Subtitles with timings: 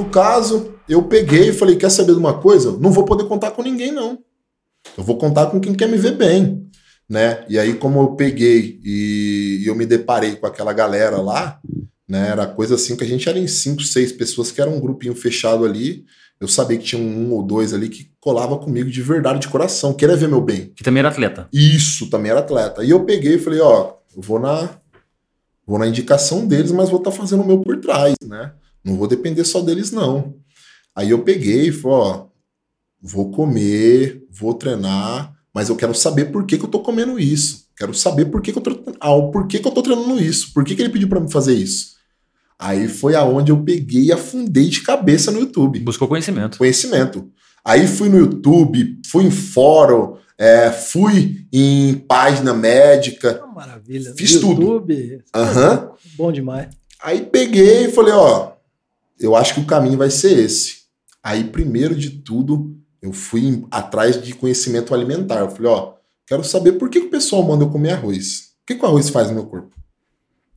[0.00, 2.72] No caso, eu peguei e falei: quer saber de uma coisa?
[2.78, 4.18] Não vou poder contar com ninguém, não.
[4.96, 6.66] Eu vou contar com quem quer me ver bem.
[7.06, 7.44] Né?
[7.50, 11.60] E aí, como eu peguei e eu me deparei com aquela galera lá,
[12.08, 12.28] né?
[12.28, 15.14] Era coisa assim que a gente era em cinco, seis pessoas, que era um grupinho
[15.14, 16.06] fechado ali.
[16.40, 19.92] Eu sabia que tinha um ou dois ali que colava comigo de verdade, de coração,
[19.92, 20.72] queria ver meu bem.
[20.74, 21.46] Que também era atleta.
[21.52, 22.82] Isso, também era atleta.
[22.82, 24.80] E eu peguei e falei, ó, eu vou na
[25.66, 28.52] vou na indicação deles, mas vou estar tá fazendo o meu por trás, né?
[28.84, 30.34] Não vou depender só deles não.
[30.94, 32.26] Aí eu peguei e falei, ó,
[33.00, 37.68] vou comer, vou treinar, mas eu quero saber por que, que eu tô comendo isso.
[37.76, 40.52] Quero saber por que, que eu tô, ah, por que, que eu tô treinando isso.
[40.52, 41.98] Por que, que ele pediu para me fazer isso?
[42.58, 45.80] Aí foi aonde eu peguei e afundei de cabeça no YouTube.
[45.80, 46.58] Buscou conhecimento.
[46.58, 47.30] Conhecimento.
[47.64, 53.42] Aí fui no YouTube, fui em fórum, é, fui em página médica.
[53.44, 54.12] Oh, maravilha.
[54.14, 55.24] Fiz YouTube, tudo.
[55.36, 55.90] Uhum.
[56.16, 56.68] Bom demais.
[57.02, 58.52] Aí peguei e falei, ó,
[59.20, 60.80] eu acho que o caminho vai ser esse.
[61.22, 65.40] Aí, primeiro de tudo, eu fui atrás de conhecimento alimentar.
[65.40, 65.94] Eu falei, ó,
[66.26, 68.50] quero saber por que, que o pessoal manda eu comer arroz.
[68.62, 69.76] O que, que o arroz faz no meu corpo?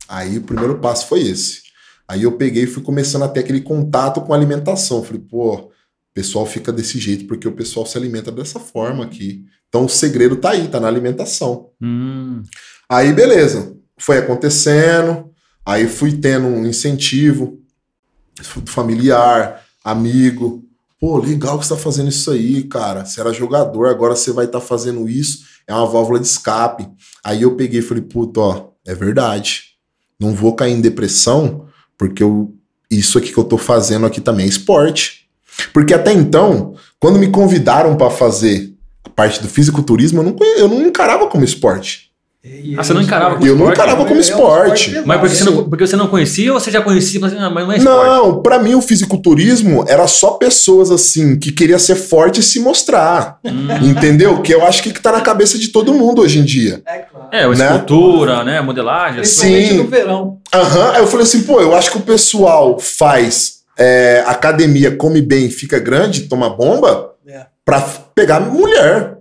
[0.08, 1.62] Aí o primeiro passo foi esse.
[2.08, 5.02] Aí eu peguei e fui começando a ter aquele contato com a alimentação.
[5.02, 5.70] Falei, pô, o
[6.14, 9.44] pessoal fica desse jeito porque o pessoal se alimenta dessa forma aqui.
[9.68, 11.70] Então o segredo tá aí, tá na alimentação.
[11.82, 12.42] Hum.
[12.88, 15.30] Aí beleza, foi acontecendo,
[15.66, 17.63] aí fui tendo um incentivo
[18.66, 20.64] familiar, amigo.
[21.00, 23.04] Pô, legal que você tá fazendo isso aí, cara.
[23.04, 25.44] Você era jogador, agora você vai estar tá fazendo isso.
[25.66, 26.88] É uma válvula de escape.
[27.22, 29.74] Aí eu peguei e falei, puto, ó, é verdade.
[30.18, 31.66] Não vou cair em depressão
[31.98, 32.54] porque eu,
[32.90, 35.28] isso aqui que eu tô fazendo aqui também é esporte.
[35.72, 38.74] Porque até então, quando me convidaram para fazer
[39.04, 42.10] a parte do fisiculturismo, eu não, eu não encarava como esporte.
[42.76, 43.60] Ah, você não encarava como eu esporte?
[43.60, 45.02] Eu não encarava como esporte.
[45.06, 47.18] Mas porque você, não, porque você não conhecia ou você já conhecia?
[47.18, 48.06] Mas, não, mas não é esporte.
[48.06, 52.60] Não, pra mim o fisiculturismo era só pessoas assim que queria ser forte e se
[52.60, 53.38] mostrar.
[53.42, 53.68] Hum.
[53.82, 54.42] Entendeu?
[54.42, 56.82] Que eu acho que tá na cabeça de todo mundo hoje em dia.
[56.86, 57.28] É, claro.
[57.32, 57.64] É, né?
[57.64, 58.60] escultura, né?
[58.60, 59.24] Modelagem.
[59.24, 59.78] Sim.
[59.78, 60.38] no verão.
[60.52, 60.80] Aham.
[60.80, 60.90] Uhum.
[60.90, 65.48] Aí eu falei assim, pô, eu acho que o pessoal faz é, academia, come bem,
[65.48, 67.46] fica grande, toma bomba, é.
[67.64, 67.80] pra
[68.14, 69.14] pegar mulher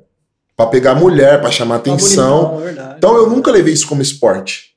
[0.56, 2.60] para pegar mulher, para chamar atenção.
[2.60, 4.74] Bonitão, então eu nunca levei isso como esporte.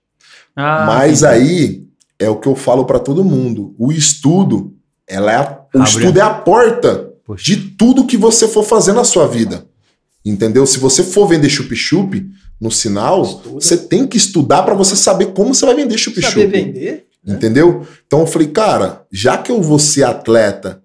[0.55, 1.35] Ah, Mas entendi.
[1.35, 1.83] aí
[2.19, 3.75] é o que eu falo para todo mundo.
[3.79, 4.75] O estudo,
[5.07, 7.45] ela é a, o estudo é a porta Poxa.
[7.45, 9.67] de tudo que você for fazer na sua vida.
[10.25, 10.67] Entendeu?
[10.67, 12.27] Se você for vender chup-chup
[12.61, 13.51] no sinal, Estuda.
[13.55, 16.33] você tem que estudar para você saber como você vai vender chup-chup.
[16.33, 17.07] Saber vender?
[17.25, 17.35] Né?
[17.35, 17.87] Entendeu?
[18.07, 20.83] Então eu falei, cara, já que eu vou ser atleta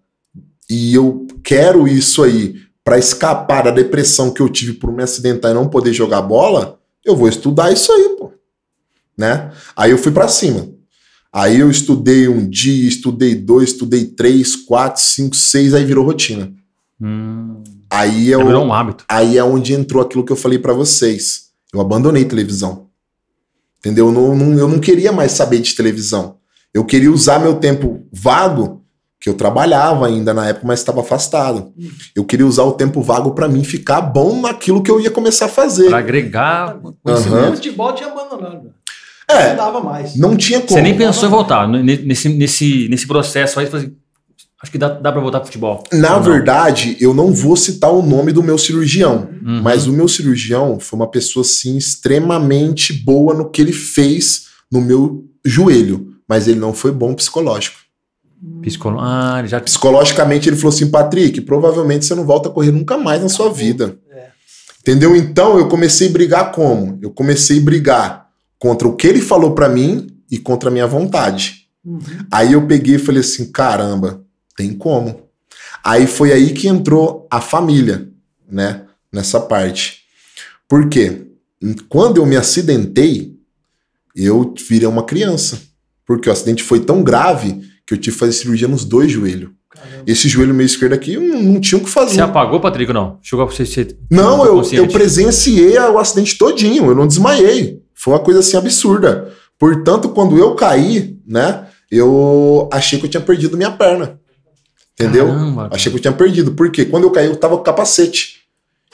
[0.69, 5.51] e eu quero isso aí para escapar da depressão que eu tive por me acidentar
[5.51, 8.31] e não poder jogar bola, eu vou estudar isso aí, pô.
[9.17, 9.51] Né?
[9.75, 10.69] Aí eu fui para cima.
[11.31, 16.51] Aí eu estudei um dia, estudei dois, estudei três, quatro, cinco, seis, aí virou rotina.
[16.99, 17.63] Hum.
[17.89, 19.05] Aí é, o, um hábito.
[19.07, 21.51] Aí é onde entrou aquilo que eu falei para vocês.
[21.73, 22.87] Eu abandonei televisão.
[23.79, 24.07] Entendeu?
[24.07, 26.37] Eu não, não, eu não queria mais saber de televisão.
[26.73, 28.80] Eu queria usar meu tempo vago
[29.21, 31.71] que eu trabalhava ainda na época, mas estava afastado.
[32.15, 35.45] Eu queria usar o tempo vago para mim ficar bom naquilo que eu ia começar
[35.45, 35.89] a fazer.
[35.89, 36.79] Para agregar.
[36.83, 37.49] Uhum.
[37.51, 38.71] O futebol tinha abandonado.
[39.29, 40.15] É, não dava mais.
[40.15, 40.71] Não tinha como.
[40.71, 43.93] Você nem pensou em voltar nesse, nesse, nesse processo aí, assim,
[44.61, 45.83] acho que dá, dá para voltar pro futebol.
[45.93, 49.61] Na verdade, eu não vou citar o nome do meu cirurgião, uhum.
[49.61, 54.81] mas o meu cirurgião foi uma pessoa assim extremamente boa no que ele fez no
[54.81, 57.81] meu joelho, mas ele não foi bom psicológico.
[58.61, 58.99] Psicolo...
[58.99, 59.59] Ah, já...
[59.59, 63.51] Psicologicamente ele falou assim, Patrick, provavelmente você não volta a correr nunca mais na sua
[63.51, 63.97] vida.
[64.09, 64.29] É.
[64.79, 65.15] Entendeu?
[65.15, 66.97] Então eu comecei a brigar como?
[67.01, 70.87] Eu comecei a brigar contra o que ele falou para mim e contra a minha
[70.87, 71.67] vontade.
[71.85, 71.99] Uhum.
[72.31, 74.23] Aí eu peguei e falei assim, caramba,
[74.55, 75.29] tem como.
[75.83, 78.07] Aí foi aí que entrou a família,
[78.49, 78.85] né?
[79.11, 80.01] Nessa parte.
[80.67, 81.27] Por quê?
[81.89, 83.35] Quando eu me acidentei,
[84.15, 85.59] eu virei uma criança.
[86.05, 89.49] Porque o acidente foi tão grave que eu tive que fazer cirurgia nos dois joelhos.
[89.69, 90.03] Caramba.
[90.07, 92.15] Esse joelho meio esquerdo aqui não, não tinha o que fazer.
[92.15, 93.19] Você apagou, Patrick, não?
[93.21, 93.97] Chegou pra você ser.
[94.09, 97.81] Não, eu, eu presenciei o acidente todinho, eu não desmaiei.
[97.93, 99.31] Foi uma coisa assim absurda.
[99.59, 104.19] Portanto, quando eu caí, né, eu achei que eu tinha perdido minha perna.
[104.93, 105.27] Entendeu?
[105.27, 106.51] Caramba, achei que eu tinha perdido.
[106.51, 108.40] Porque quando eu caí, eu tava com capacete.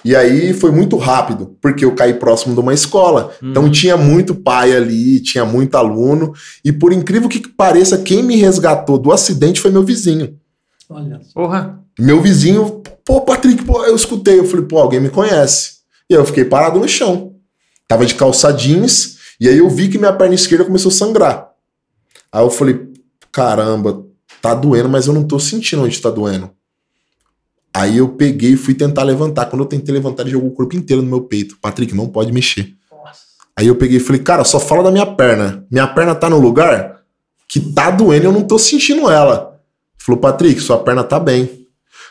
[0.08, 3.36] E aí foi muito rápido, porque eu caí próximo de uma escola.
[3.44, 3.50] Uhum.
[3.50, 6.32] Então tinha muito pai ali, tinha muito aluno.
[6.64, 10.40] E por incrível que pareça, quem me resgatou do acidente foi meu vizinho.
[10.90, 11.20] Olha.
[11.34, 11.84] Porra.
[12.00, 14.40] Meu vizinho, pô, Patrick, pô, eu escutei.
[14.40, 15.80] Eu falei, pô, alguém me conhece.
[16.10, 17.36] E aí eu fiquei parado no chão.
[17.86, 21.50] Tava de calça jeans, e aí eu vi que minha perna esquerda começou a sangrar.
[22.32, 22.80] Aí eu falei,
[23.30, 24.06] caramba,
[24.42, 26.50] tá doendo, mas eu não tô sentindo onde tá doendo.
[27.78, 29.46] Aí eu peguei e fui tentar levantar.
[29.46, 31.60] Quando eu tentei levantar, ele jogou o corpo inteiro no meu peito.
[31.62, 32.74] Patrick, não pode mexer.
[32.92, 33.20] Nossa.
[33.56, 35.64] Aí eu peguei e falei, cara, só fala da minha perna.
[35.70, 37.04] Minha perna tá no lugar
[37.48, 39.62] que tá doendo e eu não tô sentindo ela.
[39.96, 41.68] Ele falou, Patrick, sua perna tá bem.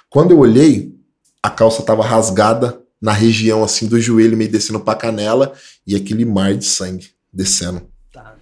[0.08, 0.94] Quando eu olhei,
[1.42, 5.52] a calça tava rasgada na região assim do joelho, meio descendo pra canela,
[5.84, 7.82] e aquele mar de sangue descendo.
[8.12, 8.36] Tá,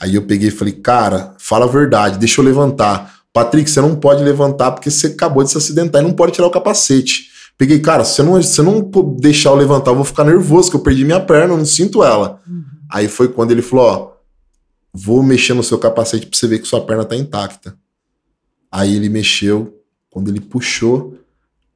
[0.00, 3.19] Aí eu peguei e falei, cara, fala a verdade, deixa eu levantar.
[3.32, 6.46] Patrick, você não pode levantar porque você acabou de se acidentar e não pode tirar
[6.46, 7.30] o capacete.
[7.56, 8.80] Peguei, cara, se você não, se não
[9.18, 12.02] deixar eu levantar, eu vou ficar nervoso, que eu perdi minha perna, eu não sinto
[12.02, 12.40] ela.
[12.46, 12.64] Uhum.
[12.90, 14.12] Aí foi quando ele falou, ó,
[14.92, 17.76] vou mexer no seu capacete pra você ver que sua perna tá intacta.
[18.72, 19.78] Aí ele mexeu,
[20.08, 21.18] quando ele puxou,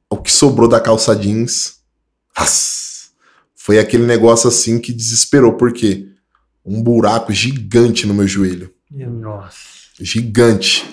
[0.09, 1.75] o que sobrou da calça jeans,
[3.55, 6.07] foi aquele negócio assim que desesperou, porque
[6.65, 8.73] um buraco gigante no meu joelho.
[8.89, 9.57] Nossa.
[9.99, 10.85] Gigante.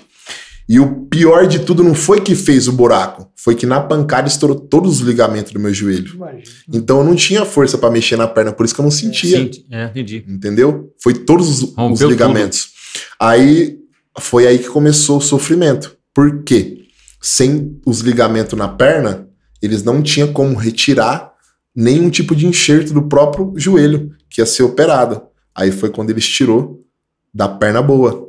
[0.68, 4.28] E o pior de tudo não foi que fez o buraco, foi que na pancada
[4.28, 6.14] estourou todos os ligamentos do meu joelho.
[6.14, 6.42] Imagina.
[6.72, 9.38] Então eu não tinha força para mexer na perna, por isso que eu não sentia.
[9.38, 10.24] Sim, é, entendi.
[10.26, 10.92] Entendeu?
[11.02, 12.64] Foi todos os, os ligamentos.
[12.64, 12.72] Tudo.
[13.20, 13.78] Aí
[14.18, 15.96] foi aí que começou o sofrimento.
[16.14, 16.82] Por quê?
[17.20, 19.28] Sem os ligamentos na perna,
[19.60, 21.32] eles não tinham como retirar
[21.74, 25.22] nenhum tipo de enxerto do próprio joelho que ia ser operado.
[25.54, 26.84] Aí foi quando eles tirou
[27.32, 28.28] da perna boa.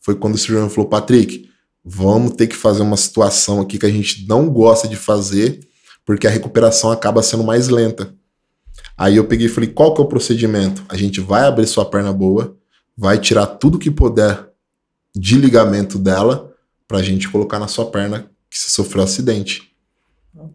[0.00, 1.48] Foi quando o cirurgião falou: Patrick,
[1.84, 5.60] vamos ter que fazer uma situação aqui que a gente não gosta de fazer,
[6.04, 8.14] porque a recuperação acaba sendo mais lenta.
[8.96, 10.84] Aí eu peguei e falei: qual que é o procedimento?
[10.88, 12.56] A gente vai abrir sua perna boa,
[12.96, 14.48] vai tirar tudo que puder
[15.14, 16.52] de ligamento dela,
[16.88, 19.70] pra gente colocar na sua perna que você sofreu acidente.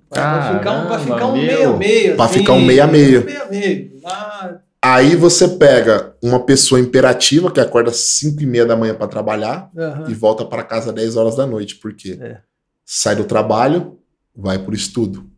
[0.10, 2.16] Pra ficar um, pra ficar um meio a meio.
[2.16, 3.26] Pra assim, ficar um meio a meio.
[3.26, 3.92] Meio a meio.
[4.04, 8.96] Lá Aí você pega uma pessoa imperativa que acorda às 5 e meia da manhã
[8.96, 10.10] para trabalhar uhum.
[10.10, 11.76] e volta para casa às 10 horas da noite.
[11.76, 12.18] Por quê?
[12.20, 12.38] É.
[12.86, 14.00] Sai do trabalho,
[14.34, 15.30] vai pro estudo.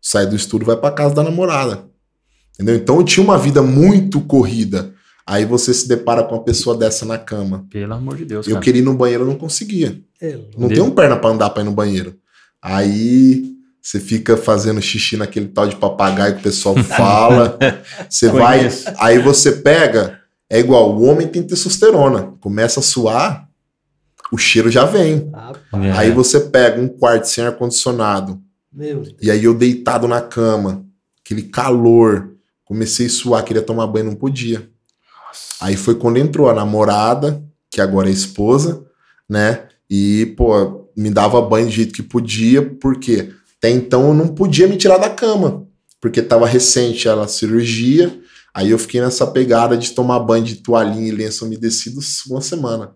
[0.00, 1.86] Sai do estudo, vai para casa da namorada.
[2.54, 2.76] Entendeu?
[2.76, 4.92] Então eu tinha uma vida muito corrida.
[5.26, 7.66] Aí você se depara com uma pessoa dessa na cama.
[7.70, 8.46] Pelo amor de Deus.
[8.46, 8.64] Eu cara.
[8.64, 9.98] queria ir no banheiro, eu não conseguia.
[10.20, 12.18] É, não tem um perna para andar para ir no banheiro.
[12.60, 13.53] Aí
[13.84, 17.58] você fica fazendo xixi naquele tal de papagaio que o pessoal fala.
[18.08, 18.66] Você vai.
[18.98, 20.20] Aí você pega.
[20.48, 22.32] É igual, o homem tem testosterona.
[22.40, 23.46] Começa a suar,
[24.32, 25.30] o cheiro já vem.
[25.74, 25.90] É.
[25.98, 28.40] Aí você pega um quarto sem ar-condicionado.
[29.20, 30.86] E aí eu deitado na cama,
[31.22, 32.30] aquele calor.
[32.64, 34.60] Comecei a suar, queria tomar banho, não podia.
[34.60, 35.56] Nossa.
[35.60, 38.82] Aí foi quando entrou a namorada, que agora é esposa,
[39.28, 39.68] né?
[39.90, 43.30] E, pô, me dava banho do jeito que podia, porque
[43.64, 45.66] até então eu não podia me tirar da cama,
[45.98, 48.20] porque estava recente a cirurgia.
[48.52, 52.94] Aí eu fiquei nessa pegada de tomar banho de toalhinha e lenço umedecido uma semana.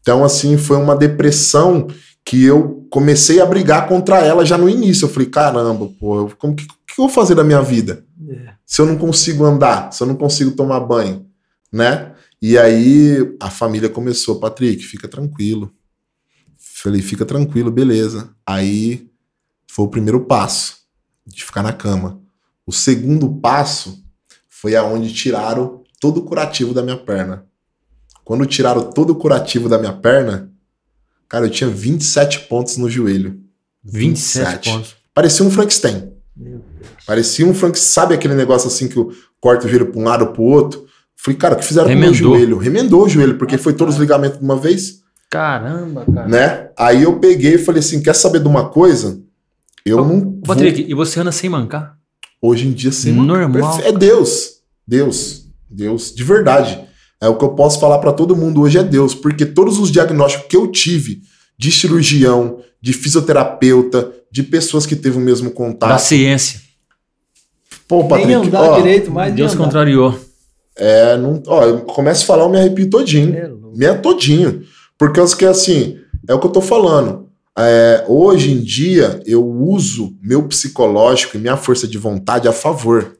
[0.00, 1.86] Então, assim, foi uma depressão
[2.24, 5.04] que eu comecei a brigar contra ela já no início.
[5.04, 8.04] Eu falei, caramba, pô, como que, que eu vou fazer da minha vida?
[8.28, 8.54] É.
[8.66, 11.26] Se eu não consigo andar, se eu não consigo tomar banho,
[11.72, 12.12] né?
[12.42, 15.72] E aí a família começou, Patrick, fica tranquilo.
[16.58, 18.30] Falei, fica tranquilo, beleza.
[18.44, 19.05] Aí
[19.76, 20.78] foi o primeiro passo
[21.26, 22.18] de ficar na cama.
[22.66, 24.02] O segundo passo
[24.48, 27.44] foi aonde tiraram todo o curativo da minha perna.
[28.24, 30.50] Quando tiraram todo o curativo da minha perna,
[31.28, 33.38] cara, eu tinha 27 pontos no joelho.
[33.84, 34.70] 27, 27.
[34.70, 34.96] pontos.
[35.12, 36.10] Parecia um Frankenstein.
[37.06, 37.92] Parecia um Frankenstein.
[37.92, 38.96] Sabe aquele negócio assim que
[39.38, 40.86] corta o joelho para um lado para o outro?
[41.14, 42.12] Falei, cara, o que fizeram Remendou.
[42.12, 42.56] com o meu joelho?
[42.56, 45.02] Remendou o joelho, porque foi todos os ligamentos de uma vez.
[45.28, 46.28] Caramba, cara.
[46.28, 46.70] Né?
[46.78, 49.25] Aí eu peguei e falei assim: quer saber de uma coisa?
[49.86, 50.40] Eu não.
[50.40, 50.90] Patrick, vou...
[50.90, 51.96] e você anda sem mancar?
[52.42, 53.80] Hoje em dia, sem Normal.
[53.82, 54.56] É Deus.
[54.86, 55.44] Deus.
[55.70, 56.12] Deus.
[56.12, 56.84] De verdade.
[57.20, 59.90] É o que eu posso falar para todo mundo hoje é Deus, porque todos os
[59.90, 61.22] diagnósticos que eu tive
[61.56, 65.90] de cirurgião, de fisioterapeuta, de pessoas que teve o mesmo contato.
[65.90, 66.60] Da ciência.
[67.88, 70.18] Pô, Patrick, Nem andar ó, direito, mais Deus contrariou.
[70.76, 73.72] É, não, ó, eu começo a falar, eu me arrepio todinho.
[73.74, 74.62] Me é todinho.
[74.98, 75.96] Porque eu que assim,
[76.28, 77.25] é o que eu tô falando.
[77.58, 83.16] É, hoje em dia, eu uso meu psicológico e minha força de vontade a favor.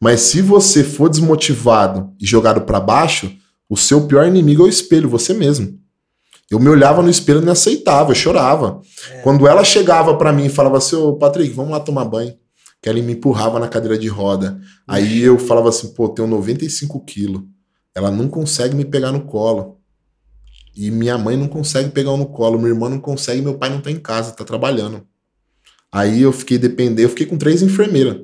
[0.00, 3.32] Mas se você for desmotivado e jogado para baixo,
[3.68, 5.80] o seu pior inimigo é o espelho, você mesmo.
[6.50, 8.80] Eu me olhava no espelho e não aceitava, eu chorava.
[9.10, 9.22] É.
[9.22, 12.34] Quando ela chegava para mim e falava assim: Ô Patrick, vamos lá tomar banho.
[12.82, 14.60] Que ela me empurrava na cadeira de roda.
[14.86, 17.42] Aí eu falava assim: pô, tenho 95 quilos.
[17.94, 19.78] Ela não consegue me pegar no colo.
[20.74, 23.68] E minha mãe não consegue pegar um no colo, minha irmã não consegue, meu pai
[23.68, 25.06] não tá em casa, tá trabalhando.
[25.90, 28.16] Aí eu fiquei dependendo, eu fiquei com três enfermeiras.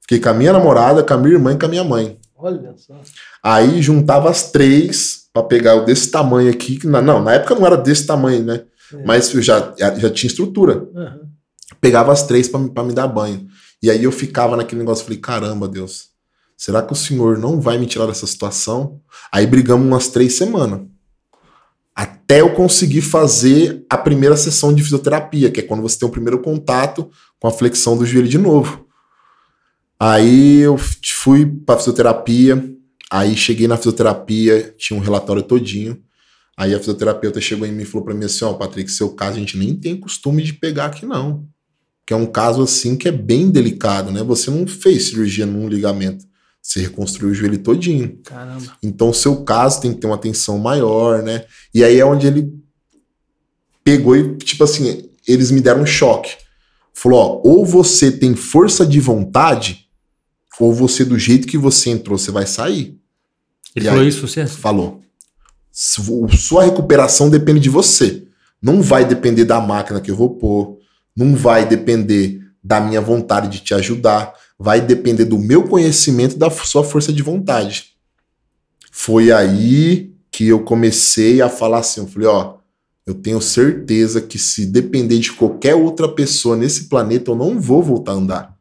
[0.00, 2.18] Fiquei com a minha namorada, com a minha irmã e com a minha mãe.
[2.36, 3.00] Olha só.
[3.42, 6.78] Aí juntava as três para pegar o desse tamanho aqui.
[6.78, 8.64] Que, não, na época não era desse tamanho, né?
[8.92, 9.04] É.
[9.04, 10.88] Mas eu já, já tinha estrutura.
[10.92, 11.28] Uhum.
[11.80, 13.46] Pegava as três para me dar banho.
[13.82, 16.08] E aí eu ficava naquele negócio, falei, caramba, Deus,
[16.56, 19.00] será que o senhor não vai me tirar dessa situação?
[19.30, 20.80] Aí brigamos umas três semanas.
[21.94, 26.12] Até eu conseguir fazer a primeira sessão de fisioterapia, que é quando você tem o
[26.12, 27.08] primeiro contato
[27.38, 28.84] com a flexão do joelho de novo.
[29.98, 32.62] Aí eu fui para fisioterapia,
[33.10, 36.02] aí cheguei na fisioterapia, tinha um relatório todinho.
[36.56, 39.10] Aí a fisioterapeuta chegou em mim e falou para mim assim: Ó, oh, Patrick, seu
[39.10, 41.46] caso a gente nem tem costume de pegar aqui, não.
[42.06, 44.22] Que é um caso assim que é bem delicado, né?
[44.22, 46.24] Você não fez cirurgia num ligamento.
[46.64, 48.18] Você reconstruiu o joelho todinho.
[48.24, 48.74] Caramba.
[48.82, 51.44] Então, o seu caso tem que ter uma atenção maior, né?
[51.74, 52.54] E aí é onde ele
[53.84, 56.34] pegou e, tipo assim, eles me deram um choque.
[56.94, 59.90] Falou: ó, ou você tem força de vontade,
[60.58, 62.98] ou você, do jeito que você entrou, você vai sair.
[63.76, 64.46] Ele e falou aí, isso você?
[64.46, 65.02] Falou.
[65.70, 68.26] Sua recuperação depende de você.
[68.62, 70.78] Não vai depender da máquina que eu vou pôr,
[71.14, 76.38] não vai depender da minha vontade de te ajudar, vai depender do meu conhecimento e
[76.38, 77.94] da sua força de vontade.
[78.90, 82.56] Foi aí que eu comecei a falar assim, eu falei, ó,
[83.06, 87.82] eu tenho certeza que se depender de qualquer outra pessoa nesse planeta, eu não vou
[87.82, 88.58] voltar a andar.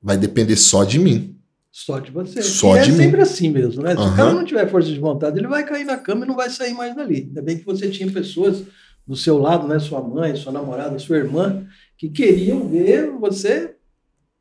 [0.00, 1.34] Vai depender só de mim.
[1.72, 2.40] Só de você.
[2.40, 2.98] Só e de é mim.
[2.98, 3.96] sempre assim mesmo, né?
[3.96, 4.12] Se uhum.
[4.12, 6.48] o cara não tiver força de vontade, ele vai cair na cama e não vai
[6.48, 7.24] sair mais dali.
[7.28, 8.62] Ainda bem que você tinha pessoas
[9.04, 9.80] do seu lado, né?
[9.80, 11.66] Sua mãe, sua namorada, sua irmã,
[11.98, 13.74] que queriam ver você.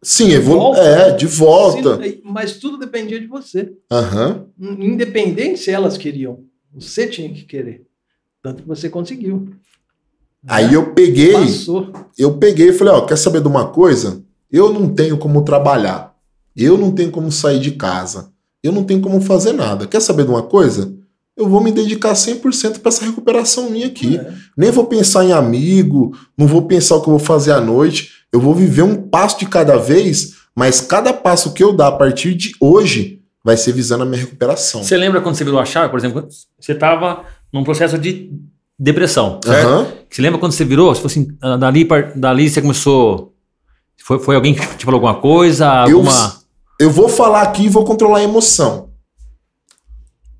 [0.04, 0.80] Sim, de volta.
[0.80, 2.00] é, de volta.
[2.24, 3.72] Mas tudo dependia de você.
[3.92, 4.76] Uhum.
[4.80, 6.44] Independente se elas queriam.
[6.74, 7.86] Você tinha que querer.
[8.42, 9.50] Tanto que você conseguiu.
[10.48, 10.76] Aí né?
[10.76, 11.34] eu peguei.
[11.34, 11.92] Passou.
[12.18, 14.22] Eu peguei e falei: ó, quer saber de uma coisa?
[14.52, 16.14] Eu não tenho como trabalhar.
[16.56, 18.32] Eu não tenho como sair de casa.
[18.62, 19.88] Eu não tenho como fazer nada.
[19.88, 20.94] Quer saber de uma coisa?
[21.36, 24.18] Eu vou me dedicar 100% para essa recuperação minha aqui.
[24.18, 24.34] É.
[24.56, 28.23] Nem vou pensar em amigo, não vou pensar o que eu vou fazer à noite.
[28.34, 31.92] Eu vou viver um passo de cada vez, mas cada passo que eu dar a
[31.92, 34.84] partir de hoje vai ser visando a minha recuperação.
[34.84, 36.28] Você lembra quando você virou a chave, por exemplo?
[36.60, 38.32] Você estava num processo de
[38.80, 39.70] depressão, certo?
[39.70, 39.88] Uhum.
[40.10, 40.96] Você lembra quando você virou?
[40.96, 43.36] Se fosse assim, dali, dali você começou.
[44.04, 45.70] Foi, foi alguém que te falou alguma coisa?
[45.70, 46.42] Alguma...
[46.80, 48.90] Eu, eu vou falar aqui e vou controlar a emoção.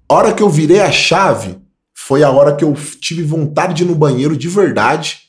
[0.10, 1.60] A hora que eu virei a chave
[1.94, 5.23] foi a hora que eu tive vontade de ir no banheiro de verdade,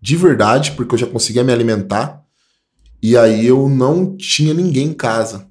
[0.00, 2.22] de verdade, porque eu já conseguia me alimentar.
[3.02, 5.46] E aí eu não tinha ninguém em casa.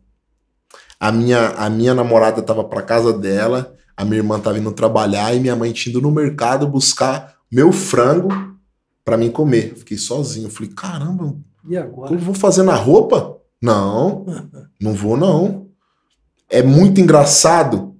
[0.99, 5.33] A minha, a minha namorada estava para casa dela, a minha irmã estava indo trabalhar
[5.33, 8.29] e minha mãe tinha ido no mercado buscar meu frango
[9.05, 9.75] para mim comer.
[9.75, 10.49] Fiquei sozinho.
[10.49, 11.35] Falei, caramba,
[11.67, 12.13] e agora?
[12.13, 13.37] eu vou fazer na roupa?
[13.61, 14.25] Não,
[14.81, 15.67] não vou não.
[16.49, 17.95] É muito engraçado,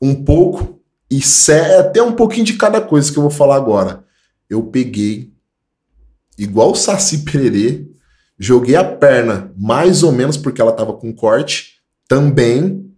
[0.00, 0.80] um pouco,
[1.10, 4.04] e é até um pouquinho de cada coisa que eu vou falar agora.
[4.48, 5.32] Eu peguei,
[6.38, 7.86] igual o Saci Pererê,
[8.38, 11.74] joguei a perna mais ou menos porque ela tava com corte,
[12.06, 12.90] também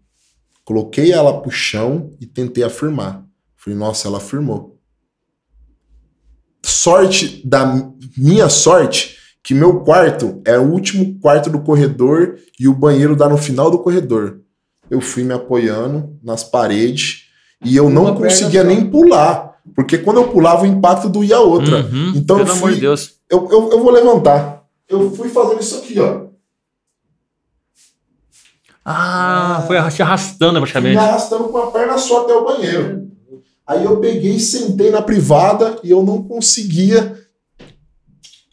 [0.65, 3.25] coloquei ela pro chão e tentei afirmar.
[3.57, 4.79] Falei, nossa, ela afirmou.
[6.63, 12.75] Sorte da minha sorte que meu quarto é o último quarto do corredor e o
[12.75, 14.41] banheiro dá no final do corredor.
[14.91, 17.25] Eu fui me apoiando nas paredes
[17.65, 19.50] e eu não conseguia nem pular.
[19.75, 21.85] Porque quando eu pulava, o impacto doía a outra.
[21.87, 22.57] Uhum, então eu fui.
[22.57, 23.15] Amor de Deus.
[23.29, 24.65] Eu, eu, eu vou levantar.
[24.89, 26.31] Eu fui fazendo isso aqui, ó.
[28.85, 30.97] Ah, foi te arrastando praticamente.
[30.97, 33.09] Me arrastando com a perna só até o banheiro.
[33.67, 37.17] Aí eu peguei, sentei na privada e eu não conseguia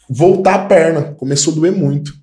[0.08, 1.16] voltar a perna.
[1.18, 2.14] Começou a doer muito.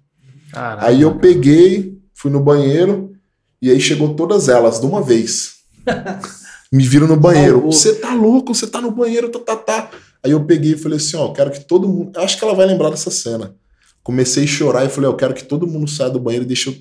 [0.52, 0.86] Caraca.
[0.86, 3.12] Aí eu peguei, fui no banheiro
[3.60, 5.54] e aí chegou todas elas de uma vez.
[6.74, 7.60] Me viram no banheiro.
[7.60, 9.90] Você tá louco, você tá no banheiro, tá, tá, tá.
[10.24, 12.18] Aí eu peguei e falei assim: ó, quero que todo mundo.
[12.18, 13.54] Acho que ela vai lembrar dessa cena.
[14.02, 16.70] Comecei a chorar e falei: eu quero que todo mundo saia do banheiro e deixe
[16.70, 16.74] eu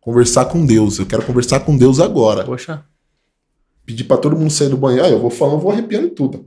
[0.00, 0.98] conversar com Deus.
[0.98, 2.42] Eu quero conversar com Deus agora.
[2.42, 2.82] Poxa.
[3.84, 5.04] Pedi para todo mundo sair do banheiro.
[5.04, 6.46] Aí eu vou falando, vou arrepiando tudo.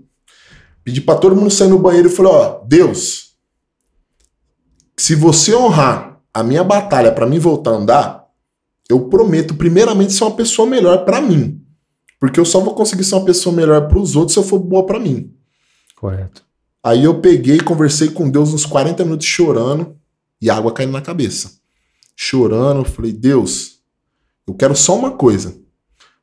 [0.84, 3.36] Pedi para todo mundo sair no banheiro e falei: ó, Deus,
[4.98, 8.26] se você honrar a minha batalha para mim voltar a andar,
[8.90, 11.61] eu prometo, primeiramente, ser uma pessoa melhor para mim.
[12.22, 14.60] Porque eu só vou conseguir ser uma pessoa melhor para os outros se eu for
[14.60, 15.34] boa para mim.
[15.96, 16.46] Correto.
[16.84, 19.98] Aí eu peguei, conversei com Deus uns 40 minutos chorando
[20.40, 21.54] e água caindo na cabeça.
[22.16, 23.80] Chorando, eu falei: Deus,
[24.48, 25.60] eu quero só uma coisa.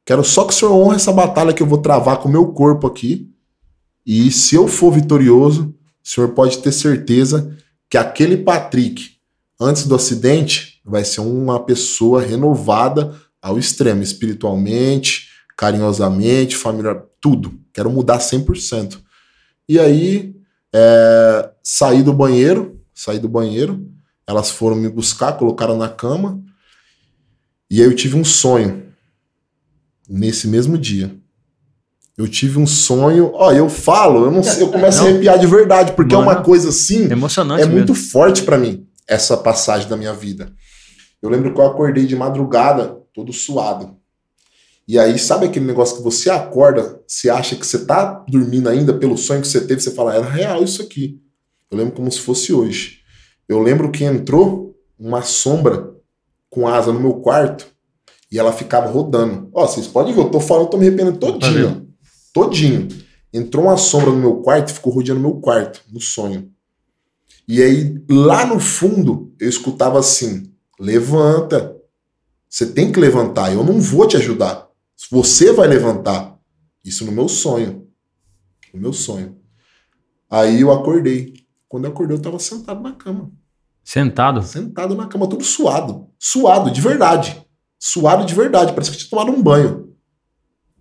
[0.06, 2.46] Quero só que o Senhor honre essa batalha que eu vou travar com o meu
[2.52, 3.28] corpo aqui.
[4.06, 5.74] E se eu for vitorioso,
[6.04, 7.56] o Senhor pode ter certeza
[7.90, 9.16] que aquele Patrick,
[9.60, 15.28] antes do acidente, vai ser uma pessoa renovada ao extremo, espiritualmente,
[15.58, 17.52] carinhosamente, familiar, tudo.
[17.74, 18.98] Quero mudar 100%.
[19.68, 20.34] E aí
[20.72, 23.90] É, saí do banheiro, saí do banheiro,
[24.26, 26.42] elas foram me buscar, colocaram na cama,
[27.70, 28.92] e aí eu tive um sonho
[30.06, 31.10] nesse mesmo dia.
[32.18, 33.30] Eu tive um sonho.
[33.32, 35.06] Ó, eu falo, eu não sei, eu começo não.
[35.06, 37.10] a arrepiar de verdade, porque Mano, é uma coisa assim.
[37.10, 37.62] Emocionante.
[37.62, 37.78] É mesmo.
[37.78, 40.52] muito forte para mim, essa passagem da minha vida.
[41.22, 43.96] Eu lembro que eu acordei de madrugada, todo suado.
[44.88, 48.94] E aí, sabe aquele negócio que você acorda, você acha que você tá dormindo ainda
[48.94, 51.20] pelo sonho que você teve, você fala, era real isso aqui.
[51.70, 53.00] Eu lembro como se fosse hoje.
[53.46, 55.94] Eu lembro que entrou uma sombra
[56.48, 57.66] com asa no meu quarto
[58.32, 59.50] e ela ficava rodando.
[59.52, 61.88] Ó, vocês podem ver, eu tô falando, eu tô me arrependendo todinho
[62.38, 62.88] todinho.
[63.32, 66.50] Entrou uma sombra no meu quarto e ficou rodeando meu quarto, no sonho.
[67.46, 71.76] E aí, lá no fundo, eu escutava assim: levanta.
[72.48, 73.52] Você tem que levantar.
[73.52, 74.67] Eu não vou te ajudar.
[75.10, 76.38] Você vai levantar.
[76.84, 77.88] Isso no meu sonho.
[78.74, 79.38] No meu sonho.
[80.28, 81.34] Aí eu acordei.
[81.68, 83.30] Quando eu acordei, eu tava sentado na cama.
[83.84, 84.42] Sentado?
[84.42, 86.08] Sentado na cama, todo suado.
[86.18, 87.42] Suado, de verdade.
[87.78, 88.72] Suado de verdade.
[88.72, 89.94] Parece que tinha tomado um banho.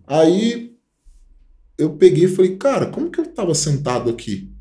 [0.05, 0.75] Aí
[1.77, 4.51] eu peguei e falei, cara, como que eu estava sentado aqui?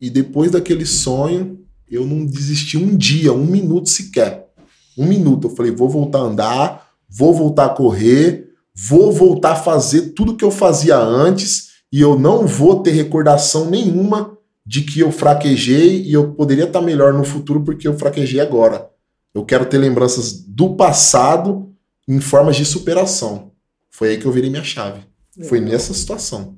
[0.00, 4.50] E depois daquele sonho, eu não desisti um dia, um minuto sequer.
[4.96, 5.48] Um minuto.
[5.48, 10.36] Eu falei, vou voltar a andar, vou voltar a correr, vou voltar a fazer tudo
[10.36, 16.02] que eu fazia antes e eu não vou ter recordação nenhuma de que eu fraquejei
[16.02, 18.88] e eu poderia estar melhor no futuro porque eu fraquejei agora.
[19.34, 21.70] Eu quero ter lembranças do passado
[22.06, 23.50] em formas de superação.
[23.90, 25.00] Foi aí que eu virei minha chave.
[25.48, 26.56] Foi nessa situação.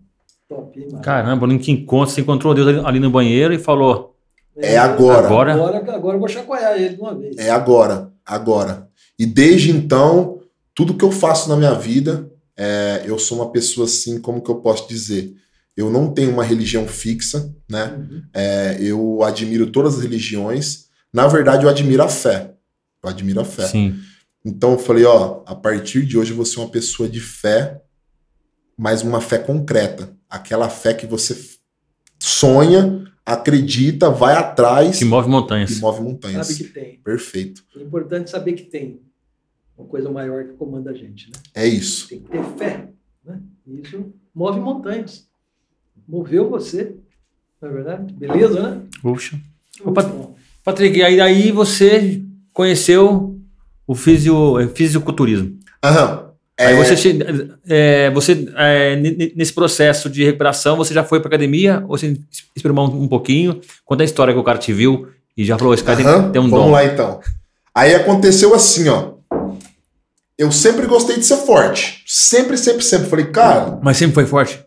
[1.02, 4.14] Caramba, no que encontro, você encontrou Deus ali no banheiro e falou:
[4.56, 5.26] É agora.
[5.26, 7.36] Agora, agora, agora eu vou chacoalhar ele de uma vez.
[7.38, 8.88] É agora, agora.
[9.18, 10.40] E desde então,
[10.74, 14.50] tudo que eu faço na minha vida, é, eu sou uma pessoa assim, como que
[14.50, 15.34] eu posso dizer?
[15.76, 17.94] Eu não tenho uma religião fixa, né?
[17.96, 18.22] Uhum.
[18.34, 20.86] É, eu admiro todas as religiões.
[21.12, 22.54] Na verdade, eu admiro a fé.
[23.02, 23.66] Eu admiro a fé.
[23.66, 23.98] Sim.
[24.44, 27.82] Então eu falei, ó, a partir de hoje eu vou ser uma pessoa de fé
[28.76, 30.12] mas uma fé concreta.
[30.28, 31.36] Aquela fé que você
[32.18, 34.98] sonha, acredita, vai atrás.
[34.98, 35.74] Que move montanhas.
[35.74, 36.46] Que move montanhas.
[36.46, 37.00] Sabe que tem.
[37.04, 37.62] Perfeito.
[37.76, 39.00] É importante saber que tem
[39.82, 41.38] uma coisa maior que comanda a gente, né?
[41.54, 42.08] É isso.
[42.08, 42.88] Tem que ter fé,
[43.24, 43.40] né?
[43.66, 45.26] Isso move montanhas.
[46.08, 46.94] Moveu você,
[47.60, 48.12] não é verdade?
[48.14, 48.82] Beleza, né?
[49.00, 49.38] Puxa.
[50.64, 53.38] Patrick, aí, aí você conheceu
[53.86, 55.58] o fisio, fisiculturismo.
[55.82, 56.30] Aham.
[56.56, 56.66] É...
[56.66, 57.18] Aí você,
[57.66, 58.96] é, você é,
[59.34, 62.16] nesse processo de recuperação, você já foi para academia ou você
[62.54, 63.60] esperou um, um pouquinho?
[63.84, 66.32] Conta a história que o cara te viu e já falou, esse cara uhum, tem,
[66.32, 66.56] tem um vamos dom.
[66.58, 67.20] Vamos lá então.
[67.74, 69.11] Aí aconteceu assim, ó.
[70.42, 72.02] Eu sempre gostei de ser forte.
[72.04, 73.08] Sempre, sempre, sempre.
[73.08, 73.78] Falei, cara.
[73.80, 74.58] Mas sempre foi forte?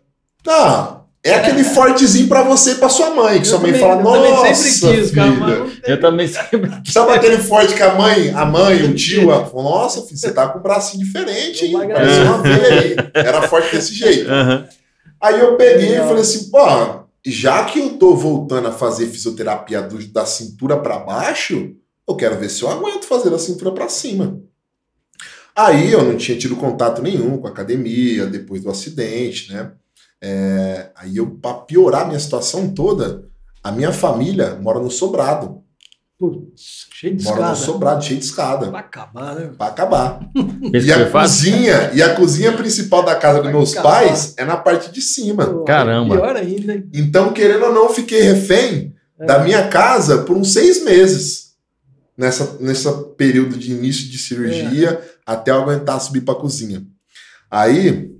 [0.42, 1.02] Tá.
[1.22, 4.02] É aquele fortezinho pra você e pra sua mãe, que eu sua mãe também, fala,
[4.02, 4.26] nossa.
[4.26, 6.92] Eu também sempre quis, cara, Eu também sempre quis.
[6.94, 10.48] Sabe aquele forte que a mãe, a mãe, o tio, falou, nossa, filho, você tá
[10.48, 11.72] com um bracinho diferente, hein?
[11.72, 12.96] Parece uma veia aí.
[13.12, 14.30] Era forte desse jeito.
[14.30, 14.64] Uhum.
[15.20, 16.64] Aí eu peguei e falei assim, pô,
[17.26, 21.72] já que eu tô voltando a fazer fisioterapia do, da cintura para baixo,
[22.08, 24.40] eu quero ver se eu aguento fazer da cintura para cima.
[25.56, 29.72] Aí eu não tinha tido contato nenhum com a academia depois do acidente, né?
[30.22, 33.24] É, aí eu, para piorar a minha situação toda,
[33.64, 35.62] a minha família mora no sobrado.
[36.18, 37.50] Putz, cheio de mora escada.
[37.50, 38.68] no sobrado, cheio de escada.
[38.68, 39.50] Pra acabar, né?
[39.56, 40.20] Pra acabar.
[40.72, 44.00] e a cozinha, e a cozinha principal da casa dos meus acabar.
[44.00, 45.64] pais é na parte de cima.
[45.64, 46.16] Caramba.
[46.16, 46.88] Pior ainda, hein?
[46.94, 49.26] Então, querendo ou não, fiquei refém é.
[49.26, 51.45] da minha casa por uns seis meses.
[52.16, 55.10] Nessa, nessa período de início de cirurgia, é.
[55.26, 56.86] até eu aguentar subir pra cozinha.
[57.50, 58.10] Aí,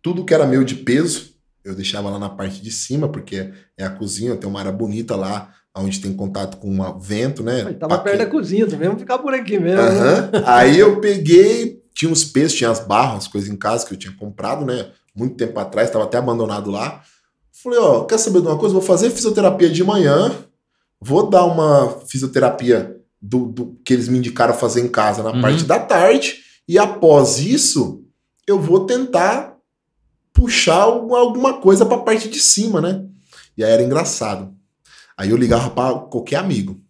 [0.00, 3.84] tudo que era meu de peso, eu deixava lá na parte de cima, porque é
[3.84, 7.64] a cozinha, tem uma área bonita lá, onde tem contato com o vento, né?
[7.74, 9.80] tava perto da cozinha, também vamos ficar por aqui mesmo.
[9.80, 10.42] Uhum.
[10.46, 13.98] Aí eu peguei, tinha uns pesos, tinha as barras, as coisas em casa que eu
[13.98, 14.90] tinha comprado, né?
[15.14, 17.02] Muito tempo atrás, estava até abandonado lá.
[17.50, 18.72] Falei, ó, quer saber de uma coisa?
[18.72, 20.32] Vou fazer fisioterapia de manhã,
[21.04, 25.42] vou dar uma fisioterapia do, do que eles me indicaram fazer em casa na uhum.
[25.42, 28.02] parte da tarde, e após isso,
[28.46, 29.58] eu vou tentar
[30.32, 33.04] puxar alguma coisa para a parte de cima, né?
[33.56, 34.54] E aí era engraçado.
[35.16, 36.80] Aí eu ligava para qualquer amigo.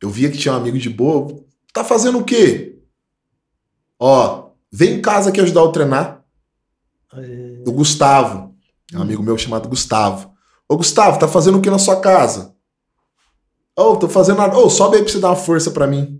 [0.00, 1.38] Eu via que tinha um amigo de boa.
[1.72, 2.78] Tá fazendo o quê?
[4.00, 6.24] Ó, vem em casa aqui ajudar eu a treinar.
[7.12, 7.62] É...
[7.66, 8.56] O Gustavo.
[8.94, 10.34] Um amigo meu chamado Gustavo.
[10.68, 12.55] Ô, Gustavo, tá fazendo o que na sua casa?
[13.78, 14.56] Ô, oh, tô fazendo nada.
[14.56, 16.18] Ô, oh, sobe aí pra você dar uma força para mim.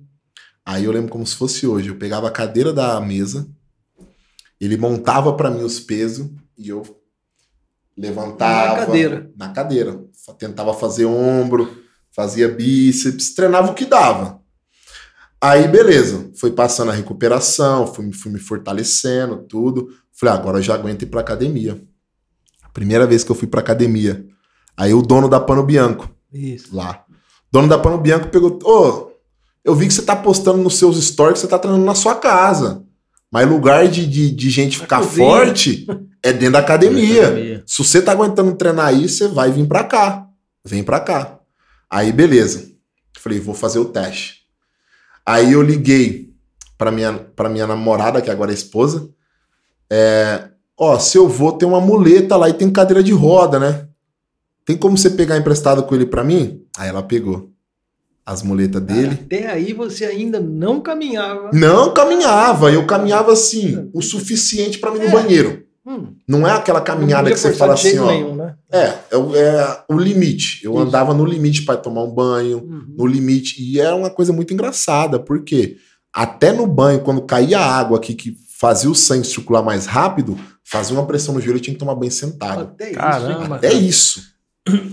[0.64, 1.88] Aí eu lembro como se fosse hoje.
[1.88, 3.48] Eu pegava a cadeira da mesa,
[4.60, 6.82] ele montava para mim os pesos e eu
[7.96, 8.80] levantava.
[8.80, 9.32] Na cadeira.
[9.36, 10.04] Na cadeira.
[10.38, 14.42] Tentava fazer ombro, fazia bíceps, treinava o que dava.
[15.40, 16.30] Aí, beleza.
[16.36, 19.88] Foi passando a recuperação, fui, fui me fortalecendo, tudo.
[20.12, 21.80] Falei, ah, agora eu já aguento ir pra academia.
[22.74, 24.26] Primeira vez que eu fui pra academia.
[24.76, 26.10] Aí o dono da Pano Bianco.
[26.30, 26.74] Isso.
[26.76, 27.05] Lá.
[27.56, 28.58] Dono da Pano Bianco pegou.
[28.64, 29.12] Ô,
[29.64, 32.14] eu vi que você tá postando nos seus stories que você tá treinando na sua
[32.14, 32.84] casa.
[33.32, 35.86] Mas lugar de, de, de gente ficar forte
[36.22, 37.28] é dentro da academia.
[37.28, 37.64] academia.
[37.66, 40.28] Se você tá aguentando treinar aí, você vai vir pra cá.
[40.66, 41.38] Vem pra cá.
[41.88, 42.70] Aí, beleza.
[43.18, 44.42] Falei, vou fazer o teste.
[45.24, 46.34] Aí eu liguei
[46.76, 49.08] pra minha, pra minha namorada, que agora é esposa.
[49.90, 53.85] É, ó, se eu vou, tem uma muleta lá e tem cadeira de roda, né?
[54.66, 56.62] Tem como você pegar emprestado com ele pra mim?
[56.76, 57.50] Aí ela pegou
[58.26, 59.20] as muletas dele.
[59.24, 61.50] Até aí você ainda não caminhava.
[61.54, 62.72] Não caminhava.
[62.72, 65.10] Eu caminhava assim, o suficiente para mim no é.
[65.10, 65.62] banheiro.
[65.86, 66.14] Hum.
[66.26, 68.08] Não é aquela caminhada que você fala assim, ó.
[68.08, 68.56] Nenhum, né?
[68.72, 70.64] é, é, é, o limite.
[70.64, 70.82] Eu Isso.
[70.82, 72.94] andava no limite para tomar um banho, uhum.
[72.98, 73.62] no limite.
[73.62, 75.76] E era uma coisa muito engraçada, porque
[76.12, 80.36] até no banho, quando caía a água aqui, que fazia o sangue circular mais rápido,
[80.64, 82.62] fazia uma pressão no joelho e tinha que tomar banho sentado.
[82.62, 83.54] Até Caramba, isso.
[83.54, 84.35] Até isso.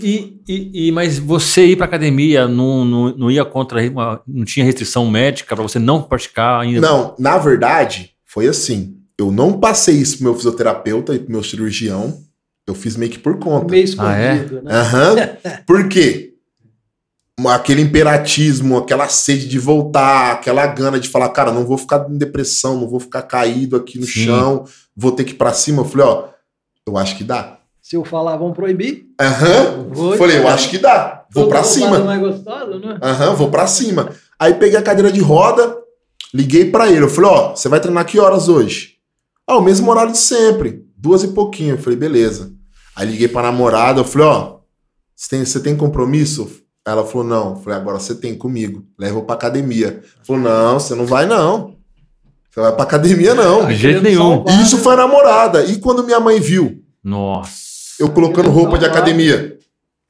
[0.00, 3.80] E, e, e, mas você ir para academia não, não, não ia contra,
[4.26, 6.80] não tinha restrição médica para você não praticar ainda?
[6.80, 8.96] Não, na verdade, foi assim.
[9.18, 12.22] Eu não passei isso pro meu fisioterapeuta e pro meu cirurgião.
[12.66, 13.70] Eu fiz meio que por conta.
[13.70, 14.62] Meio escondido, ah, é?
[14.62, 15.38] né?
[15.44, 15.62] Uhum.
[15.66, 16.34] Por quê?
[17.46, 22.16] Aquele imperatismo, aquela sede de voltar, aquela gana de falar, cara, não vou ficar em
[22.16, 24.24] depressão, não vou ficar caído aqui no Sim.
[24.24, 24.64] chão,
[24.96, 25.82] vou ter que ir pra cima.
[25.82, 26.28] Eu falei, ó,
[26.86, 27.58] eu acho que dá.
[27.82, 29.03] Se eu falar, vão proibir?
[29.20, 29.88] Aham.
[29.94, 30.16] Uhum.
[30.16, 31.24] Falei, eu acho que dá.
[31.32, 31.98] Vou pra cima.
[31.98, 32.98] Mais gostoso, né?
[33.02, 34.10] Aham, uhum, vou pra cima.
[34.38, 35.76] Aí peguei a cadeira de roda,
[36.32, 37.04] liguei para ele.
[37.04, 38.94] Eu falei, ó, você vai treinar que horas hoje?
[39.46, 40.84] Ah, o mesmo horário de sempre.
[40.96, 41.74] Duas e pouquinho.
[41.74, 42.52] Eu falei, beleza.
[42.94, 44.56] Aí liguei pra namorada, eu falei, ó,
[45.14, 46.48] você tem, você tem compromisso?
[46.86, 47.50] Ela falou, não.
[47.50, 48.84] Eu falei, agora você tem comigo.
[48.98, 50.02] Leva pra academia.
[50.22, 51.74] Falou, não, você não vai, não.
[52.50, 53.66] Você vai pra academia, não.
[53.66, 54.44] De jeito nenhum.
[54.48, 55.64] E isso foi a namorada.
[55.64, 56.80] E quando minha mãe viu?
[57.02, 59.58] Nossa eu colocando roupa de academia.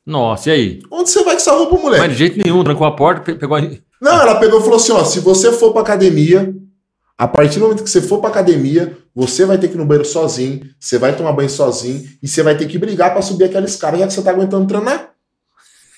[0.06, 0.82] Nossa, e aí?
[0.90, 2.02] Onde você vai com essa roupa, moleque?
[2.02, 3.60] Mas de jeito nenhum, trancou a porta, pegou a...
[4.00, 6.54] Não, ela pegou e falou assim: ó, se você for pra academia,
[7.16, 9.86] a partir do momento que você for pra academia, você vai ter que ir no
[9.86, 13.44] banheiro sozinho, você vai tomar banho sozinho e você vai ter que brigar para subir
[13.44, 15.10] aquela escada já que você tá aguentando treinar.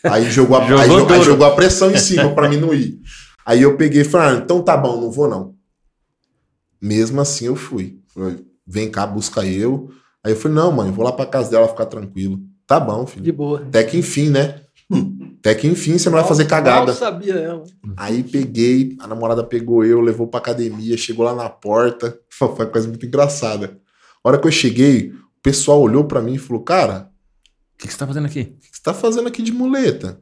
[0.05, 2.73] Aí jogou a, jogou aí, jogou, aí jogou a pressão em cima para mim não
[2.73, 3.01] ir.
[3.45, 5.55] Aí eu peguei e falei: ah, então tá bom, não vou não.
[6.81, 7.99] Mesmo assim eu fui.
[8.15, 9.91] Falei, Vem cá, busca eu.
[10.27, 12.41] Aí eu falei, não, mãe, vou lá pra casa dela ficar tranquilo.
[12.67, 13.23] Tá bom, filho.
[13.23, 13.61] De boa.
[13.61, 14.61] Até que enfim, né?
[15.39, 16.91] Até que enfim você não vai fazer cagada.
[16.91, 17.63] Eu sabia ela.
[17.97, 22.19] Aí peguei, a namorada pegou eu, levou pra academia, chegou lá na porta.
[22.29, 23.79] Foi uma coisa muito engraçada.
[24.25, 27.09] A hora que eu cheguei, o pessoal olhou para mim e falou: Cara,
[27.75, 28.41] o que, que você tá fazendo aqui?
[28.41, 30.21] O que você tá fazendo aqui de muleta?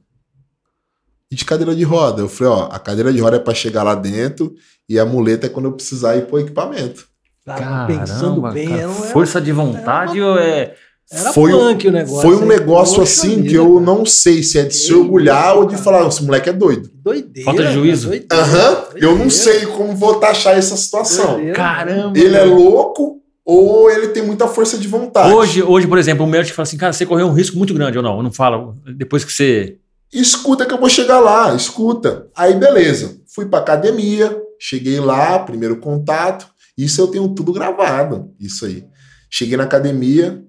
[1.31, 2.21] E de cadeira de roda?
[2.21, 4.55] Eu falei: Ó, a cadeira de roda é para chegar lá dentro
[4.87, 7.09] e a muleta é quando eu precisar ir pro equipamento.
[7.45, 10.75] Caramba, pensando bem, cara, força de vontade ou é.
[11.13, 12.23] Era foi, punk o negócio.
[12.23, 13.81] Foi um negócio assim vida, que eu cara.
[13.81, 16.91] não sei se é de se orgulhar ou de falar, esse moleque é doido.
[16.95, 17.45] Doideira.
[17.45, 18.11] Falta de juízo.
[18.33, 18.71] Aham.
[18.71, 18.85] Uhum.
[18.97, 21.35] Eu não sei como vou taxar essa situação.
[21.35, 22.19] Doideira, Caramba.
[22.19, 25.31] Ele é louco ou ele tem muita força de vontade.
[25.31, 27.99] Hoje, hoje por exemplo, o médico fala assim, cara, você correu um risco muito grande
[27.99, 28.17] ou não?
[28.17, 29.77] Eu não falo, depois que você...
[30.11, 32.29] Escuta que eu vou chegar lá, escuta.
[32.35, 38.67] Aí beleza, fui pra academia, cheguei lá, primeiro contato, isso eu tenho tudo gravado, isso
[38.67, 38.85] aí.
[39.31, 40.45] Cheguei na academia,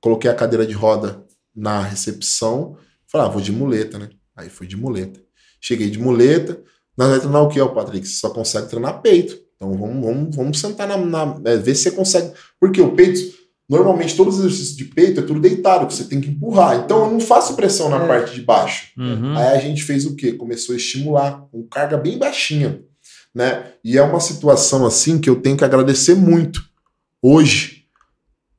[0.00, 1.24] coloquei a cadeira de roda
[1.54, 2.76] na recepção,
[3.06, 4.10] falei, ah, vou de muleta, né?
[4.36, 5.20] Aí fui de muleta.
[5.60, 6.62] Cheguei de muleta,
[6.96, 8.06] nós vamos treinar o que, ó, Patrick?
[8.06, 9.36] Você só consegue treinar peito.
[9.56, 12.32] Então vamos, vamos, vamos sentar na, na é, ver se você consegue.
[12.60, 13.20] Porque o peito,
[13.68, 16.76] normalmente todos os exercícios de peito é tudo deitado, que você tem que empurrar.
[16.84, 18.06] Então eu não faço pressão na é.
[18.06, 18.92] parte de baixo.
[18.98, 19.36] Uhum.
[19.36, 20.32] Aí a gente fez o quê?
[20.32, 22.82] Começou a estimular com carga bem baixinha
[23.36, 23.66] né?
[23.84, 26.62] E é uma situação assim que eu tenho que agradecer muito.
[27.20, 27.82] Hoje,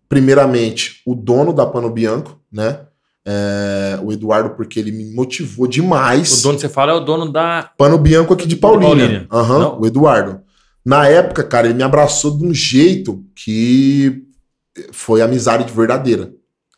[0.08, 2.82] primeiramente, o dono da Pano Bianco, né?
[3.26, 6.40] É, o Eduardo, porque ele me motivou demais.
[6.40, 7.72] O dono que você fala é o dono da.
[7.76, 9.28] Pano Bianco aqui de Paulínia.
[9.34, 10.42] Uhum, o Eduardo.
[10.86, 14.26] Na época, cara, ele me abraçou de um jeito que
[14.92, 16.32] foi amizade verdadeira.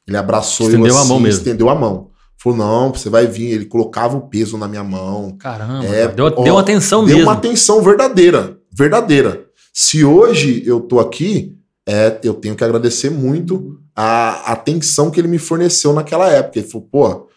[0.08, 1.38] Ele abraçou estendeu eu assim, a mão mesmo.
[1.38, 2.09] estendeu a mão.
[2.42, 3.52] Falou, não, você vai vir.
[3.52, 5.36] Ele colocava o peso na minha mão.
[5.38, 7.20] Caramba, é, deu, ó, deu uma atenção deu mesmo.
[7.20, 9.46] Deu uma atenção verdadeira, verdadeira.
[9.74, 15.28] Se hoje eu tô aqui, é, eu tenho que agradecer muito a atenção que ele
[15.28, 16.60] me forneceu naquela época.
[16.60, 17.28] Ele falou, pô,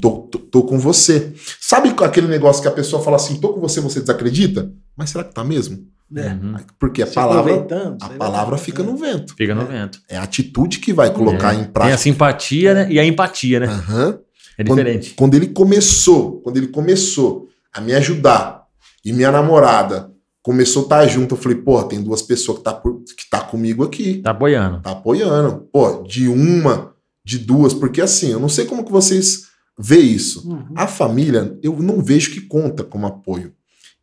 [0.00, 1.34] tô, tô, tô, com você.
[1.60, 4.72] Sabe aquele negócio que a pessoa fala assim, tô com você, você desacredita?
[4.96, 5.78] Mas será que tá mesmo?
[6.14, 6.28] É.
[6.28, 6.56] Uhum.
[6.78, 7.66] Porque a palavra,
[8.00, 9.34] a palavra fica no vento.
[9.36, 9.64] Fica no é.
[9.64, 10.00] vento.
[10.08, 11.58] É a atitude que vai colocar é.
[11.58, 11.84] em prática.
[11.84, 12.86] Tem a simpatia né?
[12.90, 13.66] e a empatia, né?
[13.66, 14.18] Uhum.
[14.58, 15.10] É diferente.
[15.10, 18.64] Quando, quando ele começou, quando ele começou a me ajudar
[19.04, 20.10] e minha namorada
[20.42, 23.40] começou a estar junto, eu falei, pô, tem duas pessoas que tá, por, que tá
[23.40, 24.22] comigo aqui.
[24.22, 24.80] Tá apoiando.
[24.80, 25.68] Tá apoiando.
[25.72, 29.46] Pô, de uma, de duas, porque assim, eu não sei como que vocês
[29.78, 30.48] vê isso.
[30.48, 30.66] Uhum.
[30.76, 33.52] A família, eu não vejo que conta como apoio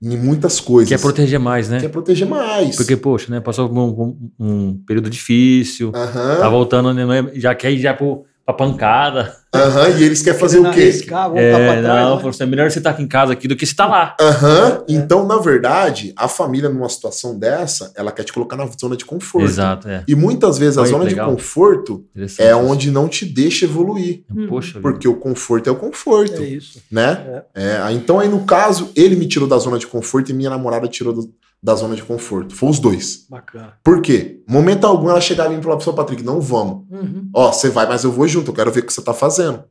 [0.01, 0.89] em muitas coisas.
[0.89, 1.79] Quer proteger mais, né?
[1.79, 2.75] Quer proteger mais.
[2.75, 3.39] Porque, poxa, né?
[3.39, 5.93] Passou um, um, um período difícil, uhum.
[5.93, 9.35] tá voltando, né, é, já quer ir já pro pra pancada.
[9.55, 10.81] Aham, uhum, e eles querem fazer o quê?
[10.81, 12.31] Arriscar, é, trás, não, né?
[12.39, 14.15] é melhor você estar tá aqui em casa aqui do que você estar tá lá.
[14.19, 14.83] Aham, uhum, é.
[14.89, 19.05] então, na verdade, a família numa situação dessa, ela quer te colocar na zona de
[19.05, 19.45] conforto.
[19.45, 20.03] Exato, é.
[20.07, 21.29] E muitas vezes a zona legal.
[21.29, 22.03] de conforto
[22.39, 24.23] é onde não te deixa evoluir.
[24.35, 24.47] Hum.
[24.47, 25.19] Poxa Porque vida.
[25.19, 26.41] o conforto é o conforto.
[26.41, 26.81] É isso.
[26.91, 27.43] Né?
[27.53, 27.87] É.
[27.87, 27.91] é.
[27.91, 31.13] então, aí no caso, ele me tirou da zona de conforto e minha namorada tirou
[31.13, 31.31] do,
[31.63, 32.53] da zona de conforto.
[32.53, 33.25] Foi os dois.
[33.29, 33.79] Bacana.
[33.81, 34.43] Por quê?
[34.45, 36.85] Momento algum ela chegava e falava pro seu Patrick, não vamos.
[36.91, 37.29] Uhum.
[37.33, 39.63] Ó, você vai, mas eu vou junto, eu quero ver o que você tá fazendo.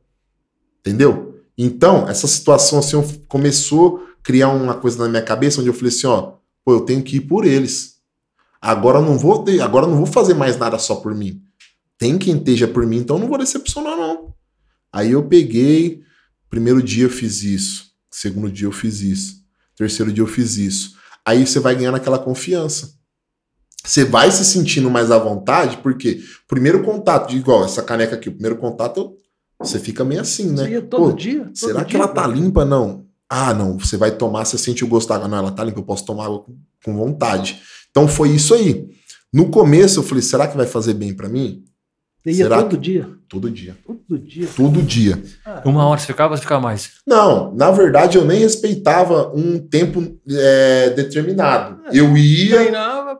[0.79, 1.39] Entendeu?
[1.55, 5.89] Então, essa situação assim começou a criar uma coisa na minha cabeça onde eu falei
[5.89, 6.33] assim, ó,
[6.65, 7.97] pô, eu tenho que ir por eles.
[8.59, 11.43] Agora eu não vou, ter, agora não vou fazer mais nada só por mim.
[11.95, 14.33] Tem quem esteja por mim, então eu não vou decepcionar não.
[14.91, 16.01] Aí eu peguei,
[16.49, 19.43] primeiro dia eu fiz isso, segundo dia eu fiz isso,
[19.75, 21.02] terceiro dia eu fiz isso.
[21.25, 22.93] Aí você vai ganhando aquela confiança.
[23.85, 28.33] Você vai se sentindo mais à vontade, porque primeiro contato, igual essa caneca aqui, o
[28.33, 29.15] primeiro contato,
[29.59, 30.63] você fica meio assim, né?
[30.63, 31.43] Você ia todo Pô, dia?
[31.45, 32.63] Todo será dia, que ela tá limpa?
[32.63, 33.05] Não.
[33.29, 33.77] Ah, não.
[33.79, 35.27] Você vai tomar, você sente o gosto da água.
[35.27, 37.61] Não, ela tá limpa, eu posso tomar água com, com vontade.
[37.89, 38.87] Então foi isso aí.
[39.33, 41.63] No começo eu falei, será que vai fazer bem para mim?
[42.23, 42.77] Você ia Será todo que...
[42.77, 43.09] dia?
[43.27, 43.75] Todo dia.
[43.85, 44.47] Todo dia.
[44.55, 45.23] Todo dia.
[45.43, 46.91] Ah, Uma hora você ficava ou ficava mais?
[47.05, 51.81] Não, na verdade eu nem respeitava um tempo é, determinado.
[51.87, 53.19] É, eu ia, treinava,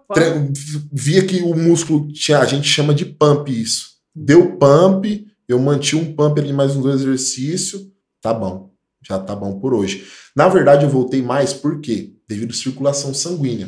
[0.92, 3.94] via que o músculo tinha, a gente chama de pump isso.
[4.16, 7.82] Deu pump, eu mantive um pump ali mais uns dois exercícios,
[8.22, 8.72] tá bom.
[9.06, 10.06] Já tá bom por hoje.
[10.34, 13.68] Na verdade eu voltei mais porque devido à circulação sanguínea.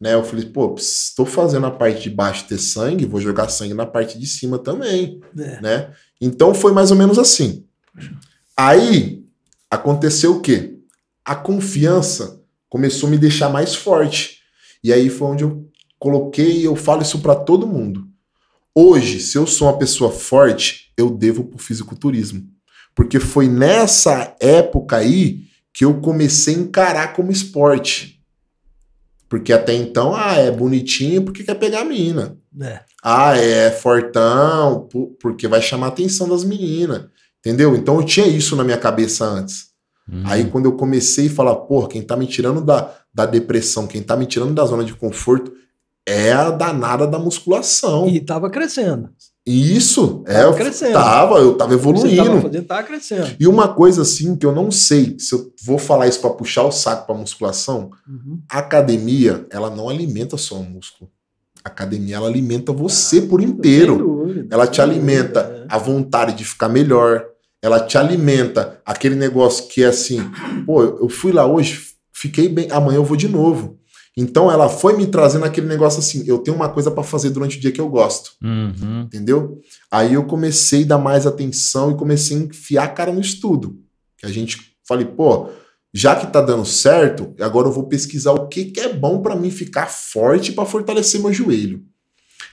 [0.00, 0.14] Né?
[0.14, 3.84] Eu falei, pô, estou fazendo a parte de baixo ter sangue, vou jogar sangue na
[3.84, 5.60] parte de cima também, é.
[5.60, 5.92] né?
[6.20, 7.64] Então foi mais ou menos assim.
[8.56, 9.24] Aí
[9.70, 10.78] aconteceu o quê?
[11.24, 14.38] A confiança começou a me deixar mais forte.
[14.82, 18.08] E aí foi onde eu coloquei, eu falo isso para todo mundo.
[18.74, 22.48] Hoje, se eu sou uma pessoa forte, eu devo pro fisiculturismo.
[22.94, 28.19] Porque foi nessa época aí que eu comecei a encarar como esporte.
[29.30, 32.36] Porque até então, ah, é bonitinho porque quer pegar a menina.
[32.60, 32.80] É.
[33.00, 34.88] Ah, é fortão
[35.20, 37.04] porque vai chamar a atenção das meninas.
[37.38, 37.76] Entendeu?
[37.76, 39.68] Então eu tinha isso na minha cabeça antes.
[40.10, 40.22] Uhum.
[40.26, 44.02] Aí quando eu comecei a falar, porra, quem tá me tirando da, da depressão, quem
[44.02, 45.52] tá me tirando da zona de conforto
[46.04, 48.08] é a danada da musculação.
[48.08, 49.10] E tava crescendo.
[49.46, 50.92] Isso, é, tava é, crescendo.
[50.92, 52.08] Tava, eu tava evoluindo.
[52.08, 53.36] Você tava fazendo, tava crescendo.
[53.40, 56.64] E uma coisa assim que eu não sei se eu vou falar isso para puxar
[56.64, 58.40] o saco para musculação, uhum.
[58.50, 61.10] a academia, ela não alimenta só o músculo.
[61.64, 63.98] A academia ela alimenta você ah, por inteiro.
[63.98, 65.74] Dúvida, ela te alimenta dúvida, é.
[65.74, 67.26] a vontade de ficar melhor.
[67.62, 70.20] Ela te alimenta aquele negócio que é assim,
[70.64, 73.79] pô, eu fui lá hoje, fiquei bem, amanhã eu vou de novo.
[74.20, 77.56] Então ela foi me trazendo aquele negócio assim, eu tenho uma coisa para fazer durante
[77.56, 78.32] o dia que eu gosto.
[78.42, 79.02] Uhum.
[79.06, 79.58] Entendeu?
[79.90, 83.78] Aí eu comecei a dar mais atenção e comecei a enfiar a cara no estudo.
[84.18, 85.48] Que a gente falei, pô,
[85.92, 89.34] já que tá dando certo, agora eu vou pesquisar o que, que é bom para
[89.34, 91.82] mim ficar forte para fortalecer meu joelho.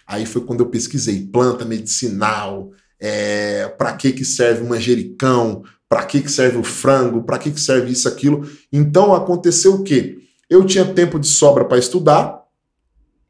[0.08, 6.06] Aí foi quando eu pesquisei planta medicinal, é, para que que serve o manjericão, para
[6.06, 8.50] que que serve o frango, para que que serve isso aquilo.
[8.72, 10.18] Então aconteceu o quê?
[10.50, 12.44] Eu tinha tempo de sobra para estudar,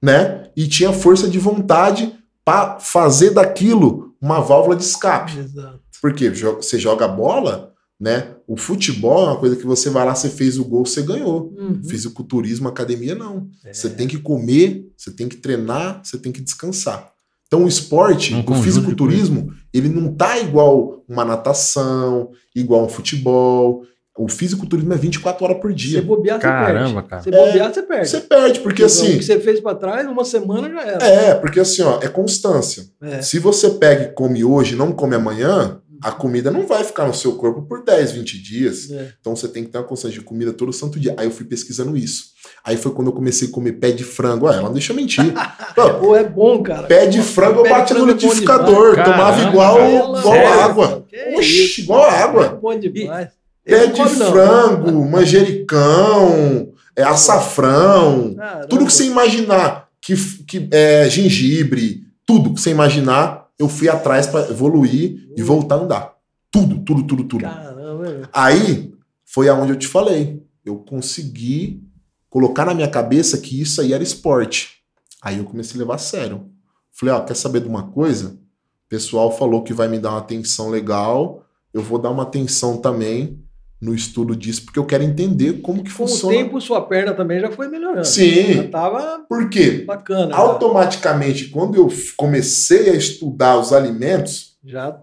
[0.01, 0.49] né?
[0.55, 5.37] E tinha força de vontade para fazer daquilo uma válvula de escape.
[5.37, 5.79] Exato.
[6.01, 8.35] Porque você joga bola, né?
[8.47, 11.53] O futebol é uma coisa que você vai lá, você fez o gol, você ganhou.
[11.57, 11.83] Uhum.
[11.83, 13.49] Fisiculturismo, academia, não.
[13.65, 13.73] É.
[13.73, 17.11] Você tem que comer, você tem que treinar, você tem que descansar.
[17.47, 23.83] Então o esporte, um o fisiculturismo, ele não tá igual uma natação, igual um futebol,
[24.17, 25.99] o fisiculturismo é 24 horas por dia.
[25.99, 27.07] Você bobear, Caramba, você perde.
[27.07, 27.21] cara.
[27.21, 28.09] Você bobear, é, você perde.
[28.09, 29.15] Você perde, porque então, assim.
[29.15, 31.05] O que você fez para trás, uma semana já era.
[31.05, 32.85] É, porque assim, ó, é constância.
[33.01, 33.21] É.
[33.21, 37.05] Se você pega e come hoje e não come amanhã, a comida não vai ficar
[37.05, 38.91] no seu corpo por 10, 20 dias.
[38.91, 39.13] É.
[39.19, 41.13] Então você tem que ter uma constância de comida todo santo dia.
[41.17, 42.37] Aí eu fui pesquisando isso.
[42.63, 44.47] Aí foi quando eu comecei a comer pé de frango.
[44.47, 45.33] Ah, ela não deixa mentir.
[45.99, 46.87] Pô, é bom, cara.
[46.87, 48.95] Pé de frango eu bati no é liquidificador.
[48.95, 49.77] tomava igual,
[50.17, 51.05] igual água.
[51.35, 52.45] Oxi, igual água.
[52.45, 53.37] É bom demais.
[53.67, 58.33] Pé de frango, manjericão, é açafrão,
[58.69, 64.25] tudo que você imaginar, que, que é gengibre, tudo que você imaginar, eu fui atrás
[64.25, 66.13] para evoluir e voltar a andar.
[66.49, 67.41] Tudo, tudo, tudo, tudo.
[67.43, 68.29] Caramba.
[68.31, 68.93] Aí
[69.25, 70.41] foi aonde eu te falei.
[70.63, 71.83] Eu consegui
[72.29, 74.77] colocar na minha cabeça que isso aí era esporte.
[75.21, 76.49] Aí eu comecei a levar a sério.
[76.93, 78.29] Falei, ó, quer saber de uma coisa?
[78.29, 82.77] O pessoal falou que vai me dar uma atenção legal, eu vou dar uma atenção
[82.77, 83.43] também
[83.79, 86.33] no estudo disso, porque eu quero entender como que Com funciona.
[86.33, 88.05] Com o tempo, sua perna também já foi melhorando.
[88.05, 88.53] Sim.
[88.53, 89.83] Já tava Por quê?
[89.85, 90.35] bacana.
[90.35, 91.51] Automaticamente, já.
[91.53, 94.99] quando eu comecei a estudar os alimentos, já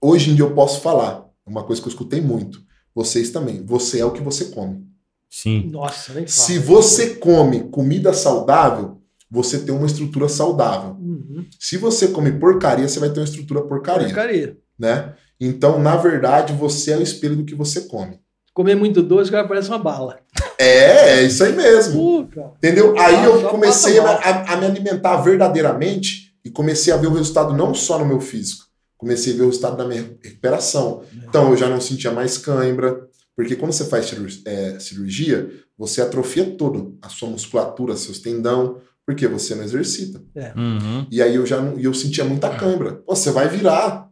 [0.00, 2.60] hoje em dia eu posso falar, é uma coisa que eu escutei muito,
[2.94, 4.86] vocês também, você é o que você come.
[5.30, 5.68] Sim.
[5.70, 6.28] Nossa, nem fala.
[6.28, 10.96] Se você come comida saudável, você tem uma estrutura saudável.
[10.98, 11.46] Uhum.
[11.58, 14.06] Se você come porcaria, você vai ter uma estrutura porcaria.
[14.06, 14.56] Porcaria.
[14.78, 15.14] Né?
[15.40, 18.20] Então, na verdade, você é o espelho do que você come.
[18.52, 20.18] Comer muito doce, cara, parece uma bala.
[20.58, 21.94] É, é isso aí mesmo.
[21.94, 22.52] Puta.
[22.56, 22.98] Entendeu?
[22.98, 27.54] Aí eu comecei a, a, a me alimentar verdadeiramente e comecei a ver o resultado
[27.54, 28.64] não só no meu físico,
[28.96, 31.02] comecei a ver o resultado da minha recuperação.
[31.28, 34.12] Então, eu já não sentia mais cãibra, porque quando você faz
[34.44, 35.48] é, cirurgia,
[35.78, 40.20] você atrofia todo a sua musculatura, seus tendão, porque você não exercita.
[40.34, 40.52] É.
[40.56, 41.06] Uhum.
[41.10, 42.94] E aí eu já eu sentia muita cãibra.
[43.06, 44.07] Pô, você vai virar,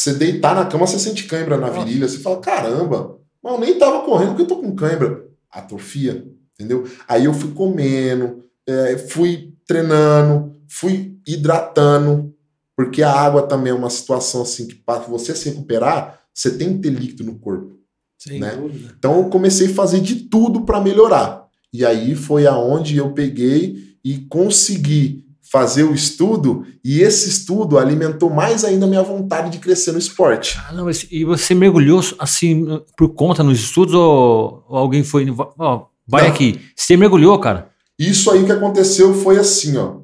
[0.00, 3.78] você deitar na cama, você sente cãibra na virilha, você fala, caramba, mas eu nem
[3.78, 5.24] tava correndo porque eu tô com cãibra.
[5.50, 6.84] Atrofia, entendeu?
[7.06, 12.34] Aí eu fui comendo, é, fui treinando, fui hidratando,
[12.76, 16.74] porque a água também é uma situação assim que para você se recuperar, você tem
[16.74, 17.78] que ter líquido no corpo.
[18.18, 18.56] Sem né?
[18.56, 18.94] dúvida.
[18.98, 21.48] Então eu comecei a fazer de tudo para melhorar.
[21.72, 25.23] E aí foi aonde eu peguei e consegui
[25.54, 29.98] fazer o estudo, e esse estudo alimentou mais ainda a minha vontade de crescer no
[29.98, 30.58] esporte.
[30.66, 35.26] Ah, não, e você mergulhou assim por conta nos estudos ou, ou alguém foi.
[35.58, 36.30] Ó, vai não.
[36.30, 36.60] aqui.
[36.74, 37.70] Você mergulhou, cara?
[37.96, 40.00] Isso aí que aconteceu foi assim, ó.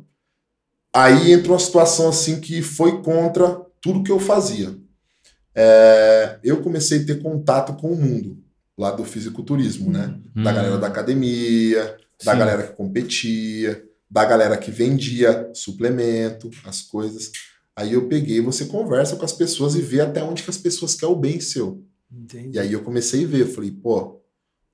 [0.95, 4.79] Aí entrou uma situação assim que foi contra tudo que eu fazia
[5.55, 8.43] é, eu comecei a ter contato com o mundo
[8.79, 10.19] lá do fisiculturismo, né?
[10.35, 10.43] Hum.
[10.43, 12.27] Da galera da academia, Sim.
[12.27, 17.31] da galera que competia, da galera que vendia suplemento, as coisas.
[17.77, 20.95] Aí eu peguei, você conversa com as pessoas e vê até onde que as pessoas
[20.95, 21.85] querem o bem seu.
[22.11, 22.57] Entendi.
[22.57, 24.21] E aí eu comecei a ver, falei, pô,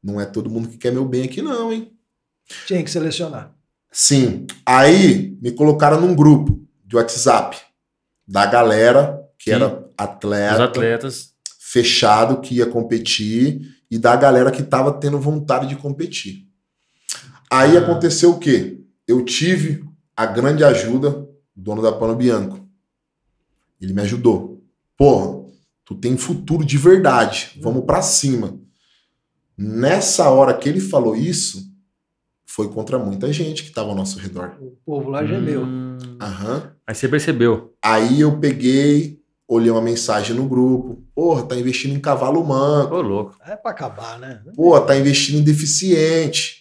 [0.03, 1.93] não é todo mundo que quer meu bem aqui não, hein?
[2.67, 3.55] Tinha que selecionar.
[3.93, 4.47] Sim.
[4.65, 7.59] Aí me colocaram num grupo de WhatsApp
[8.27, 9.57] da galera que Sim.
[9.57, 11.37] era atleta, Os atletas
[11.77, 16.47] fechado que ia competir e da galera que estava tendo vontade de competir.
[17.51, 17.81] Aí ah.
[17.81, 18.81] aconteceu o quê?
[19.07, 19.85] Eu tive
[20.17, 22.67] a grande ajuda do dono da Pano Bianco.
[23.81, 24.65] Ele me ajudou.
[24.97, 25.45] Porra,
[25.85, 27.59] tu tem futuro de verdade.
[27.61, 28.59] Vamos para cima.
[29.57, 31.71] Nessa hora que ele falou isso,
[32.47, 34.57] foi contra muita gente que estava ao nosso redor.
[34.61, 35.63] O povo lá gemeu.
[35.63, 35.99] Hum.
[36.21, 36.73] Aham.
[36.87, 37.75] Aí você percebeu.
[37.83, 41.05] Aí eu peguei, olhei uma mensagem no grupo.
[41.15, 42.95] Porra, tá investindo em cavalo manco.
[42.95, 43.37] Ô, louco.
[43.45, 44.43] É pra acabar, né?
[44.55, 46.56] Porra, tá investindo em deficiente.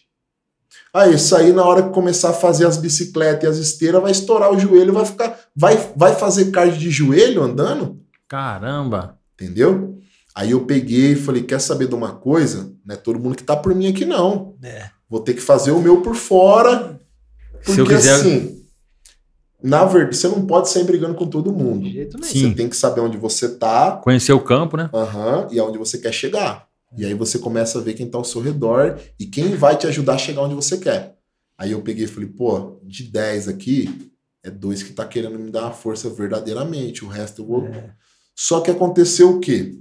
[0.96, 4.12] Aí, isso aí, na hora que começar a fazer as bicicletas e as esteiras, vai
[4.12, 5.38] estourar o joelho, vai ficar.
[5.54, 8.00] Vai, vai fazer cardio de joelho andando?
[8.30, 9.20] Caramba!
[9.34, 10.00] Entendeu?
[10.34, 12.72] Aí eu peguei e falei: quer saber de uma coisa?
[12.86, 14.56] Não é todo mundo que tá por mim aqui, não.
[14.64, 14.90] É.
[15.10, 16.98] Vou ter que fazer o meu por fora.
[17.52, 18.14] Porque Se eu quiser...
[18.14, 18.56] assim
[19.66, 21.86] na verdade, você não pode sair brigando com todo mundo.
[21.86, 22.50] De jeito nenhum.
[22.50, 23.94] Você tem que saber onde você tá.
[23.94, 24.92] Conhecer o campo, né?
[24.94, 26.68] Uhum, e aonde você quer chegar.
[26.98, 29.88] E aí você começa a ver quem tá ao seu redor e quem vai te
[29.88, 31.16] ajudar a chegar onde você quer.
[31.58, 34.12] Aí eu peguei e falei, pô, de 10 aqui,
[34.44, 37.66] é dois que tá querendo me dar uma força verdadeiramente, o resto eu vou.
[37.66, 37.92] É.
[38.36, 39.80] Só que aconteceu o quê?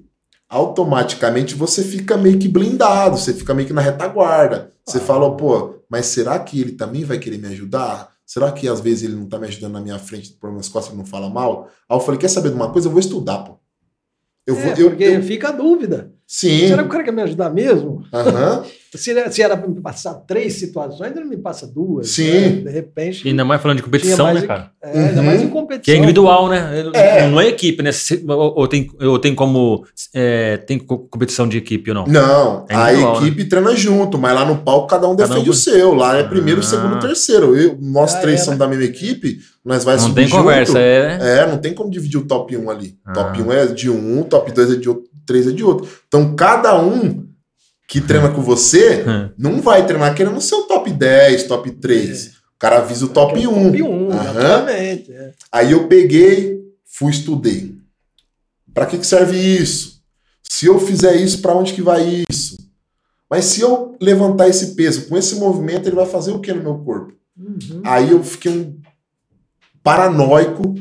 [0.49, 4.73] Automaticamente você fica meio que blindado, você fica meio que na retaguarda.
[4.87, 5.01] Você ah.
[5.01, 8.13] fala, pô, mas será que ele também vai querer me ajudar?
[8.25, 10.93] Será que às vezes ele não tá me ajudando na minha frente, por minhas costas,
[10.93, 11.69] ele não fala mal?
[11.89, 12.89] Aí eu falei, quer saber de uma coisa?
[12.89, 13.59] Eu vou estudar, pô.
[14.47, 16.14] Eu é, vou, porque eu, fica a dúvida.
[16.27, 16.69] Sim.
[16.69, 18.03] Será que o cara quer me ajudar mesmo?
[18.13, 18.65] Uhum.
[18.95, 22.11] se, se era para me passar três situações, ele me passa duas.
[22.11, 22.31] Sim.
[22.31, 22.49] Né?
[22.49, 23.27] De repente.
[23.27, 24.71] E ainda mais falando de competição, né, cara?
[24.83, 25.07] É, uhum.
[25.07, 25.83] ainda mais em competição.
[25.85, 26.91] Que é individual, né?
[26.95, 27.29] É.
[27.29, 27.91] Não é equipe, né?
[28.27, 29.85] Ou, ou, tem, ou tem como.
[30.15, 32.07] É, tem competição de equipe ou não?
[32.07, 32.67] Não.
[32.71, 33.19] É a né?
[33.19, 33.49] equipe né?
[33.49, 35.51] treina junto, mas lá no palco cada um defende cada um...
[35.51, 35.95] o seu.
[35.95, 36.65] Lá é primeiro, ah.
[36.65, 37.55] segundo, terceiro.
[37.55, 38.65] Eu, nós ah, três é, somos né?
[38.65, 40.43] da mesma equipe, nós vai Não tem junto.
[40.43, 41.19] conversa, é.
[41.21, 42.97] É, não tem como dividir o top 1 ali.
[43.05, 43.13] Ah.
[43.13, 45.89] Top 1 é de um, top 2 é de outro, 3 é de outro.
[46.07, 47.27] Então cada um
[47.87, 49.05] que treina com você
[49.39, 52.29] não vai treinar querendo o seu top 10, top 3.
[52.29, 53.53] O cara avisa o top 1.
[53.53, 55.13] Top 1, exatamente.
[55.13, 55.33] É.
[55.53, 57.77] Aí eu peguei, fui estudei.
[58.73, 60.03] Para que, que serve isso?
[60.43, 62.57] Se eu fizer isso, para onde que vai isso?
[63.31, 66.63] Mas se eu levantar esse peso com esse movimento, ele vai fazer o que no
[66.63, 67.13] meu corpo?
[67.37, 67.83] Uhum.
[67.85, 68.81] Aí eu fiquei um
[69.83, 70.75] paranoico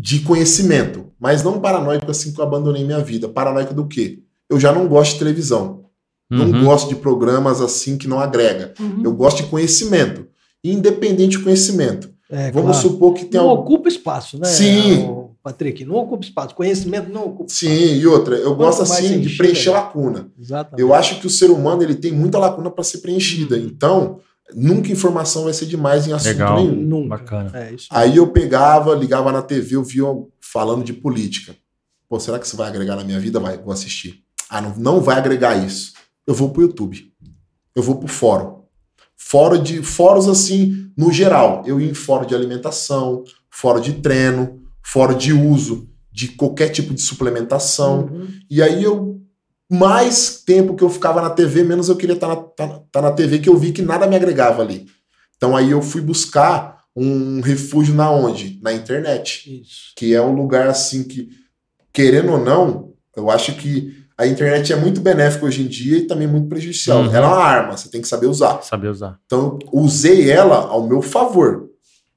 [0.00, 1.06] de conhecimento.
[1.18, 3.28] Mas não paranoico assim que eu abandonei minha vida.
[3.28, 4.20] Paranoico do quê?
[4.48, 5.84] Eu já não gosto de televisão.
[6.30, 6.64] Não uhum.
[6.64, 8.72] gosto de programas assim que não agrega.
[8.80, 9.02] Uhum.
[9.04, 10.26] Eu gosto de conhecimento.
[10.64, 12.10] Independente de conhecimento.
[12.30, 12.88] É, Vamos claro.
[12.88, 13.74] supor que tem Não algum...
[13.74, 14.46] ocupa espaço, né?
[14.46, 15.26] Sim.
[15.42, 16.54] Patrick, não ocupa espaço.
[16.54, 17.94] Conhecimento não ocupa Sim, espaço.
[17.94, 20.30] e outra, eu Quanto gosto assim de preencher lacuna.
[20.38, 20.80] Exatamente.
[20.80, 23.56] Eu acho que o ser humano ele tem muita lacuna para ser preenchida.
[23.56, 23.66] Hum.
[23.66, 24.20] Então,
[24.54, 26.56] nunca informação vai ser demais em assunto Legal.
[26.56, 26.74] nenhum.
[26.74, 27.08] Nunca.
[27.16, 27.50] Bacana.
[27.54, 30.04] É, Aí eu pegava, ligava na TV, eu via
[30.40, 31.54] falando de política.
[32.08, 33.38] Pô, será que isso vai agregar na minha vida?
[33.38, 34.24] Vai, vou assistir.
[34.48, 35.92] Ah, não, não vai agregar isso.
[36.26, 37.12] Eu vou pro YouTube.
[37.74, 38.62] Eu vou pro fórum.
[39.16, 41.62] Fórum de fóruns assim, no geral.
[41.66, 46.92] Eu ia em fórum de alimentação, fórum de treino, fórum de uso de qualquer tipo
[46.92, 48.06] de suplementação.
[48.06, 48.28] Uhum.
[48.50, 49.19] E aí eu
[49.70, 53.12] mais tempo que eu ficava na TV, menos eu queria estar na, tá, tá na
[53.12, 54.86] TV, que eu vi que nada me agregava ali.
[55.36, 58.58] Então aí eu fui buscar um refúgio na onde?
[58.62, 59.62] Na internet.
[59.62, 59.92] Isso.
[59.96, 61.28] Que é um lugar assim que,
[61.92, 66.06] querendo ou não, eu acho que a internet é muito benéfica hoje em dia e
[66.06, 67.02] também muito prejudicial.
[67.02, 67.14] Uhum.
[67.14, 68.60] Ela é uma arma, você tem que saber usar.
[68.62, 69.18] Saber usar.
[69.24, 71.70] Então, eu usei ela ao meu favor,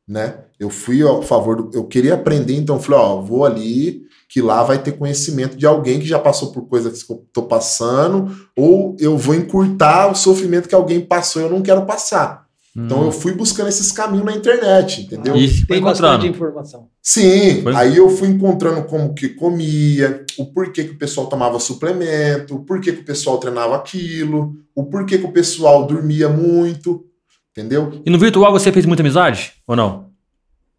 [0.07, 0.39] né?
[0.59, 4.41] Eu fui ao favor do, eu queria aprender, então eu falei, ó, vou ali que
[4.41, 8.35] lá vai ter conhecimento de alguém que já passou por coisas que eu tô passando,
[8.57, 12.47] ou eu vou encurtar o sofrimento que alguém passou e eu não quero passar.
[12.75, 13.05] Então hum.
[13.05, 15.35] eu fui buscando esses caminhos na internet, entendeu?
[15.35, 16.87] E tem bastante informação.
[16.99, 21.59] Sim, pois aí eu fui encontrando como que comia, o porquê que o pessoal tomava
[21.59, 27.05] suplemento, o porquê que o pessoal treinava aquilo, o porquê que o pessoal dormia muito,
[27.51, 28.01] entendeu?
[28.03, 30.07] E no virtual você fez muita amizade ou não?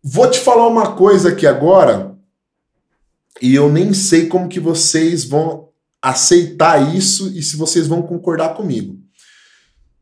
[0.02, 2.13] Vou te falar uma coisa aqui agora,
[3.40, 5.68] e eu nem sei como que vocês vão
[6.00, 8.98] aceitar isso e se vocês vão concordar comigo.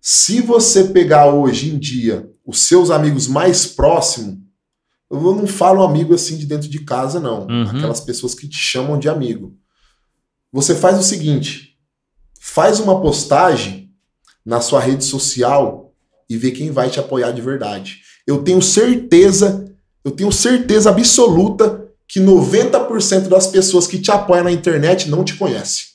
[0.00, 4.36] Se você pegar hoje em dia os seus amigos mais próximos,
[5.08, 7.46] eu não falo amigo assim de dentro de casa, não.
[7.46, 7.68] Uhum.
[7.68, 9.56] Aquelas pessoas que te chamam de amigo.
[10.52, 11.76] Você faz o seguinte:
[12.40, 13.90] faz uma postagem
[14.44, 15.94] na sua rede social
[16.28, 18.00] e vê quem vai te apoiar de verdade.
[18.26, 19.72] Eu tenho certeza,
[20.04, 21.81] eu tenho certeza absoluta
[22.12, 25.92] que 90% das pessoas que te apoiam na internet não te conhecem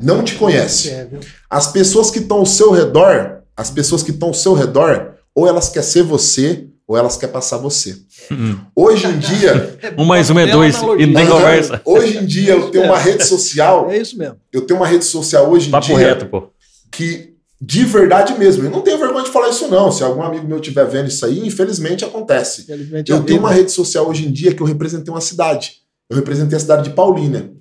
[0.00, 0.90] não te conhece.
[0.90, 1.08] É,
[1.50, 5.46] as pessoas que estão ao seu redor, as pessoas que estão ao seu redor, ou
[5.46, 7.96] elas querem ser você, ou elas querem passar você.
[8.30, 8.58] Uhum.
[8.74, 9.78] Hoje em dia.
[9.98, 11.80] um mais um é dois, e não tem conversa.
[11.84, 13.90] Hoje em dia eu tenho uma rede social.
[13.90, 14.36] É isso mesmo.
[14.52, 15.96] Eu tenho uma rede social hoje em Papo dia.
[15.96, 16.50] reto, pô.
[16.90, 18.64] Que de verdade mesmo.
[18.64, 19.90] Eu não tenho vergonha de falar isso, não.
[19.92, 22.62] Se algum amigo meu estiver vendo isso aí, infelizmente acontece.
[22.62, 25.82] Infelizmente eu tenho uma rede social hoje em dia que eu representei uma cidade.
[26.10, 27.52] Eu representei a cidade de Paulínia.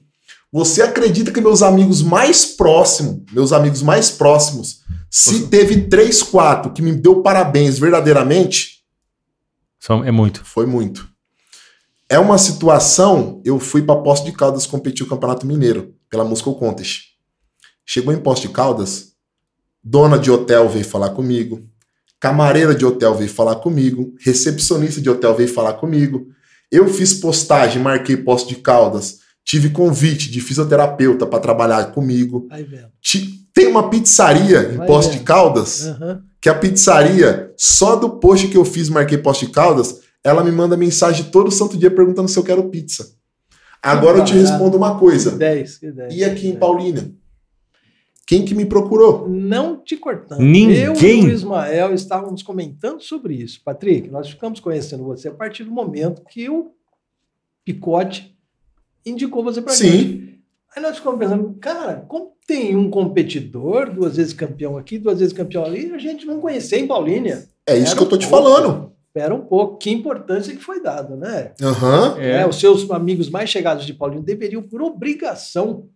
[0.52, 6.72] Você acredita que meus amigos mais próximos, meus amigos mais próximos, se teve três, quatro
[6.72, 8.84] que me deu parabéns verdadeiramente?
[10.06, 10.44] É muito.
[10.44, 11.08] Foi muito.
[12.10, 16.56] É uma situação, eu fui para Posto de Caldas competir o Campeonato Mineiro, pela Muscle
[16.56, 17.08] Contest.
[17.86, 19.14] Chegou em Posto de Caldas,
[19.90, 21.62] dona de hotel veio falar comigo,
[22.20, 26.28] camareira de hotel veio falar comigo, recepcionista de hotel veio falar comigo.
[26.72, 32.50] Eu fiz postagem, marquei Posto de Caldas, Tive convite de fisioterapeuta para trabalhar comigo.
[33.54, 36.20] Tem uma pizzaria em Posto de Caldas, uhum.
[36.42, 40.52] que a pizzaria, só do post que eu fiz, marquei Posto de Caldas, ela me
[40.52, 43.08] manda mensagem todo santo dia perguntando se eu quero pizza.
[43.82, 45.32] Agora eu te respondo uma coisa.
[45.32, 47.10] Que 10, que 10, e aqui em Paulínia?
[48.28, 49.30] Quem que me procurou?
[49.30, 50.42] Não te cortando.
[50.42, 50.80] Ninguém.
[50.80, 53.62] Eu e o Ismael estávamos comentando sobre isso.
[53.64, 56.74] Patrick, nós ficamos conhecendo você a partir do momento que o
[57.64, 58.38] Picote
[59.06, 60.42] indicou você para gente.
[60.76, 65.34] Aí nós ficamos pensando, cara, como tem um competidor, duas vezes campeão aqui, duas vezes
[65.34, 67.48] campeão ali, a gente não conhecia em Paulínia.
[67.66, 68.92] É isso que eu tô te falando.
[69.08, 71.54] Espera um pouco, que importância que foi dada, né?
[71.62, 72.18] Uhum.
[72.18, 72.42] É.
[72.42, 75.88] É, os seus amigos mais chegados de Paulínia deveriam, por obrigação,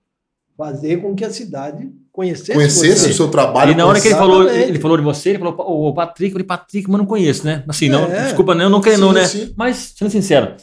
[0.56, 3.72] fazer com que a cidade conhecesse, conhecesse o seu trabalho.
[3.72, 6.34] E na hora que ele falou, ele falou de você, ele falou, o Patrick, eu
[6.34, 7.64] falei, Patrick, mas não conheço, né?
[7.68, 8.24] Assim, não, é.
[8.24, 9.26] desculpa, não, não querendo, né?
[9.26, 9.54] Sim.
[9.56, 10.56] Mas, sendo sincero,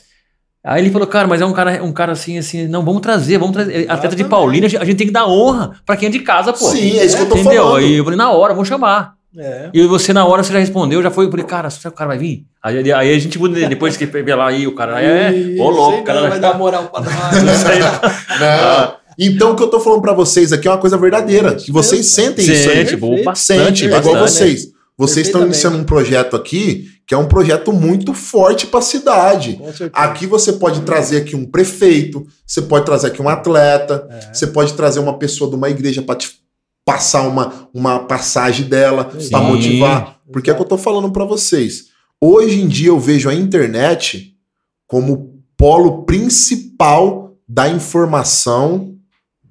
[0.64, 3.38] Aí ele falou, cara, mas é um cara, um cara assim, assim, não, vamos trazer,
[3.38, 3.70] vamos trazer.
[3.70, 3.92] Exatamente.
[3.92, 6.66] Atleta de Paulina, a gente tem que dar honra pra quem é de casa, pô.
[6.66, 7.62] Sim, é isso que eu tô Entendeu?
[7.62, 7.76] falando.
[7.78, 9.14] Aí eu falei, na hora, vamos chamar.
[9.38, 9.70] É.
[9.72, 11.98] E você, na hora, você já respondeu, já foi, eu falei, cara, será que o
[11.98, 12.44] cara vai vir?
[12.62, 13.38] Aí, aí a gente,
[13.68, 16.88] depois que lá aí, o cara é, ô louco, o cara não vai dar moral
[16.88, 17.44] pra nós.
[18.40, 19.07] não.
[19.18, 21.54] Então, o que eu tô falando pra vocês aqui é uma coisa verdadeira.
[21.54, 22.84] Que vocês sentem Sente, isso aí.
[22.84, 24.68] Tipo, bastante, Sente, igual vocês.
[24.96, 29.58] Vocês estão iniciando um projeto aqui que é um projeto muito forte para a cidade.
[29.94, 34.34] Aqui você pode trazer aqui um prefeito, você pode trazer aqui um atleta, é.
[34.34, 36.18] você pode trazer uma pessoa de uma igreja para
[36.84, 40.20] passar uma, uma passagem dela para motivar.
[40.30, 41.86] Porque é o que eu tô falando para vocês.
[42.20, 44.34] Hoje em dia eu vejo a internet
[44.86, 48.97] como polo principal da informação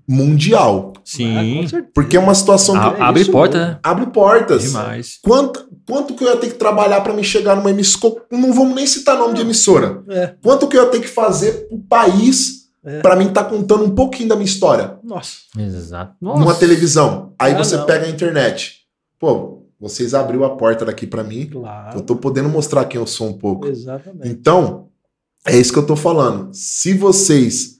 [0.07, 0.93] mundial.
[1.03, 1.65] Sim.
[1.65, 3.01] Ah, Porque é uma situação que.
[3.01, 3.79] abre portas, né?
[3.83, 4.63] Abre portas.
[4.63, 5.19] Demais.
[5.21, 8.23] Quanto, quanto que eu ia ter que trabalhar para me chegar numa emissora?
[8.31, 10.03] Não vamos nem citar nome de emissora.
[10.09, 10.35] É.
[10.41, 13.01] Quanto que eu ia ter que fazer pro país é.
[13.01, 14.97] para mim tá contando um pouquinho da minha história.
[15.03, 15.39] Nossa.
[15.57, 16.15] Exato.
[16.21, 16.39] Nossa.
[16.39, 17.33] Numa televisão.
[17.37, 17.85] Aí ah, você não.
[17.85, 18.83] pega a internet.
[19.19, 21.47] Pô, vocês abriu a porta daqui para mim.
[21.47, 21.97] Claro.
[21.97, 23.67] Eu tô podendo mostrar quem eu sou um pouco.
[23.67, 24.29] Exatamente.
[24.29, 24.87] Então,
[25.45, 26.49] é isso que eu tô falando.
[26.53, 27.77] Se vocês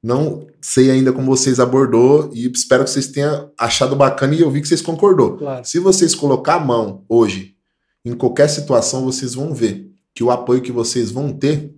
[0.00, 4.50] não sei ainda como vocês abordou e espero que vocês tenham achado bacana e eu
[4.50, 5.36] vi que vocês concordou.
[5.36, 5.64] Claro.
[5.64, 7.56] Se vocês colocar a mão hoje
[8.04, 11.74] em qualquer situação, vocês vão ver que o apoio que vocês vão ter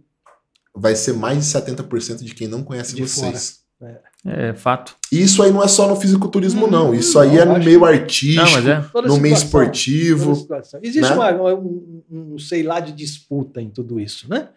[0.74, 3.60] vai ser mais de 70% de quem não conhece de vocês.
[3.80, 4.50] É.
[4.50, 4.54] é.
[4.54, 4.96] fato.
[5.10, 6.94] Isso aí não é só no fisiculturismo, hum, não.
[6.94, 9.08] Isso aí é no meio artístico, não, é.
[9.08, 10.46] no meio esportivo.
[10.82, 11.14] Existe né?
[11.14, 14.48] uma, um, um, sei lá, de disputa em tudo isso, né?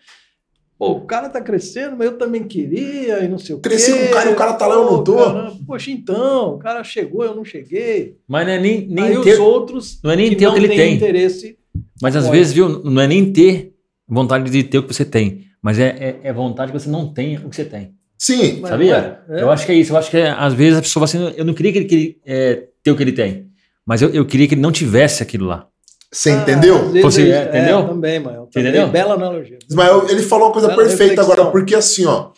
[0.77, 3.69] Pô, o cara tá crescendo, mas eu também queria e não sei o quê.
[3.69, 5.17] Cresci com o cara e o cara tá lá, eu não tô.
[5.65, 8.15] poxa, então, o cara chegou, eu não cheguei.
[8.27, 9.33] Mas não é nem, nem Aí ter...
[9.33, 10.95] os outros não é nem ter o que ele tem.
[10.95, 11.57] interesse.
[11.99, 13.73] Mas às vezes, viu, não é nem ter
[14.07, 15.45] vontade de ter o que você tem.
[15.61, 17.95] Mas é, é, é vontade que você não tenha o que você tem.
[18.17, 18.61] Sim.
[18.65, 19.21] Sabia?
[19.29, 19.41] É, é.
[19.41, 19.93] Eu acho que é isso.
[19.93, 21.85] Eu acho que é, às vezes a pessoa fala assim, eu não queria que ele,
[21.85, 23.47] que ele é, ter o que ele tem.
[23.85, 25.67] Mas eu, eu queria que ele não tivesse aquilo lá.
[26.11, 26.91] Você ah, entendeu?
[27.01, 27.87] Você é, entendeu?
[27.87, 28.47] também, mano.
[28.55, 28.87] entendeu?
[28.89, 29.59] Bela analogia.
[29.69, 31.33] Ismael, ele falou uma coisa Bela perfeita reflexão.
[31.33, 32.31] agora, porque assim, ó,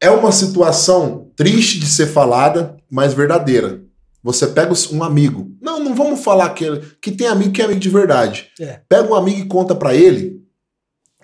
[0.00, 3.82] é uma situação triste de ser falada, mas verdadeira.
[4.22, 5.50] Você pega um amigo.
[5.60, 6.64] Não, não vamos falar que,
[7.00, 8.48] que tem amigo que é amigo de verdade.
[8.60, 8.80] É.
[8.88, 10.38] Pega um amigo e conta para ele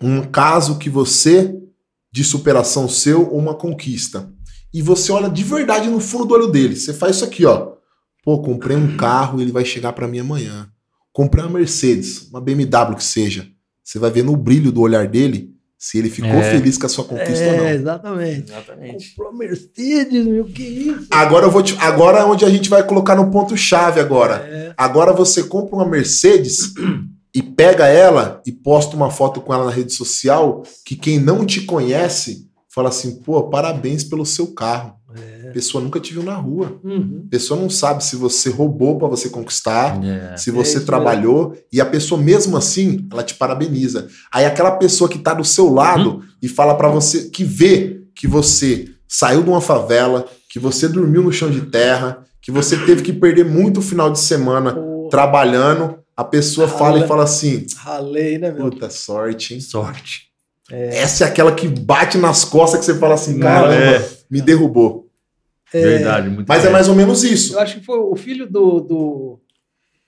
[0.00, 1.54] um caso que você,
[2.12, 4.28] de superação seu, ou uma conquista.
[4.72, 6.74] E você olha de verdade no fundo do olho dele.
[6.74, 7.74] Você faz isso aqui, ó.
[8.24, 10.68] Pô, comprei um carro, ele vai chegar para mim amanhã.
[11.14, 13.46] Comprei uma Mercedes, uma BMW que seja.
[13.84, 16.50] Você vai ver no brilho do olhar dele se ele ficou é.
[16.50, 17.68] feliz com a sua conquista é, ou não.
[17.68, 18.50] Exatamente.
[18.50, 19.08] exatamente.
[19.10, 21.06] Comprou uma Mercedes, meu, que isso?
[21.12, 24.44] Agora eu vou te, agora é onde a gente vai colocar no ponto chave agora.
[24.48, 24.74] É.
[24.76, 26.72] Agora você compra uma Mercedes
[27.32, 31.46] e pega ela e posta uma foto com ela na rede social que quem não
[31.46, 34.96] te conhece fala assim, pô, parabéns pelo seu carro.
[35.54, 36.80] A pessoa nunca te viu na rua.
[36.82, 37.22] Uhum.
[37.26, 40.36] A pessoa não sabe se você roubou para você conquistar, é.
[40.36, 41.56] se você é trabalhou.
[41.72, 44.08] E a pessoa, mesmo assim, ela te parabeniza.
[44.32, 46.22] Aí aquela pessoa que tá do seu lado uhum.
[46.42, 51.22] e fala para você, que vê que você saiu de uma favela, que você dormiu
[51.22, 54.76] no chão de terra, que você teve que perder muito final de semana
[55.10, 58.70] trabalhando a pessoa fala e fala assim: Ralei, né, meu?
[58.70, 59.60] Puta, sorte, hein?
[59.60, 60.28] Sorte.
[60.70, 60.98] É.
[60.98, 64.08] Essa é aquela que bate nas costas que você fala assim: caramba, é.
[64.30, 65.03] me derrubou.
[65.74, 65.82] É.
[65.82, 66.68] Verdade, muito Mas bem.
[66.68, 67.54] é mais ou menos isso.
[67.54, 69.40] Eu acho que foi o filho do, do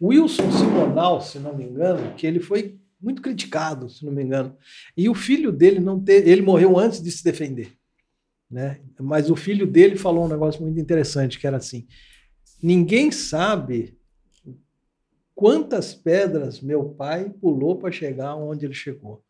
[0.00, 4.56] Wilson Simonal, se não me engano, que ele foi muito criticado, se não me engano.
[4.96, 7.72] E o filho dele não ter, ele morreu antes de se defender,
[8.48, 8.78] né?
[9.00, 11.84] Mas o filho dele falou um negócio muito interessante, que era assim:
[12.62, 13.98] ninguém sabe
[15.34, 19.25] quantas pedras meu pai pulou para chegar onde ele chegou.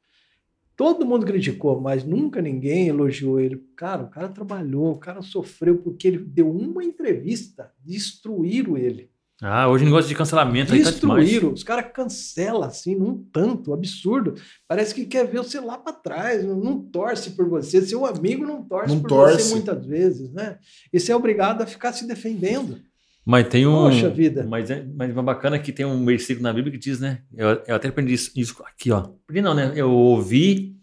[0.76, 3.64] Todo mundo criticou, mas nunca ninguém elogiou ele.
[3.74, 9.10] Cara, o cara trabalhou, o cara sofreu porque ele deu uma entrevista, destruíram ele.
[9.42, 13.74] Ah, hoje o negócio de cancelamento aí tá Destruíram, os caras cancelam assim, num tanto,
[13.74, 14.34] absurdo.
[14.66, 17.82] Parece que quer ver você lá para trás, não, não, torce por você.
[17.82, 19.42] Seu amigo não torce não por torce.
[19.42, 20.58] você muitas vezes, né?
[20.90, 22.80] E você é obrigado a ficar se defendendo.
[23.26, 23.90] Mas tem um.
[23.90, 24.46] Poxa vida.
[24.48, 27.22] Mas é mas é bacana que tem um versículo na Bíblia que diz, né?
[27.34, 29.08] Eu, eu até aprendi isso, isso aqui, ó.
[29.26, 29.72] Porque não, né?
[29.74, 30.76] Eu ouvi,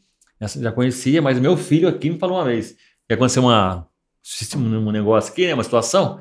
[0.60, 2.76] já conhecia, mas meu filho aqui me falou uma vez.
[3.08, 3.88] Que aconteceu uma,
[4.58, 5.54] um negócio aqui, né?
[5.54, 6.20] Uma situação.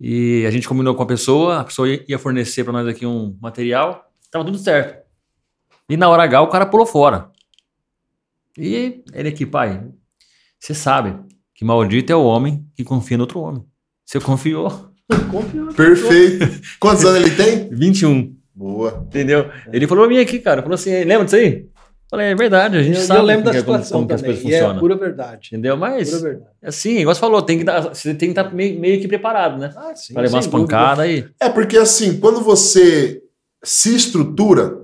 [0.00, 3.36] E a gente combinou com a pessoa, a pessoa ia fornecer para nós aqui um
[3.40, 5.04] material, tava tudo certo.
[5.88, 7.32] E na hora H o cara pulou fora.
[8.56, 9.90] E ele aqui, pai,
[10.60, 11.18] você sabe
[11.52, 13.64] que maldito é o homem que confia no outro homem.
[14.04, 14.88] Você confiou,
[15.74, 16.60] Perfeito.
[16.78, 17.68] Quantos anos ele tem?
[17.70, 18.34] 21.
[18.54, 19.04] Boa.
[19.06, 19.50] Entendeu?
[19.72, 20.62] Ele falou pra mim aqui, cara.
[20.62, 21.66] Falou assim: lembra disso aí?
[22.10, 24.22] Falei, é verdade, a gente eu, sabe eu lembro da é, situação como, como as
[24.22, 24.76] coisas funcionam.
[24.76, 25.48] É pura verdade.
[25.52, 25.76] Entendeu?
[25.76, 26.50] Mas, pura verdade.
[26.64, 29.58] assim, igual você falou, tem que dar, você tem que estar meio, meio que preparado,
[29.58, 29.70] né?
[29.76, 31.26] Ah, sim, pra levar umas pancadas aí.
[31.38, 33.20] É porque, assim, quando você
[33.62, 34.78] se estrutura,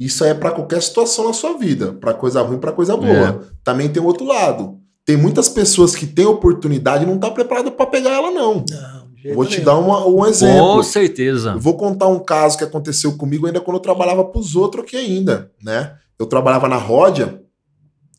[0.00, 3.42] isso aí é para qualquer situação na sua vida, para coisa ruim, para coisa boa.
[3.44, 3.54] É.
[3.62, 4.80] Também tem o outro lado.
[5.04, 8.64] Tem muitas pessoas que têm oportunidade e não tá preparado para pegar ela, não.
[8.68, 9.05] Não.
[9.34, 10.76] Vou te dar uma, um exemplo.
[10.76, 11.50] Com certeza.
[11.50, 14.84] Eu vou contar um caso que aconteceu comigo ainda quando eu trabalhava para os outros
[14.84, 15.96] aqui ainda, né?
[16.18, 17.42] Eu trabalhava na Ródia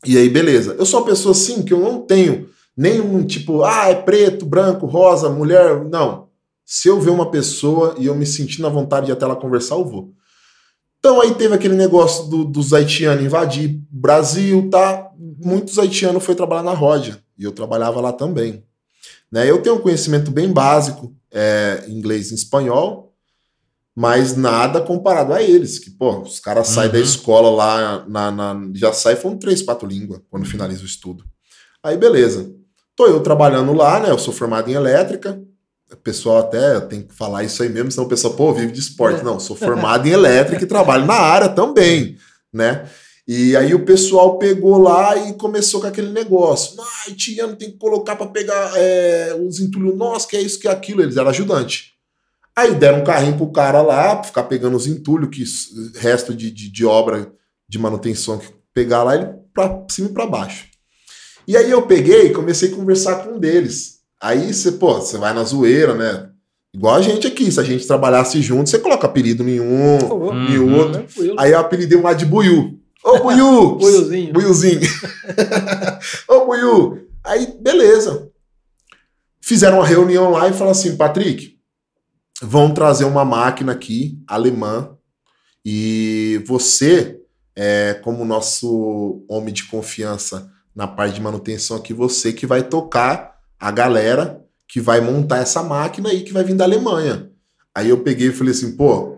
[0.05, 0.75] e aí beleza.
[0.77, 4.85] Eu sou uma pessoa assim que eu não tenho nenhum tipo, ah, é preto, branco,
[4.85, 6.27] rosa, mulher, não.
[6.63, 9.75] Se eu ver uma pessoa e eu me sentir na vontade de até ela conversar,
[9.75, 10.11] eu vou.
[10.99, 15.09] Então aí teve aquele negócio do, dos haitianos invadir Brasil, tá?
[15.17, 17.17] Muitos haitianos foram trabalhar na Rodia.
[17.37, 18.63] E eu trabalhava lá também.
[19.31, 19.49] Né?
[19.49, 23.13] Eu tenho um conhecimento bem básico, é, inglês e espanhol,
[23.95, 25.79] mas nada comparado a eles.
[25.79, 26.75] Que, pô, os caras uhum.
[26.75, 30.85] saem da escola lá, na, na, já saem falando três, quatro línguas quando finaliza o
[30.85, 31.23] estudo.
[31.83, 32.51] Aí, beleza.
[32.95, 34.09] Tô eu trabalhando lá, né?
[34.09, 35.41] Eu sou formado em elétrica.
[35.91, 38.79] O pessoal até tem que falar isso aí mesmo, senão o pessoal, pô, vive de
[38.79, 39.21] esporte.
[39.21, 39.23] É.
[39.23, 42.17] Não, sou formado em elétrica e trabalho na área também,
[42.51, 42.87] né?
[43.27, 46.79] E aí o pessoal pegou lá e começou com aquele negócio.
[46.79, 50.67] Ah, Haitiano tem que colocar para pegar é, os entulhos nossos, que é isso, que
[50.67, 51.01] é aquilo.
[51.01, 51.91] Eles eram ajudantes.
[52.55, 56.49] Aí deram um carrinho pro cara lá, pra ficar pegando os entulhos, que resto de,
[56.49, 57.31] de, de obra
[57.67, 60.65] de manutenção que pegar lá, ele pra cima e pra baixo.
[61.45, 63.97] E aí eu peguei e comecei a conversar com um deles.
[64.21, 66.29] Aí você, pô, você vai na zoeira, né?
[66.73, 70.47] Igual a gente aqui, se a gente trabalhasse junto, você coloca apelido nenhum, uhum.
[70.47, 71.05] em outro.
[71.37, 72.76] Aí eu apelidei um lá de Buiu.
[73.03, 73.75] Ô, Buiu!
[73.79, 74.33] Buiuzinho.
[74.33, 74.89] Buiuzinho.
[76.27, 77.07] Ô, Buiu!
[77.23, 78.29] Aí, beleza.
[79.41, 81.57] Fizeram uma reunião lá e falaram assim, Patrick,
[82.41, 84.97] vão trazer uma máquina aqui, alemã,
[85.63, 87.19] e você,
[87.55, 93.39] é, como nosso homem de confiança na parte de manutenção aqui, você que vai tocar
[93.59, 97.31] a galera que vai montar essa máquina aí que vai vir da Alemanha.
[97.73, 99.17] Aí eu peguei e falei assim, pô,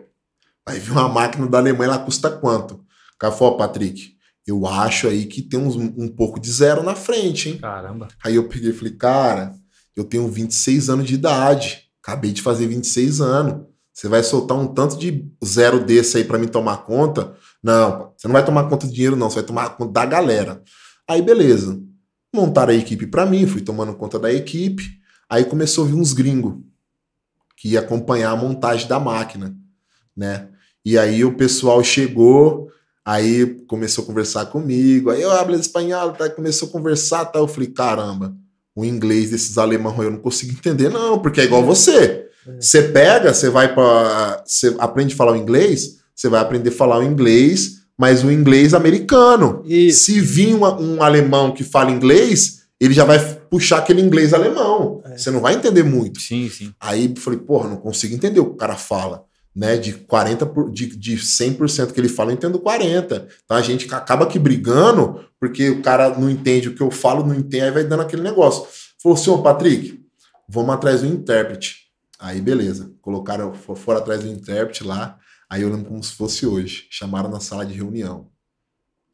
[0.66, 2.84] vai vir uma máquina da Alemanha, ela custa quanto?
[3.22, 4.16] Falou, Patrick,
[4.48, 7.58] eu acho aí que tem uns, um pouco de zero na frente, hein?
[7.58, 8.08] Caramba.
[8.24, 9.54] Aí eu peguei e falei, cara,
[9.96, 13.66] eu tenho 26 anos de idade, acabei de fazer 26 anos.
[13.94, 17.36] Você vai soltar um tanto de zero desse aí para me tomar conta?
[17.62, 20.64] Não, você não vai tomar conta de dinheiro, não, você vai tomar conta da galera.
[21.08, 21.82] Aí, beleza.
[22.34, 24.84] Montaram a equipe para mim, fui tomando conta da equipe.
[25.30, 26.56] Aí começou a vir uns gringos
[27.58, 29.54] que ia acompanhar a montagem da máquina,
[30.16, 30.50] né?
[30.86, 32.72] E aí o pessoal chegou,
[33.10, 36.30] aí começou a conversar comigo, aí eu hablo espanhol, tá?
[36.30, 37.40] começou a conversar, tá?
[37.40, 38.36] Eu falei, caramba,
[38.76, 41.98] o inglês desses alemães eu não consigo entender não, porque é igual você.
[41.98, 42.30] É.
[42.60, 46.74] Você pega, você vai para, você aprende a falar o inglês, você vai aprender a
[46.74, 49.64] falar o inglês, mas o inglês americano.
[49.66, 50.04] Isso.
[50.04, 53.18] Se vir uma, um alemão que fala inglês, ele já vai
[53.50, 55.02] puxar aquele inglês alemão.
[55.04, 55.18] É.
[55.18, 56.22] Você não vai entender muito.
[56.22, 56.72] Sim, sim.
[56.80, 59.26] Aí falei, porra, não consigo entender o que o cara fala.
[59.56, 63.28] Né, de 40 por, de, de 100% que ele fala, eu entendo 40.
[63.44, 67.26] Então a gente acaba aqui brigando, porque o cara não entende o que eu falo,
[67.26, 68.68] não entende, aí vai dando aquele negócio.
[69.02, 70.06] Falou ô Patrick,
[70.48, 71.90] vamos atrás do intérprete.
[72.20, 75.18] Aí beleza, colocaram, foram atrás do intérprete lá.
[75.50, 76.86] Aí eu lembro como se fosse hoje.
[76.92, 78.28] Chamaram na sala de reunião.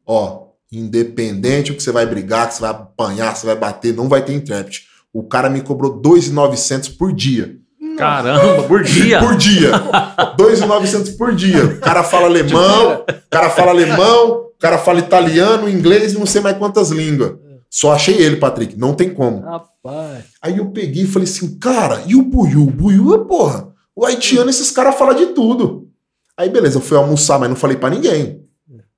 [0.04, 4.08] Ó, independente o que você vai brigar, que você vai apanhar, você vai bater, não
[4.08, 4.86] vai ter intérprete.
[5.12, 7.58] O cara me cobrou 2,900 por dia.
[7.96, 9.18] Caramba, por dia?
[9.20, 9.70] por dia.
[10.36, 11.64] 2,900 por dia.
[11.64, 16.26] O cara fala alemão, o cara fala alemão, o cara fala italiano, inglês e não
[16.26, 17.34] sei mais quantas línguas.
[17.68, 18.78] Só achei ele, Patrick.
[18.78, 19.40] Não tem como.
[19.40, 20.24] Rapaz.
[20.40, 22.62] Aí eu peguei e falei assim, cara, e o Buiu?
[22.62, 23.68] O Buiu é porra.
[23.94, 25.88] O haitiano, esses caras falam de tudo.
[26.36, 28.44] Aí beleza, eu fui almoçar, mas não falei para ninguém.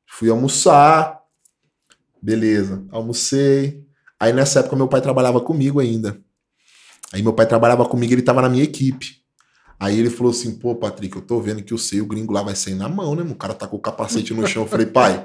[0.06, 1.18] Fui almoçar,
[2.20, 3.84] beleza, almocei.
[4.18, 6.18] Aí nessa época meu pai trabalhava comigo ainda.
[7.12, 9.18] Aí meu pai trabalhava comigo, ele tava na minha equipe.
[9.80, 12.56] Aí ele falou assim: pô, Patrick, eu tô vendo que o seu gringo lá vai
[12.56, 13.22] sair na mão, né?
[13.22, 14.64] O cara tá com o capacete no chão.
[14.64, 15.24] Eu falei, pai,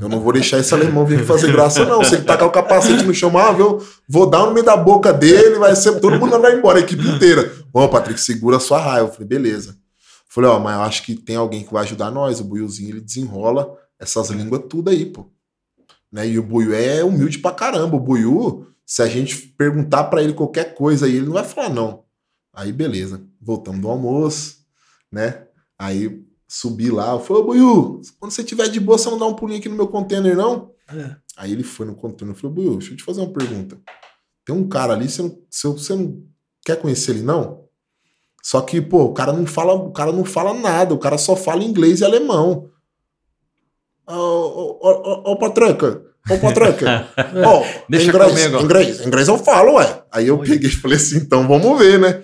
[0.00, 2.04] eu não vou deixar esse alemão vir fazer graça, não.
[2.04, 5.12] Se ele tacar o capacete no chão, ah, eu vou dar no meio da boca
[5.12, 5.98] dele, vai ser.
[6.00, 7.50] Todo mundo vai embora, a equipe inteira.
[7.72, 9.08] Ô, Patrick, segura a sua raiva.
[9.08, 9.78] Eu falei, beleza.
[10.28, 12.40] Falei, ó, mas eu acho que tem alguém que vai ajudar nós.
[12.40, 15.30] O Buiuzinho, ele desenrola essas línguas tudo aí, pô.
[16.12, 16.28] Né?
[16.28, 17.96] E o Buiu é humilde pra caramba.
[17.96, 21.70] O Buiu, se a gente perguntar para ele qualquer coisa aí, ele não vai falar
[21.70, 22.04] não.
[22.52, 23.26] Aí, beleza.
[23.40, 24.58] Voltamos do almoço,
[25.10, 25.46] né?
[25.78, 29.26] Aí subi lá, eu falei, ô Buiu, quando você tiver de boa, você não dá
[29.26, 30.72] um pulinho aqui no meu container, não?
[30.88, 31.16] É.
[31.36, 33.80] Aí ele foi no container e falou, Buiu, deixa eu te fazer uma pergunta.
[34.44, 36.22] Tem um cara ali, você não, você não
[36.64, 37.64] quer conhecer ele, não?
[38.42, 41.34] Só que, pô, o cara não fala, o cara não fala nada, o cara só
[41.34, 42.70] fala inglês e alemão.
[44.06, 47.08] Ô, ô, ô, ô patranca, ô patranca.
[47.44, 48.64] Ó, Deixa inglês, comigo.
[48.64, 50.02] inglês, inglês eu falo, ué.
[50.10, 50.46] Aí eu Oi.
[50.46, 52.22] peguei e falei assim, então vamos ver, né?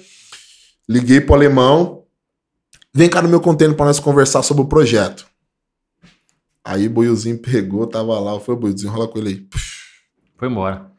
[0.88, 2.04] Liguei pro alemão.
[2.92, 5.26] Vem cá no meu container para nós conversar sobre o projeto.
[6.64, 9.46] Aí o Buiuzinho pegou, tava lá, eu falei, Buiu, desenrola com ele aí.
[10.36, 10.90] Foi embora.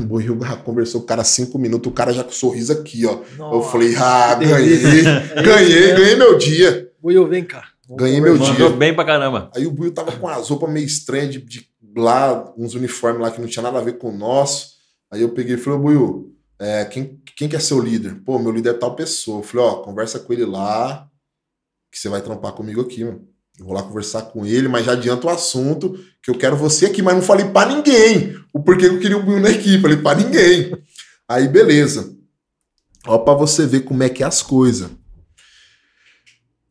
[0.00, 3.20] O Buiu conversou com o cara cinco minutos, o cara já com sorriso aqui, ó.
[3.36, 4.78] Nossa, eu falei, ah, ganhei,
[5.44, 6.90] ganhei, ganhei meu dia.
[7.00, 7.64] Buiu, vem cá.
[7.88, 8.48] Ganhei meu dia.
[8.48, 9.50] Mandou bem pra caramba.
[9.54, 13.30] Aí o Buiu tava com as roupas meio estranhas de, de, lá, uns uniformes lá
[13.30, 14.76] que não tinha nada a ver com o nosso.
[15.10, 18.22] Aí eu peguei e falei, Buiu, é, quem, quem quer ser o líder?
[18.24, 19.40] Pô, meu líder é tal pessoa.
[19.40, 21.08] Eu falei, ó, conversa com ele lá,
[21.90, 23.26] que você vai trampar comigo aqui, mano.
[23.58, 26.86] Eu vou lá conversar com ele, mas já adianta o assunto, que eu quero você
[26.86, 29.96] aqui, mas não falei para ninguém o porquê eu queria o Buiu na equipe, falei
[29.96, 30.76] para ninguém.
[31.28, 32.14] Aí, beleza.
[33.06, 34.90] Ó, pra você ver como é que é as coisas.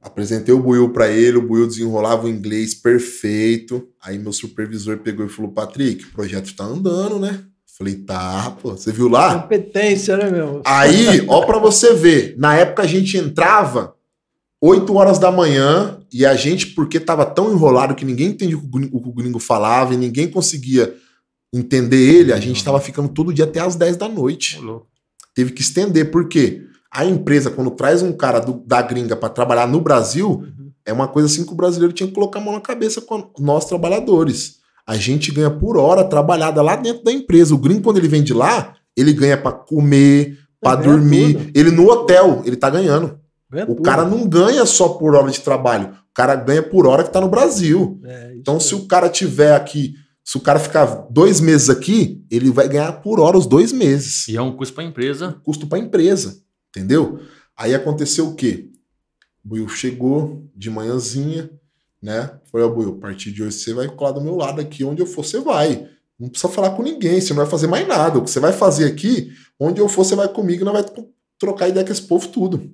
[0.06, 3.90] Apresentei o Buiu para ele, o Buiu desenrolava o inglês perfeito.
[4.00, 7.44] Aí meu supervisor pegou e falou: Patrick, o projeto tá andando, né?
[7.76, 9.42] Falei, tá, pô, você viu lá?
[9.42, 10.62] Competência, né, meu?
[10.64, 13.96] Aí, ó, pra você ver, na época a gente entrava
[14.62, 18.62] 8 horas da manhã e a gente, porque tava tão enrolado que ninguém entendia o
[18.62, 20.96] que o gringo falava e ninguém conseguia
[21.52, 24.62] entender ele, a gente tava ficando todo dia até as 10 da noite.
[25.34, 26.62] Teve que estender, por quê?
[26.96, 30.72] A empresa, quando traz um cara do, da gringa para trabalhar no Brasil, uhum.
[30.86, 33.30] é uma coisa assim que o brasileiro tinha que colocar a mão na cabeça com
[33.40, 34.58] nós trabalhadores.
[34.88, 37.54] A gente ganha por hora trabalhada lá dentro da empresa.
[37.54, 41.34] O gringo, quando ele vem de lá, ele ganha para comer, para dormir.
[41.34, 41.52] Tudo.
[41.54, 43.20] Ele no hotel, ele tá ganhando.
[43.52, 43.82] Ganha o tudo.
[43.82, 45.88] cara não ganha só por hora de trabalho.
[45.90, 48.00] O cara ganha por hora que tá no Brasil.
[48.06, 52.50] É, então, se o cara tiver aqui se o cara ficar dois meses aqui, ele
[52.50, 54.28] vai ganhar por hora os dois meses.
[54.28, 55.28] E é um custo para a empresa.
[55.28, 56.42] Um custo para a empresa.
[56.76, 57.20] Entendeu?
[57.56, 58.70] Aí aconteceu o quê?
[59.44, 61.50] O Buiu chegou de manhãzinha,
[62.02, 62.38] né?
[62.52, 64.84] Falei, ó, oh, Buiu, a partir de hoje você vai colar do meu lado aqui,
[64.84, 65.90] onde eu for, você vai.
[66.20, 68.18] Não precisa falar com ninguém, você não vai fazer mais nada.
[68.18, 71.06] O que você vai fazer aqui, onde eu for, você vai comigo e nós vai
[71.40, 72.72] trocar ideia com esse povo tudo.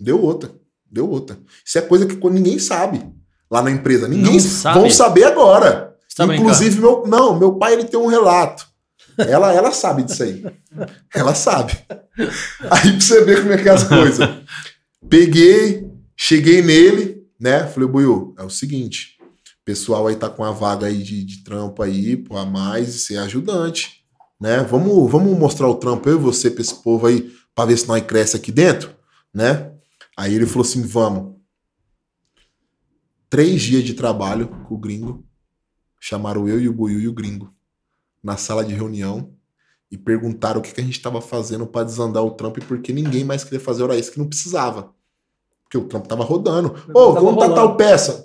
[0.00, 0.50] Deu outra.
[0.90, 1.38] Deu outra.
[1.64, 3.04] Isso é coisa que ninguém sabe
[3.50, 4.08] lá na empresa.
[4.08, 4.80] Ninguém sabe.
[4.80, 5.96] vão saber agora.
[6.16, 8.67] Tá Inclusive, meu, não, meu pai ele tem um relato.
[9.18, 10.44] Ela, ela sabe disso aí.
[11.12, 11.72] Ela sabe.
[12.70, 14.28] Aí pra você ver como é que é as coisas.
[15.08, 17.66] Peguei, cheguei nele, né?
[17.66, 19.18] Falei, Buiu, é o seguinte:
[19.64, 23.18] pessoal aí tá com a vaga aí de, de trampo aí, pô, a mais, ser
[23.18, 24.04] ajudante,
[24.40, 24.62] né?
[24.62, 27.88] Vamos, vamos mostrar o trampo eu e você pra esse povo aí, pra ver se
[27.88, 28.94] nós cresce aqui dentro,
[29.34, 29.72] né?
[30.16, 31.36] Aí ele falou assim: vamos.
[33.28, 35.24] Três dias de trabalho com o gringo.
[36.00, 37.52] Chamaram eu e o Buiu e o gringo
[38.28, 39.32] na sala de reunião
[39.90, 42.78] e perguntaram o que, que a gente estava fazendo para desandar o trampo e por
[42.80, 44.92] que ninguém mais queria fazer hora isso que não precisava.
[45.64, 46.74] Porque o trampo tava rodando.
[46.94, 48.24] Ô, oh, como tá tal peça?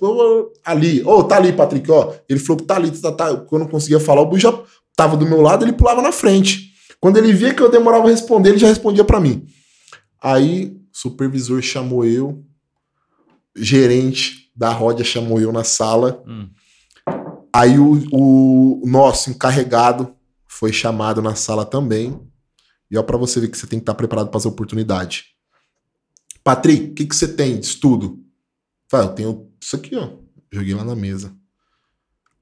[0.64, 1.04] Ali.
[1.04, 2.14] Ô, oh, tá ali, Patrick, ó.
[2.30, 2.90] Ele falou que tá ali.
[2.92, 3.36] Tá, tá.
[3.36, 4.58] Quando eu não conseguia falar, o Bui já
[4.96, 6.74] tava do meu lado, ele pulava na frente.
[7.02, 9.46] Quando ele via que eu demorava a responder, ele já respondia para mim.
[10.22, 12.42] Aí, o supervisor chamou eu,
[13.54, 16.24] gerente da Rodia chamou eu na sala.
[16.26, 16.48] Hum.
[17.54, 20.16] Aí o, o nosso encarregado
[20.48, 22.20] foi chamado na sala também.
[22.90, 25.26] E ó, para você ver que você tem que estar preparado para as oportunidades.
[26.44, 28.20] Patrick, o que, que você tem de estudo?
[28.90, 30.10] Fala, eu tenho isso aqui, ó.
[30.52, 31.34] Joguei lá na mesa.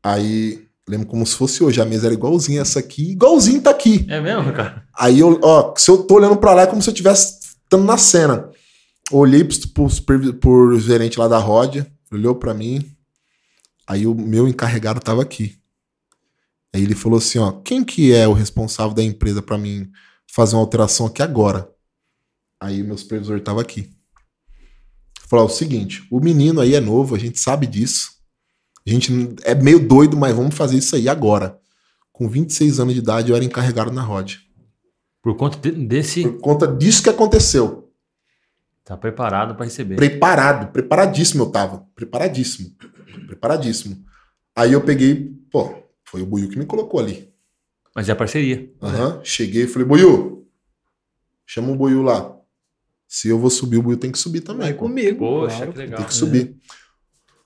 [0.03, 1.81] Aí, lembro como se fosse hoje.
[1.81, 4.05] A mesa era igualzinha essa aqui, igualzinho tá aqui.
[4.09, 4.85] É mesmo, cara?
[4.97, 7.85] Aí, eu, ó, se eu tô olhando para lá, é como se eu estivesse estando
[7.85, 8.49] na cena.
[9.11, 12.91] Olhei pro, pro, pro gerente lá da Rod, olhou para mim,
[13.87, 15.57] Aí o meu encarregado tava aqui.
[16.73, 19.91] Aí ele falou assim, ó, quem que é o responsável da empresa para mim
[20.31, 21.69] fazer uma alteração aqui agora?
[22.59, 23.91] Aí o meu supervisor tava aqui.
[25.27, 28.11] Falou, o seguinte, o menino aí é novo, a gente sabe disso.
[28.85, 29.11] A gente
[29.43, 31.59] é meio doido, mas vamos fazer isso aí agora.
[32.11, 34.39] Com 26 anos de idade, eu era encarregado na ROD.
[35.21, 36.23] Por conta desse.
[36.23, 37.91] Por conta disso que aconteceu.
[38.83, 39.95] Tá preparado para receber.
[39.95, 41.85] Preparado, preparadíssimo eu tava.
[41.95, 42.75] Preparadíssimo
[43.25, 43.97] preparadíssimo.
[44.55, 47.31] Aí eu peguei, pô, foi o Buiu que me colocou ali.
[47.95, 48.69] Mas é parceria.
[48.81, 49.15] Aham.
[49.15, 49.19] Uhum.
[49.23, 50.47] Cheguei e falei, Buiu,
[51.45, 52.35] chama o Buiu lá.
[53.07, 54.67] Se eu vou subir, o Buiu tem que subir também.
[54.67, 55.19] Vai comigo.
[55.19, 55.73] Poxa, claro.
[55.73, 55.97] que legal.
[55.97, 56.55] Tem que subir.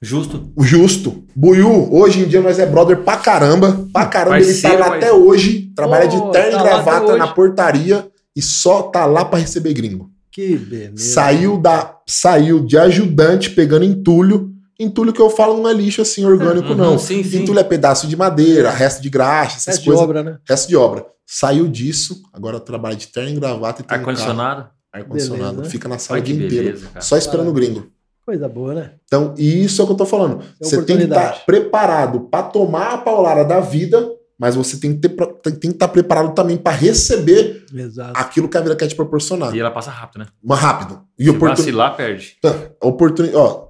[0.01, 0.53] Justo.
[0.59, 1.25] Justo.
[1.35, 3.87] Buiu, hoje em dia nós é brother pra caramba.
[3.91, 5.03] Pra caramba, Parceiro, ele tá lá mas...
[5.03, 5.71] até hoje.
[5.75, 10.11] Trabalha de terno tá e gravata na portaria e só tá lá pra receber gringo.
[10.31, 10.97] Que beleza.
[10.97, 16.25] Saiu, da, saiu de ajudante pegando entulho Entulho que eu falo não é lixo assim
[16.25, 16.99] orgânico, uhum, não.
[16.99, 17.43] Sim, sim.
[17.43, 19.99] Entulho é pedaço de madeira, resto de graxa, essas resto coisas.
[19.99, 20.37] de obra, né?
[20.47, 21.05] Resto de obra.
[21.25, 24.61] Saiu disso, agora trabalha de terno e gravata e tem Ar-condicionado?
[24.61, 25.61] Um Ar-condicionado.
[25.61, 25.69] Né?
[25.69, 26.79] Fica na sala o dia inteiro.
[26.99, 27.89] Só esperando o gringo.
[28.25, 28.91] Coisa boa, né?
[29.05, 30.43] Então, isso é o que eu tô falando.
[30.59, 34.77] É você tem que estar tá preparado para tomar a paulada da vida, mas você
[34.77, 38.13] tem que ter, tem que estar tá preparado também para receber Exato.
[38.15, 39.55] aquilo que a vida quer te proporcionar.
[39.55, 40.27] E ela passa rápido, né?
[40.43, 41.01] Mas rápido.
[41.19, 41.55] E Se oportun...
[41.55, 42.37] vacilar, perde.
[42.81, 43.37] Oportunidade.
[43.37, 43.64] Ó,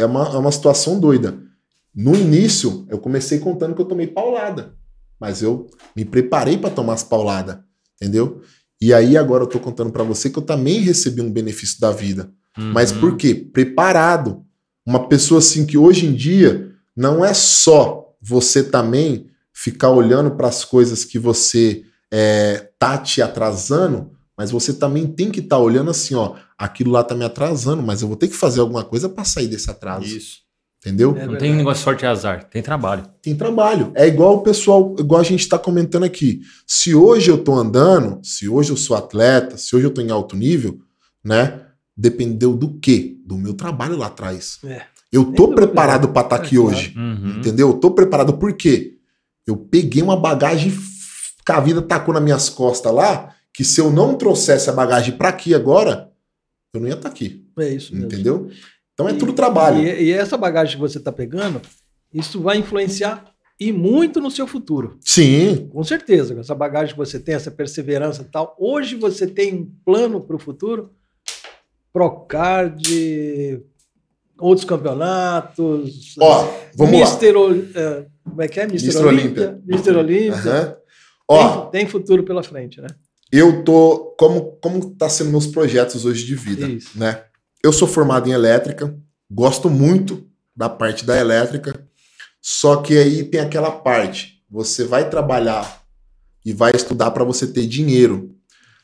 [0.00, 1.38] é uma, é uma situação doida.
[1.94, 4.74] No início, eu comecei contando que eu tomei paulada,
[5.20, 7.58] mas eu me preparei para tomar as pauladas,
[8.00, 8.40] entendeu?
[8.80, 11.90] E aí agora eu tô contando para você que eu também recebi um benefício da
[11.90, 12.30] vida.
[12.56, 12.72] Uhum.
[12.72, 13.34] Mas por quê?
[13.34, 14.42] Preparado.
[14.86, 20.48] Uma pessoa assim que hoje em dia não é só você também ficar olhando para
[20.48, 25.62] as coisas que você é, tá te atrasando, mas você também tem que estar tá
[25.62, 28.82] olhando assim, ó, aquilo lá tá me atrasando, mas eu vou ter que fazer alguma
[28.82, 30.06] coisa para sair desse atraso.
[30.06, 30.38] Isso.
[30.78, 31.14] Entendeu?
[31.14, 33.04] É não tem negócio de sorte e azar, tem trabalho.
[33.20, 33.92] Tem trabalho.
[33.94, 36.40] É igual o pessoal, igual a gente está comentando aqui.
[36.66, 40.10] Se hoje eu tô andando, se hoje eu sou atleta, se hoje eu tô em
[40.10, 40.80] alto nível,
[41.22, 41.60] né?
[41.94, 43.18] Dependeu do quê?
[43.26, 44.58] Do meu trabalho lá atrás.
[44.64, 44.84] É.
[45.12, 46.94] Eu tô preparado para estar tá aqui é, hoje.
[46.96, 47.40] Uhum.
[47.40, 47.68] Entendeu?
[47.68, 48.94] Eu tô preparado por quê?
[49.46, 50.72] Eu peguei uma bagagem
[51.44, 55.16] que a vida tacou nas minhas costas lá, que se eu não trouxesse a bagagem
[55.16, 56.10] para aqui agora,
[56.74, 57.46] eu não ia estar tá aqui.
[57.58, 57.94] É isso.
[57.94, 58.06] Mesmo.
[58.06, 58.50] Entendeu?
[58.94, 59.78] Então é e, tudo trabalho.
[59.78, 61.60] E, e, essa bagagem que você está pegando,
[62.12, 63.24] isso vai influenciar
[63.58, 64.98] e muito no seu futuro.
[65.00, 65.68] Sim.
[65.72, 66.38] Com certeza.
[66.38, 68.56] Essa bagagem que você tem, essa perseverança e tal.
[68.58, 70.90] Hoje você tem um plano para o futuro?
[71.92, 73.62] Procard,
[74.38, 76.14] outros campeonatos.
[76.18, 77.40] Ó, vamos Mister lá.
[77.40, 78.66] O, uh, como é que é?
[78.66, 79.60] Mister, Olímpia.
[79.64, 80.78] Mister Olímpia.
[81.28, 82.88] Ó, tem, tem, futuro pela frente, né?
[83.32, 84.14] Eu tô.
[84.18, 86.90] Como, como tá sendo meus projetos hoje de vida, Isso.
[86.94, 87.24] né?
[87.62, 88.94] Eu sou formado em elétrica,
[89.30, 91.86] gosto muito da parte da elétrica,
[92.40, 95.82] só que aí tem aquela parte, você vai trabalhar
[96.44, 98.34] e vai estudar para você ter dinheiro.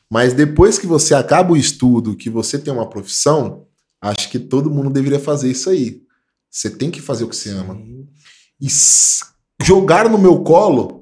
[0.09, 3.65] Mas depois que você acaba o estudo, que você tem uma profissão,
[4.01, 6.01] acho que todo mundo deveria fazer isso aí.
[6.49, 7.79] Você tem que fazer o que você ama.
[8.59, 8.67] E
[9.61, 10.96] jogar no meu colo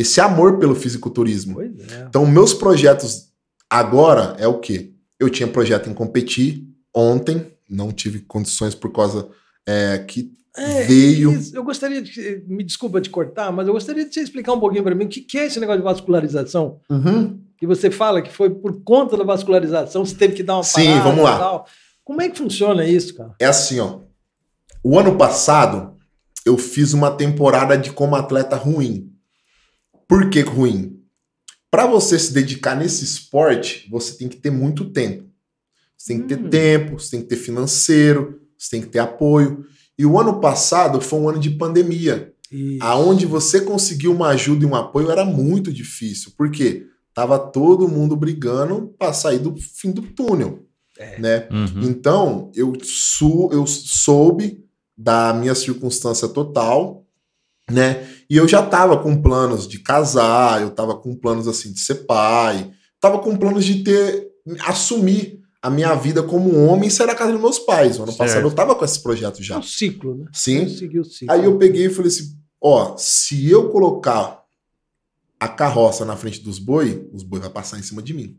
[0.00, 1.60] esse amor pelo fisiculturismo.
[1.60, 1.70] É.
[2.08, 3.30] Então, meus projetos
[3.68, 4.92] agora é o quê?
[5.18, 9.28] Eu tinha projeto em competir, ontem, não tive condições por causa
[9.66, 11.38] é, que é, veio.
[11.52, 12.42] Eu gostaria de.
[12.48, 15.08] Me desculpa de cortar, mas eu gostaria de você explicar um pouquinho para mim o
[15.08, 16.80] que, que é esse negócio de vascularização.
[16.88, 17.38] Uhum.
[17.58, 20.98] Que você fala que foi por conta da vascularização, você teve que dar uma Sim,
[21.00, 21.38] vamos lá.
[21.38, 21.66] Tal.
[22.02, 23.34] Como é que funciona isso, cara?
[23.38, 23.98] É assim, ó.
[24.82, 25.94] O ano passado,
[26.46, 29.09] eu fiz uma temporada de como atleta ruim.
[30.10, 31.00] Por que ruim?
[31.70, 35.30] Para você se dedicar nesse esporte, você tem que ter muito tempo.
[35.96, 36.50] Você tem que ter hum.
[36.50, 39.64] tempo, você tem que ter financeiro, você tem que ter apoio.
[39.96, 42.82] E o ano passado foi um ano de pandemia, Isso.
[42.82, 46.32] aonde você conseguir uma ajuda e um apoio era muito difícil.
[46.36, 46.86] Por quê?
[47.14, 50.66] Tava todo mundo brigando para sair do fim do túnel,
[50.98, 51.20] é.
[51.20, 51.48] né?
[51.52, 51.82] Uhum.
[51.82, 54.64] Então, eu, su eu soube
[54.98, 57.06] da minha circunstância total,
[57.70, 58.08] né?
[58.30, 62.06] E eu já tava com planos de casar, eu tava com planos assim de ser
[62.06, 62.70] pai,
[63.00, 67.32] tava com planos de ter assumir a minha vida como homem e sair da casa
[67.32, 67.98] dos meus pais.
[67.98, 68.18] O ano certo.
[68.18, 69.56] passado eu tava com esse projeto já.
[69.56, 70.26] É um ciclo, né?
[70.32, 70.62] Sim.
[70.92, 71.34] Eu ciclo.
[71.34, 74.44] Aí eu peguei e falei assim: ó, se eu colocar
[75.38, 78.38] a carroça na frente dos boi, os boi vai passar em cima de mim.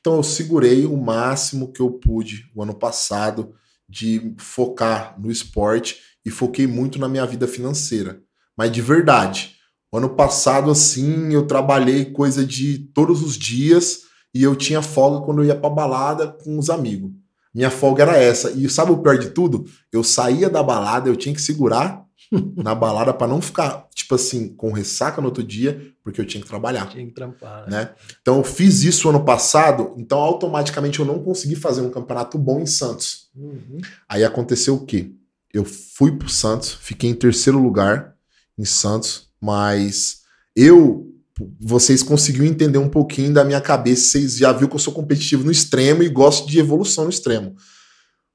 [0.00, 3.52] Então eu segurei o máximo que eu pude o ano passado
[3.86, 8.22] de focar no esporte e foquei muito na minha vida financeira.
[8.56, 9.56] Mas de verdade,
[9.92, 14.02] o ano passado assim, eu trabalhei coisa de todos os dias
[14.34, 17.10] e eu tinha folga quando eu ia pra balada com os amigos.
[17.54, 18.50] Minha folga era essa.
[18.50, 19.64] E sabe o pior de tudo?
[19.90, 22.04] Eu saía da balada, eu tinha que segurar
[22.54, 26.42] na balada para não ficar, tipo assim, com ressaca no outro dia, porque eu tinha
[26.42, 26.86] que trabalhar.
[26.88, 27.68] Tinha que trampar.
[27.70, 27.90] Né?
[28.20, 32.60] Então eu fiz isso ano passado, então automaticamente eu não consegui fazer um campeonato bom
[32.60, 33.30] em Santos.
[33.34, 33.78] Uhum.
[34.08, 35.12] Aí aconteceu o quê?
[35.52, 38.15] Eu fui pro Santos, fiquei em terceiro lugar
[38.58, 40.22] em Santos, mas
[40.54, 41.12] eu
[41.60, 45.44] vocês conseguiram entender um pouquinho da minha cabeça, vocês já viu que eu sou competitivo
[45.44, 47.54] no extremo e gosto de evolução no extremo.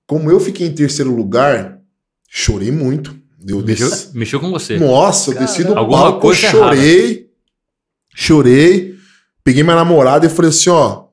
[0.06, 1.80] Como eu fiquei em terceiro lugar,
[2.30, 3.20] chorei muito.
[3.48, 4.78] Eu mexeu, mexeu com você.
[4.78, 7.28] Nossa, eu desci do palco, eu chorei, errada.
[8.14, 8.96] chorei,
[9.44, 11.06] peguei minha namorada e falei assim, ó,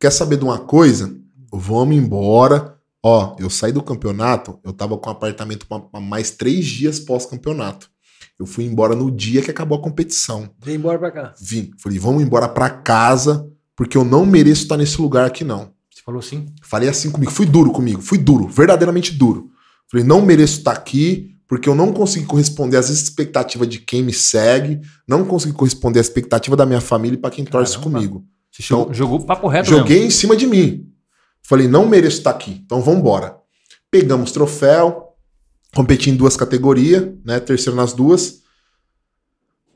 [0.00, 1.14] quer saber de uma coisa?
[1.52, 2.74] Vamos embora.
[3.02, 7.90] Ó, eu saí do campeonato, eu tava com um apartamento para mais três dias pós-campeonato.
[8.38, 10.50] Eu fui embora no dia que acabou a competição.
[10.62, 11.34] Vim embora pra cá.
[11.40, 11.70] Vim.
[11.78, 15.70] Falei, vamos embora pra casa, porque eu não mereço estar nesse lugar aqui, não.
[15.90, 16.46] Você falou assim?
[16.62, 17.32] Falei assim comigo.
[17.32, 18.02] Fui duro comigo.
[18.02, 18.46] Fui duro.
[18.48, 19.50] Verdadeiramente duro.
[19.90, 24.12] Falei, não mereço estar aqui, porque eu não consegui corresponder às expectativas de quem me
[24.12, 27.64] segue, não consegui corresponder à expectativa da minha família e pra quem Caramba.
[27.64, 28.24] torce comigo.
[28.50, 30.08] Você então, jogou papo reto Joguei mesmo.
[30.08, 30.88] em cima de mim.
[31.42, 33.36] Falei, não mereço estar aqui, então vamos embora.
[33.90, 35.05] Pegamos troféu,
[35.76, 37.38] competi em duas categorias, né?
[37.38, 38.40] Terceiro nas duas.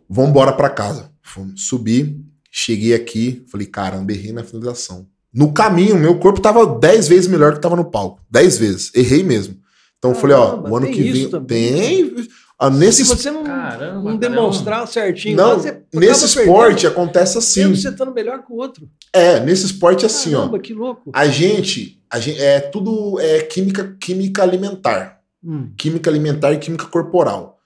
[0.09, 1.12] Vamos embora para casa.
[1.22, 5.07] Fomos, subi, cheguei aqui, falei, caramba, errei na finalização.
[5.32, 8.20] No caminho, meu corpo tava 10 vezes melhor que tava no palco.
[8.30, 8.94] 10 vezes.
[8.94, 9.57] Errei mesmo.
[9.98, 11.28] Então eu falei, ó, o ano que vem.
[11.46, 12.16] Tem.
[12.59, 13.05] Ah, nesse...
[13.05, 17.74] Se você não, caramba, não demonstrar certinho, não, você nesse esporte perdendo, acontece assim.
[17.74, 18.88] Você estando melhor que o outro.
[19.12, 20.61] É, nesse esporte é assim, caramba, ó.
[20.61, 21.11] que louco.
[21.14, 25.20] A gente, a gente é tudo é química, química alimentar.
[25.45, 25.72] Hum.
[25.76, 27.59] Química alimentar e química corporal.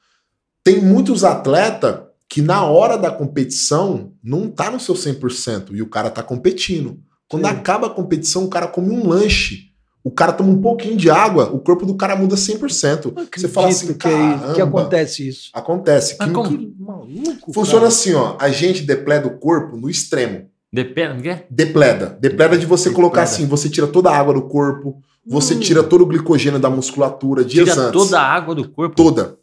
[0.62, 5.88] Tem muitos atletas que na hora da competição não tá no seu 100% e o
[5.88, 6.98] cara tá competindo.
[7.28, 7.52] Quando Sim.
[7.52, 9.74] acaba a competição, o cara come um lanche.
[10.02, 13.14] O cara toma um pouquinho de água, o corpo do cara muda 100%.
[13.34, 15.50] Você fala assim, que, é que acontece isso.
[15.54, 16.18] Acontece.
[16.18, 17.88] Que, que maluco, funciona cara.
[17.88, 18.36] assim, ó.
[18.38, 20.46] A gente depleda o corpo no extremo.
[20.70, 21.28] Depleda?
[21.28, 21.46] É?
[21.48, 22.18] Depleda.
[22.20, 22.96] Depleda de você depleda.
[22.96, 25.60] colocar assim, você tira toda a água do corpo, você hum.
[25.60, 27.92] tira todo o glicogênio da musculatura dias tira antes.
[27.92, 28.94] toda a água do corpo?
[28.94, 29.38] Toda.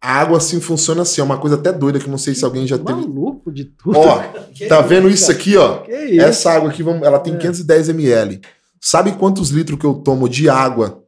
[0.00, 2.66] A água assim funciona assim, é uma coisa até doida que não sei se alguém
[2.66, 3.00] já teve.
[3.00, 3.98] Maluco de tudo.
[3.98, 4.22] Ó,
[4.66, 5.84] tá vendo isso aqui, ó?
[5.86, 6.20] Isso?
[6.20, 7.36] Essa água aqui, ela tem é.
[7.36, 8.40] 510 ml.
[8.80, 11.04] Sabe quantos litros que eu tomo de água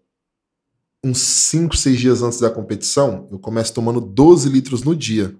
[1.03, 3.27] uns 5, 6 dias antes da competição?
[3.33, 5.35] Eu começo tomando 12 litros no dia.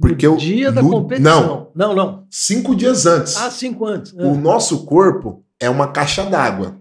[0.00, 1.70] Porque no eu, dia da no, competição?
[1.74, 2.26] Não, não, não.
[2.30, 3.36] Cinco dias antes.
[3.36, 4.12] Ah, cinco antes.
[4.12, 6.77] O nosso corpo é uma caixa d'água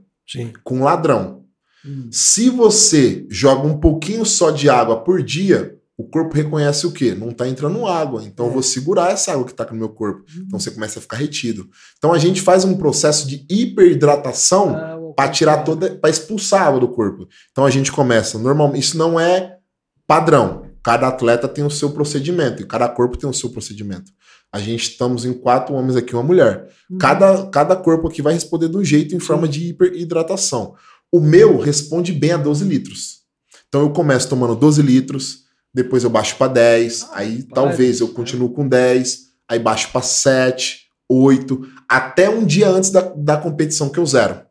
[0.64, 1.46] com ladrão.
[1.86, 2.10] Hum.
[2.12, 7.16] Se você joga um pouquinho só de água por dia, o corpo reconhece o quê?
[7.16, 8.24] Não está entrando água.
[8.24, 8.50] Então é.
[8.50, 10.20] eu vou segurar essa água que está no meu corpo.
[10.20, 10.44] Uhum.
[10.46, 11.68] Então você começa a ficar retido.
[11.98, 16.68] Então a gente faz um processo de hiperidratação ah, para tirar toda, para expulsar a
[16.68, 17.28] água do corpo.
[17.52, 18.84] Então a gente começa normalmente.
[18.84, 19.58] Isso não é
[20.06, 20.67] padrão.
[20.88, 24.10] Cada atleta tem o seu procedimento e cada corpo tem o seu procedimento.
[24.50, 26.70] A gente estamos em quatro homens aqui, uma mulher.
[26.90, 26.98] Uhum.
[26.98, 30.76] Cada, cada corpo aqui vai responder de um jeito em forma de hiperidratação.
[31.12, 33.18] O meu responde bem a 12 litros.
[33.68, 38.08] Então eu começo tomando 12 litros depois eu baixo para 10, ah, aí talvez eu
[38.08, 43.90] continuo com 10, aí baixo para 7, 8, até um dia antes da, da competição
[43.90, 44.42] que eu zero.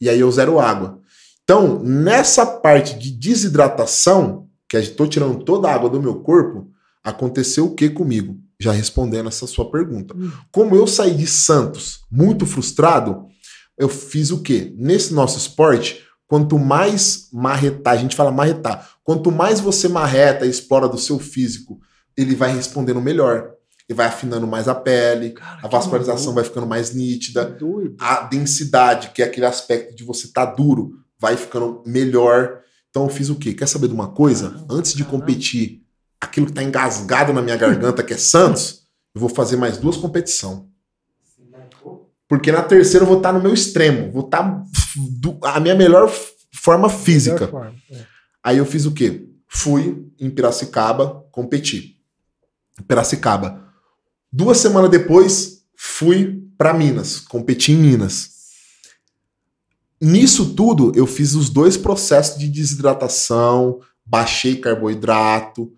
[0.00, 1.00] E aí eu zero água.
[1.42, 6.70] Então, nessa parte de desidratação, que estou tirando toda a água do meu corpo,
[7.02, 8.36] aconteceu o que comigo?
[8.60, 10.14] Já respondendo essa sua pergunta.
[10.16, 10.30] Hum.
[10.50, 13.26] Como eu saí de Santos muito frustrado,
[13.78, 14.74] eu fiz o quê?
[14.76, 20.50] Nesse nosso esporte, quanto mais marretar, a gente fala marretar, quanto mais você marreta e
[20.50, 21.80] explora do seu físico,
[22.16, 23.52] ele vai respondendo melhor.
[23.88, 27.56] Ele vai afinando mais a pele, Cara, a vascularização vai ficando mais nítida,
[27.98, 32.60] a densidade, que é aquele aspecto de você estar tá duro, vai ficando melhor.
[32.98, 33.54] Então eu fiz o quê?
[33.54, 34.66] Quer saber de uma coisa?
[34.68, 35.84] Antes de competir,
[36.20, 38.82] aquilo que está engasgado na minha garganta, que é Santos,
[39.14, 40.62] eu vou fazer mais duas competições.
[42.28, 44.64] Porque na terceira eu vou estar no meu extremo, vou estar
[45.44, 46.12] a minha melhor
[46.52, 47.46] forma física.
[47.46, 48.04] Melhor forma, é.
[48.42, 49.28] Aí eu fiz o quê?
[49.46, 51.98] Fui em Piracicaba competir.
[52.88, 53.62] Piracicaba.
[54.32, 58.37] Duas semanas depois, fui para Minas, competi em Minas.
[60.00, 65.72] Nisso tudo, eu fiz os dois processos de desidratação, baixei carboidrato,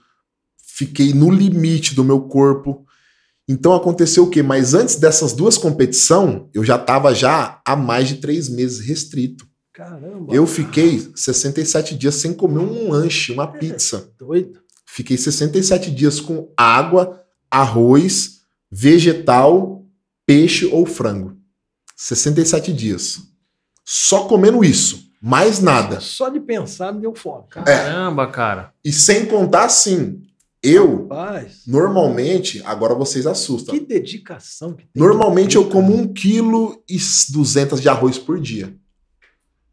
[0.63, 2.85] fiquei no limite do meu corpo.
[3.49, 4.43] Então aconteceu o quê?
[4.43, 9.49] Mas antes dessas duas competições, eu já estava já há mais de três meses restrito.
[9.73, 10.33] Caramba!
[10.35, 14.13] Eu fiquei 67 dias sem comer um lanche, uma é, pizza.
[14.19, 14.61] Doido.
[14.87, 18.41] Fiquei 67 dias com água, arroz,
[18.71, 19.87] vegetal,
[20.27, 21.37] peixe ou frango.
[21.97, 23.30] 67 dias.
[23.93, 25.11] Só comendo isso.
[25.21, 25.99] Mais nada.
[25.99, 27.43] Só de pensar me deu fome.
[27.51, 28.27] Caramba, é.
[28.29, 28.73] cara.
[28.85, 30.23] E sem contar assim,
[30.63, 31.63] eu, Rapaz.
[31.67, 33.75] normalmente, agora vocês assustam.
[33.75, 35.03] Que dedicação que tem.
[35.03, 36.97] Normalmente eu como um quilo e
[37.31, 38.73] duzentas de arroz por dia.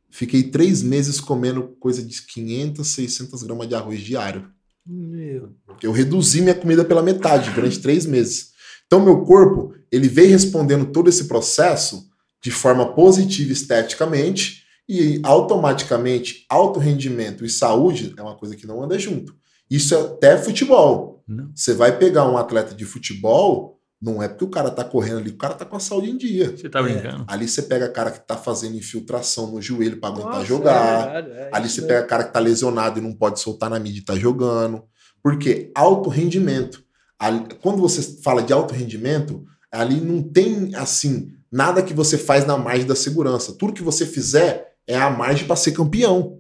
[0.09, 4.49] Fiquei três meses comendo coisa de 500, 600 gramas de arroz diário.
[4.83, 5.51] Meu.
[5.83, 8.49] Eu reduzi minha comida pela metade durante três meses.
[8.87, 12.07] Então meu corpo, ele veio respondendo todo esse processo
[12.41, 18.81] de forma positiva esteticamente e automaticamente alto rendimento e saúde é uma coisa que não
[18.81, 19.35] anda junto.
[19.69, 21.23] Isso é até futebol.
[21.27, 21.51] Não.
[21.53, 25.31] Você vai pegar um atleta de futebol, não é porque o cara tá correndo ali,
[25.31, 26.55] o cara tá com a saúde em dia.
[26.55, 27.23] Você tá brincando?
[27.23, 27.25] É.
[27.27, 31.15] Ali você pega cara que tá fazendo infiltração no joelho para aguentar Nossa, jogar.
[31.15, 33.99] É é ali você pega cara que tá lesionado e não pode soltar na mídia
[33.99, 34.83] e tá jogando.
[35.21, 36.81] Porque alto rendimento.
[37.19, 42.45] Ali, quando você fala de alto rendimento, ali não tem assim nada que você faz
[42.45, 43.53] na margem da segurança.
[43.53, 46.39] Tudo que você fizer é a margem para ser campeão.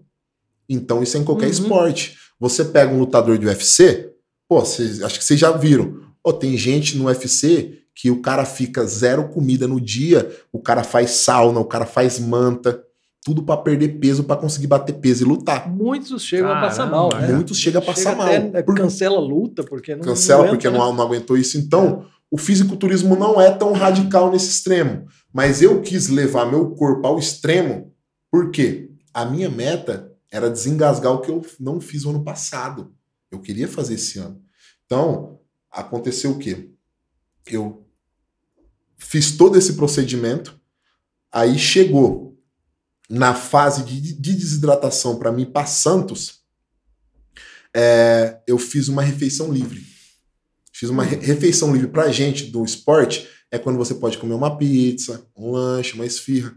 [0.69, 1.51] Então isso é em qualquer uhum.
[1.51, 2.17] esporte.
[2.39, 4.11] Você pega um lutador de UFC,
[4.47, 5.99] pô, cês, acho que vocês já viram.
[6.21, 10.83] Pô, tem gente no UFC que o cara fica zero comida no dia, o cara
[10.83, 12.83] faz sauna, o cara faz manta,
[13.25, 15.67] tudo para perder peso, para conseguir bater peso e lutar.
[15.67, 17.09] Muitos chegam Caramba, a passar mal.
[17.13, 17.27] Né?
[17.33, 18.27] Muitos chegam a passar Chega mal.
[18.27, 18.75] Até, por...
[18.75, 20.77] Cancela a luta, porque não Cancela não porque né?
[20.77, 21.57] não, não aguentou isso.
[21.57, 22.16] Então, é.
[22.29, 25.07] O fisiculturismo não é tão radical nesse extremo.
[25.31, 27.93] Mas eu quis levar meu corpo ao extremo,
[28.29, 32.93] porque a minha meta era desengasgar o que eu não fiz ano passado.
[33.31, 34.41] Eu queria fazer esse ano.
[34.85, 35.39] Então,
[35.71, 36.69] aconteceu o quê?
[37.45, 37.85] Eu
[38.97, 40.59] fiz todo esse procedimento,
[41.31, 42.37] aí chegou
[43.09, 46.41] na fase de, de desidratação para mim para Santos,
[47.73, 49.85] é, eu fiz uma refeição livre.
[50.77, 53.27] Fiz uma refeição livre pra gente do esporte.
[53.49, 56.53] É quando você pode comer uma pizza, um lanche, uma esfirra.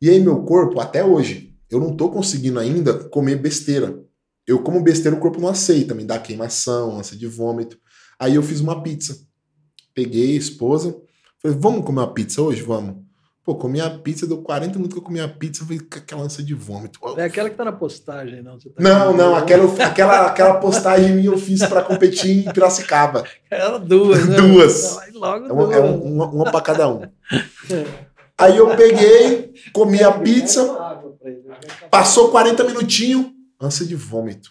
[0.00, 4.00] E aí, meu corpo, até hoje, eu não tô conseguindo ainda comer besteira.
[4.46, 7.76] Eu como besteira, o corpo não aceita, me dá queimação, ânsia de vômito.
[8.16, 9.18] Aí eu fiz uma pizza.
[9.92, 10.96] Peguei a esposa,
[11.40, 12.62] falei, vamos comer uma pizza hoje?
[12.62, 13.02] Vamos.
[13.44, 16.22] Pô, comi a pizza, deu 40 minutos que eu comi a pizza, falei com aquela
[16.22, 17.00] ânsia de vômito.
[17.16, 18.56] É aquela que tá na postagem, não?
[18.56, 23.24] Tá não, não, aquela, aquela, aquela postagem minha eu fiz para competir em Piracicaba.
[23.50, 24.36] Era duas, né?
[24.36, 24.96] Duas.
[25.12, 27.02] Logo é, uma, é uma, uma para cada um.
[28.38, 30.64] Aí eu peguei, comi a pizza,
[31.90, 33.26] passou 40 minutinhos,
[33.60, 34.50] ânsia de vômito.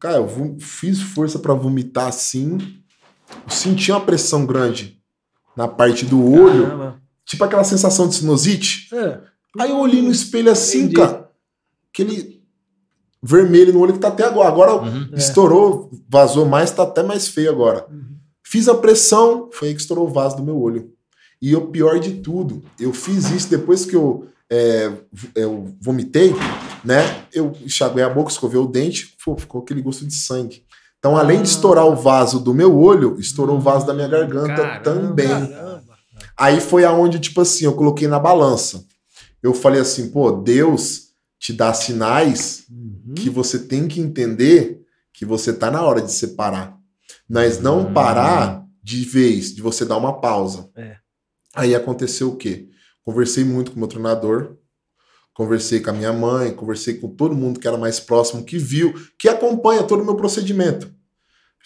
[0.00, 2.56] Cara, eu fiz força para vomitar assim,
[3.30, 4.98] eu senti uma pressão grande
[5.54, 6.66] na parte do olho.
[6.66, 8.88] Caramba Tipo aquela sensação de sinusite.
[8.94, 9.18] É.
[9.58, 10.94] Aí eu olhei no espelho assim, Entendi.
[10.94, 11.28] cara.
[11.92, 12.42] Aquele
[13.22, 14.48] vermelho no olho que tá até agora.
[14.48, 15.08] Agora uhum.
[15.14, 17.86] estourou, vazou mais, tá até mais feio agora.
[17.90, 18.16] Uhum.
[18.44, 20.92] Fiz a pressão, foi aí que estourou o vaso do meu olho.
[21.42, 24.90] E o pior de tudo, eu fiz isso depois que eu, é,
[25.34, 26.34] eu vomitei,
[26.84, 27.24] né?
[27.32, 30.64] Eu enxaguei a boca, escovei o dente, pô, ficou aquele gosto de sangue.
[30.98, 31.52] Então, além de ah.
[31.52, 35.28] estourar o vaso do meu olho, estourou o vaso da minha garganta Caramba, também.
[35.28, 35.75] Caramba.
[36.38, 38.84] Aí foi aonde, tipo assim, eu coloquei na balança.
[39.42, 41.06] Eu falei assim, pô, Deus
[41.38, 43.14] te dá sinais uhum.
[43.14, 44.82] que você tem que entender
[45.12, 46.76] que você tá na hora de separar.
[47.28, 47.92] Mas não uhum.
[47.92, 50.70] parar de vez, de você dar uma pausa.
[50.76, 50.96] É.
[51.54, 52.68] Aí aconteceu o quê?
[53.02, 54.56] Conversei muito com o meu treinador,
[55.32, 58.92] conversei com a minha mãe, conversei com todo mundo que era mais próximo, que viu,
[59.18, 60.92] que acompanha todo o meu procedimento.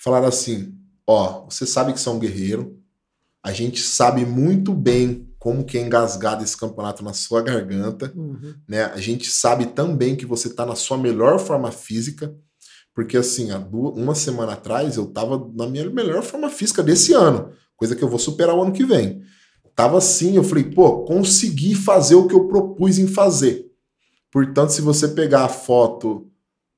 [0.03, 0.75] Falaram assim:
[1.07, 2.80] ó, você sabe que você é um guerreiro,
[3.43, 8.55] a gente sabe muito bem como que é engasgado esse campeonato na sua garganta, uhum.
[8.69, 8.85] né?
[8.85, 12.35] A gente sabe também que você está na sua melhor forma física,
[12.95, 17.15] porque assim, há duas, uma semana atrás eu estava na minha melhor forma física desse
[17.15, 19.23] ano, coisa que eu vou superar o ano que vem.
[19.75, 23.71] Tava assim, eu falei, pô, consegui fazer o que eu propus em fazer.
[24.31, 26.31] Portanto, se você pegar a foto,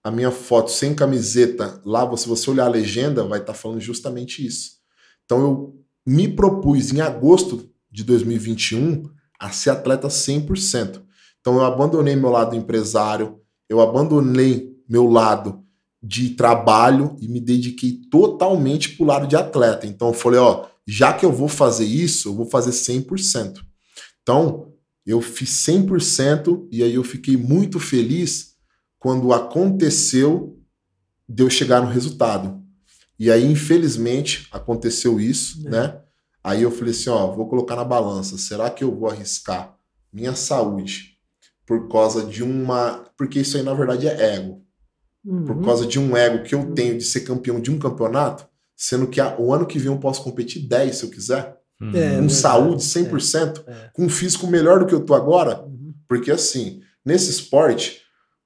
[0.05, 3.81] a minha foto sem camiseta, lá, se você olhar a legenda, vai estar tá falando
[3.81, 4.77] justamente isso.
[5.25, 9.05] Então eu me propus em agosto de 2021
[9.39, 11.03] a ser atleta 100%.
[11.41, 13.39] Então eu abandonei meu lado empresário,
[13.69, 15.63] eu abandonei meu lado
[16.03, 19.87] de trabalho e me dediquei totalmente para o lado de atleta.
[19.87, 23.61] Então eu falei, ó, já que eu vou fazer isso, eu vou fazer 100%.
[24.23, 24.73] Então,
[25.05, 28.55] eu fiz 100% e aí eu fiquei muito feliz
[28.99, 30.59] quando aconteceu
[31.29, 32.62] de eu chegar no resultado.
[33.23, 35.71] E aí, infelizmente, aconteceu isso, é.
[35.71, 36.01] né?
[36.43, 38.37] Aí eu falei assim, ó, vou colocar na balança.
[38.37, 39.77] Será que eu vou arriscar
[40.13, 41.19] minha saúde
[41.65, 43.05] por causa de uma...
[43.17, 44.65] Porque isso aí, na verdade, é ego.
[45.25, 45.45] Uhum.
[45.45, 48.45] Por causa de um ego que eu tenho de ser campeão de um campeonato,
[48.77, 51.57] sendo que o ano que vem eu posso competir 10 se eu quiser.
[51.81, 51.93] Uhum.
[51.95, 53.91] É, com saúde 100%, é, é.
[53.93, 55.63] com um físico melhor do que eu tô agora.
[55.63, 55.95] Uhum.
[56.09, 58.01] Porque assim, nesse esporte,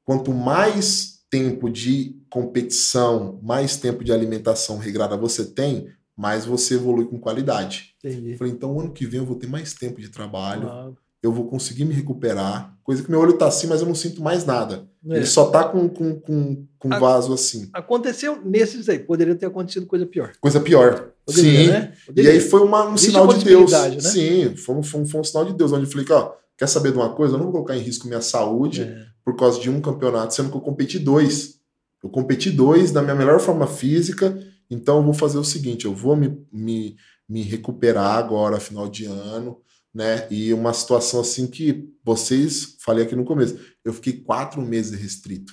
[0.05, 7.07] quanto mais tempo de competição, mais tempo de alimentação regrada você tem, mais você evolui
[7.07, 7.95] com qualidade.
[8.03, 8.37] Entendi.
[8.37, 10.93] Falei, então ano que vem eu vou ter mais tempo de trabalho, ah.
[11.23, 12.75] eu vou conseguir me recuperar.
[12.83, 14.89] Coisa que meu olho tá assim, mas eu não sinto mais nada.
[15.09, 15.17] É.
[15.17, 17.69] Ele só tá com, com, com, com A, vaso assim.
[17.73, 20.33] Aconteceu nesses aí, poderia ter acontecido coisa pior.
[20.41, 21.11] Coisa pior.
[21.27, 21.69] Poderia, Sim.
[21.69, 21.93] Né?
[22.17, 23.73] E aí foi uma, um sinal de Deus.
[23.73, 24.01] Né?
[24.01, 26.69] Sim, foi um, foi, um, foi um sinal de Deus, onde eu falei, ó, quer
[26.69, 27.35] saber de uma coisa?
[27.35, 28.83] Eu não vou colocar em risco minha saúde.
[28.83, 31.59] É por causa de um campeonato, sendo que eu competi dois.
[32.01, 34.39] Eu competi dois na minha melhor forma física,
[34.71, 36.97] então eu vou fazer o seguinte: eu vou me, me,
[37.29, 39.59] me recuperar agora, final de ano,
[39.93, 40.29] né?
[40.31, 45.53] E uma situação assim que vocês, falei aqui no começo, eu fiquei quatro meses restrito.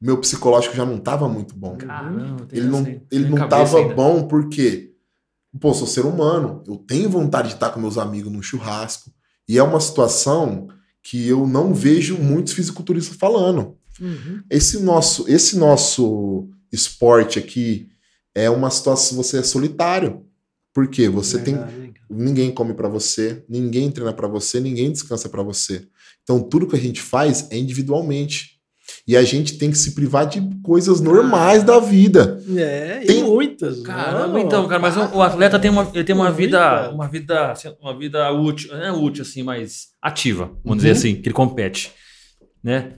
[0.00, 1.76] Meu psicológico já não estava muito bom.
[1.76, 2.80] Caramba, ele não,
[3.10, 4.94] ele não estava bom porque,
[5.60, 9.12] pô, sou ser humano, eu tenho vontade de estar com meus amigos no churrasco.
[9.46, 10.68] E é uma situação
[11.02, 13.76] que eu não vejo muitos fisiculturistas falando.
[14.00, 14.42] Uhum.
[14.48, 17.88] Esse nosso esse nosso esporte aqui
[18.34, 20.24] é uma situação você é solitário.
[20.72, 21.08] Por quê?
[21.08, 21.54] Você tem
[22.08, 25.86] ninguém come para você, ninguém treina para você, ninguém descansa para você.
[26.22, 28.51] Então tudo que a gente faz é individualmente.
[29.06, 32.40] E a gente tem que se privar de coisas normais da vida.
[32.56, 33.80] É, tem muitas.
[33.80, 37.98] Caramba, então, cara, mas o, atleta tem uma, ele tem uma vida, uma vida, uma
[37.98, 40.76] vida útil, não é útil assim, mas ativa, vamos uhum.
[40.76, 41.90] dizer assim, que ele compete,
[42.62, 42.92] né?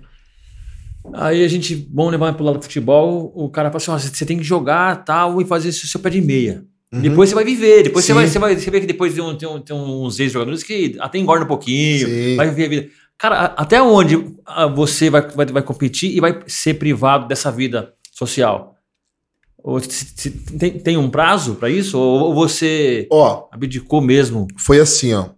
[1.14, 4.26] Aí a gente, vamos levar para o lado do futebol, o cara fala assim, você
[4.26, 6.64] tem que jogar tal e fazer isso seu pé de meia.
[6.92, 7.00] Uhum.
[7.00, 9.36] Depois você vai viver, depois você vai, você vai, você vê que depois tem, um,
[9.36, 12.36] tem, um, tem uns ex-jogadores que até engorda um pouquinho, Sim.
[12.36, 12.88] vai viver a vida.
[13.18, 17.94] Cara, até onde ah, você vai, vai, vai competir e vai ser privado dessa vida
[18.12, 18.74] social?
[19.62, 21.98] Ou se, se, tem, tem um prazo para isso?
[21.98, 24.46] Ou, ou você ó, abdicou mesmo?
[24.58, 25.30] Foi assim, ó.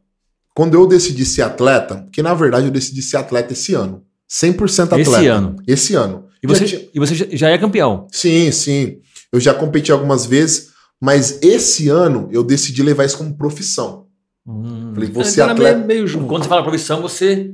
[0.54, 4.02] Quando eu decidi ser atleta, que na verdade eu decidi ser atleta esse ano.
[4.28, 5.00] 100% atleta.
[5.02, 5.56] Esse ano?
[5.66, 6.26] Esse ano.
[6.42, 8.08] E você, e você já é campeão?
[8.10, 8.98] Sim, sim.
[9.32, 10.70] Eu já competi algumas vezes,
[11.00, 14.06] mas esse ano eu decidi levar isso como profissão.
[14.46, 14.92] Hum.
[14.94, 15.78] Falei, você atleta.
[15.84, 16.26] Meio junto.
[16.26, 17.52] Quando você fala profissão, você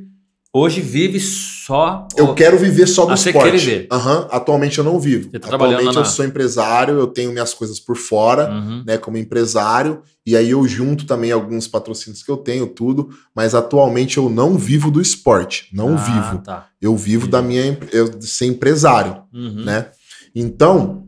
[0.52, 2.06] hoje vive só.
[2.16, 3.32] Eu quero viver só do ah, esporte.
[3.34, 3.88] Você quer viver.
[3.90, 4.26] Uhum.
[4.30, 5.30] Atualmente eu não vivo.
[5.38, 6.00] Tá Atualmente na...
[6.00, 8.84] eu sou empresário, eu tenho minhas coisas por fora, uhum.
[8.86, 13.54] né, como empresário, e aí eu junto também alguns patrocínios que eu tenho, tudo, mas
[13.54, 16.42] atualmente eu não vivo do esporte, não ah, vivo.
[16.42, 16.66] Tá.
[16.80, 19.64] Eu vivo da minha eu ser empresário, uhum.
[19.64, 19.86] né?
[20.34, 21.04] Então,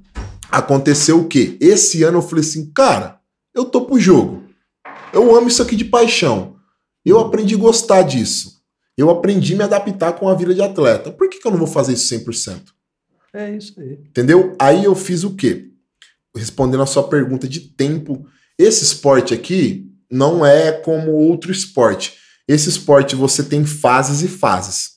[0.51, 1.57] aconteceu o quê?
[1.61, 3.19] Esse ano eu falei assim, cara,
[3.55, 4.43] eu tô pro jogo.
[5.13, 6.57] Eu amo isso aqui de paixão.
[7.05, 8.54] Eu aprendi a gostar disso.
[8.97, 11.11] Eu aprendi a me adaptar com a vida de atleta.
[11.11, 12.61] Por que, que eu não vou fazer isso 100%?
[13.33, 13.99] É isso aí.
[14.09, 14.55] Entendeu?
[14.61, 15.71] Aí eu fiz o quê?
[16.37, 18.27] Respondendo a sua pergunta de tempo.
[18.59, 22.15] Esse esporte aqui não é como outro esporte.
[22.47, 24.95] Esse esporte você tem fases e fases.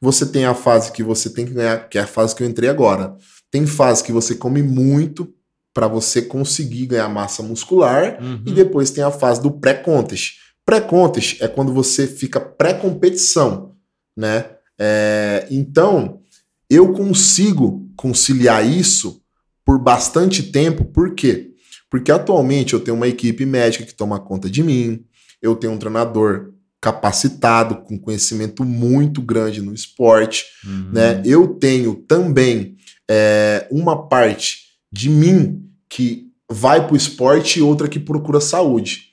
[0.00, 2.46] Você tem a fase que você tem que ganhar, que é a fase que eu
[2.46, 3.16] entrei agora.
[3.50, 5.32] Tem fase que você come muito
[5.74, 8.42] para você conseguir ganhar massa muscular uhum.
[8.46, 10.38] e depois tem a fase do pré-contest.
[10.64, 13.74] Pré-contest é quando você fica pré-competição,
[14.16, 14.46] né?
[14.78, 16.20] É, então
[16.68, 19.20] eu consigo conciliar isso
[19.64, 21.50] por bastante tempo, por quê?
[21.90, 25.04] Porque atualmente eu tenho uma equipe médica que toma conta de mim,
[25.42, 30.92] eu tenho um treinador capacitado, com conhecimento muito grande no esporte, uhum.
[30.92, 31.22] né?
[31.26, 32.76] Eu tenho também
[33.10, 34.60] é, uma parte
[34.90, 39.09] de mim que vai para o esporte e outra que procura saúde.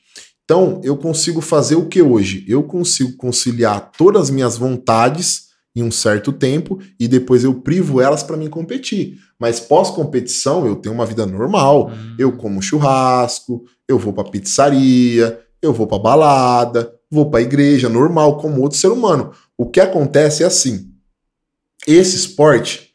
[0.50, 2.46] Então, eu consigo fazer o que hoje?
[2.48, 8.00] Eu consigo conciliar todas as minhas vontades em um certo tempo e depois eu privo
[8.00, 9.18] elas para mim competir.
[9.38, 11.90] Mas pós-competição, eu tenho uma vida normal.
[11.90, 12.16] Uhum.
[12.18, 18.38] Eu como churrasco, eu vou para pizzaria, eu vou para balada, vou para igreja, normal,
[18.38, 19.34] como outro ser humano.
[19.58, 20.94] O que acontece é assim:
[21.86, 22.92] esse esporte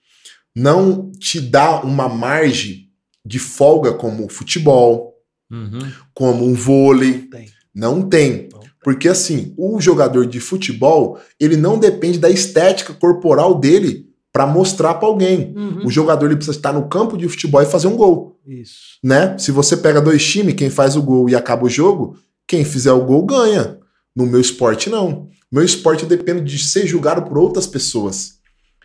[0.57, 2.89] não te dá uma margem
[3.23, 5.12] de folga como o futebol,
[5.53, 5.93] uhum.
[6.15, 7.29] como um vôlei.
[7.31, 7.47] Tem.
[7.75, 8.49] Não tem.
[8.83, 14.95] Porque assim, o jogador de futebol, ele não depende da estética corporal dele para mostrar
[14.95, 15.53] para alguém.
[15.55, 15.87] Uhum.
[15.87, 18.99] O jogador ele precisa estar no campo de futebol e fazer um gol, Isso.
[19.05, 19.37] né?
[19.39, 22.17] Se você pega dois times, quem faz o gol e acaba o jogo,
[22.49, 23.79] quem fizer o gol ganha.
[24.17, 25.29] No meu esporte não.
[25.51, 28.39] Meu esporte depende de ser julgado por outras pessoas.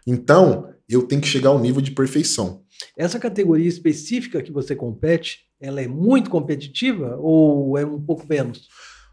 [0.05, 2.61] Então, eu tenho que chegar ao nível de perfeição.
[2.95, 8.67] Essa categoria específica que você compete, ela é muito competitiva ou é um pouco menos?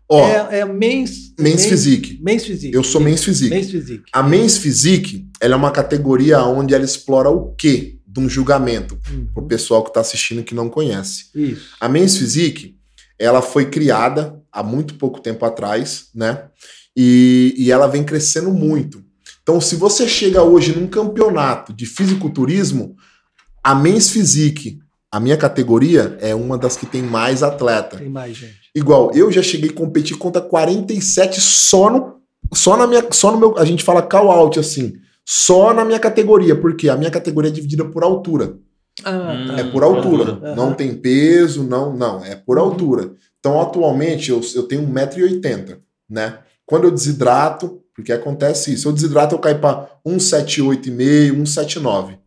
[0.09, 2.21] Ó, é, é mens, Men's Physique.
[2.23, 2.75] Men's Physique.
[2.75, 3.01] Eu sou.
[3.01, 3.55] Men's Physique.
[3.55, 4.05] Men's Physique.
[4.12, 8.99] A Men's Physique, ela é uma categoria onde ela explora o quê de um julgamento,
[9.11, 9.27] Uhum.
[9.33, 11.31] pro pessoal que está assistindo que não conhece.
[11.35, 11.71] Isso.
[11.81, 12.77] A Men's Physique,
[13.19, 16.45] ela foi criada há muito pouco tempo atrás, né?
[16.97, 19.03] E, e ela vem crescendo muito.
[19.43, 22.95] Então, se você chega hoje num campeonato de fisiculturismo,
[23.62, 24.79] a Men's Physique,
[25.15, 27.99] a minha categoria, é uma das que tem mais atleta.
[27.99, 28.57] Tem mais gente.
[28.74, 32.16] Igual, eu já cheguei a competir contra 47 só no,
[32.53, 36.01] só na minha, só no meu, a gente fala call out assim, só na minha
[36.01, 38.57] categoria, porque a minha categoria é dividida por altura.
[39.05, 39.47] Ah, Hum.
[39.47, 39.61] tá.
[39.61, 40.55] É por altura.
[40.57, 43.12] Não tem peso, não, não, é por altura.
[43.39, 45.77] Então, atualmente, eu, eu tenho 1,80m,
[46.11, 46.39] né?
[46.66, 52.19] Quando eu desidrato, porque acontece isso, eu desidrato, eu caio para 1,78,5, 1,79.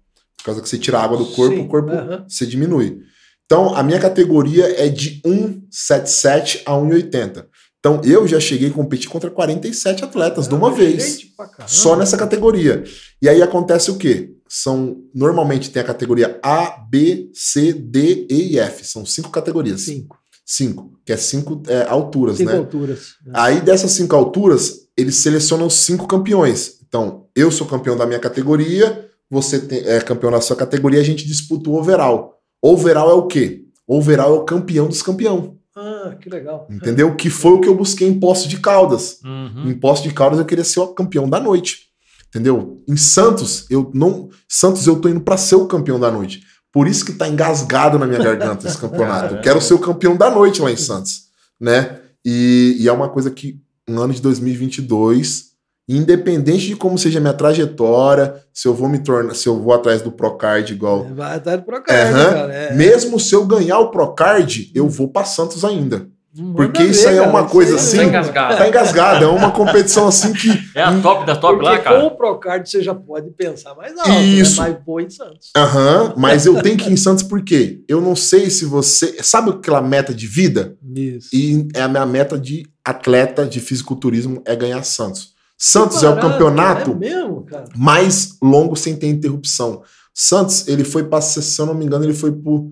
[0.47, 1.91] Por causa que você tira a água do corpo, Sim, o corpo
[2.25, 3.01] você diminui.
[3.45, 7.45] Então, a minha categoria é de 1,77 a 1,80.
[7.77, 11.19] Então, eu já cheguei a competir contra 47 atletas de uma vez.
[11.65, 12.85] Só nessa categoria.
[13.21, 14.35] E aí acontece o quê?
[14.47, 18.85] São normalmente tem a categoria A, B, C, D, E e F.
[18.85, 19.81] São cinco categorias.
[19.81, 20.17] Cinco.
[20.45, 22.57] Cinco, que é cinco é, alturas, Cinco né?
[22.57, 23.15] alturas.
[23.33, 26.77] Aí dessas cinco alturas, eles selecionam cinco campeões.
[26.87, 31.03] Então, eu sou campeão da minha categoria, você tem- é campeão da sua categoria, a
[31.03, 32.33] gente disputa o overall.
[32.61, 33.63] Overall é o quê?
[33.87, 35.55] Overall é o campeão dos campeão.
[35.75, 36.67] Ah, que legal.
[36.71, 37.15] Entendeu?
[37.15, 39.19] Que foi o que eu busquei em Poço de Caldas.
[39.23, 39.69] Uhum.
[39.69, 41.87] Em Poço de Caldas eu queria ser o campeão da noite.
[42.29, 42.83] Entendeu?
[42.87, 44.29] Em Santos, eu não.
[44.49, 46.41] Santos, eu tô indo pra ser o campeão da noite.
[46.73, 49.35] Por isso que tá engasgado na minha garganta esse campeonato.
[49.35, 51.27] Eu quero ser o campeão da noite lá em Santos.
[51.59, 51.99] Né?
[52.25, 55.45] E, e é uma coisa que, no ano de 2022,
[55.87, 59.73] independente de como seja a minha trajetória, se eu vou me tornar, se eu vou
[59.73, 61.07] atrás do Procard igual.
[61.15, 62.33] Vai atrás do Procard, Aham.
[62.33, 62.53] cara.
[62.53, 62.73] É.
[62.73, 66.07] Mesmo se eu ganhar o Procard, eu vou pra Santos ainda.
[66.55, 67.97] Porque ver, isso aí é uma cara, coisa assim.
[67.97, 68.57] Tá engasgado.
[68.57, 69.25] Tá engasgado.
[69.25, 70.49] É uma competição assim que.
[70.75, 72.01] É a top da top Porque lá, cara.
[72.01, 74.09] Com o Procard você já pode pensar mais alto.
[74.09, 74.23] Né?
[74.23, 74.61] Isso.
[74.61, 74.69] Né?
[74.69, 75.49] Mas vou em Santos.
[75.55, 76.03] Aham.
[76.03, 79.17] Uhum, mas eu tenho que ir em Santos porque eu não sei se você.
[79.23, 80.75] Sabe aquela meta de vida?
[80.95, 81.29] Isso.
[81.33, 85.36] E é a minha meta de atleta de fisiculturismo é ganhar Santos.
[85.57, 89.81] Santos é o campeonato é mesmo, mais longo sem ter interrupção.
[90.13, 92.71] Santos, ele foi para, se eu não me engano, ele foi por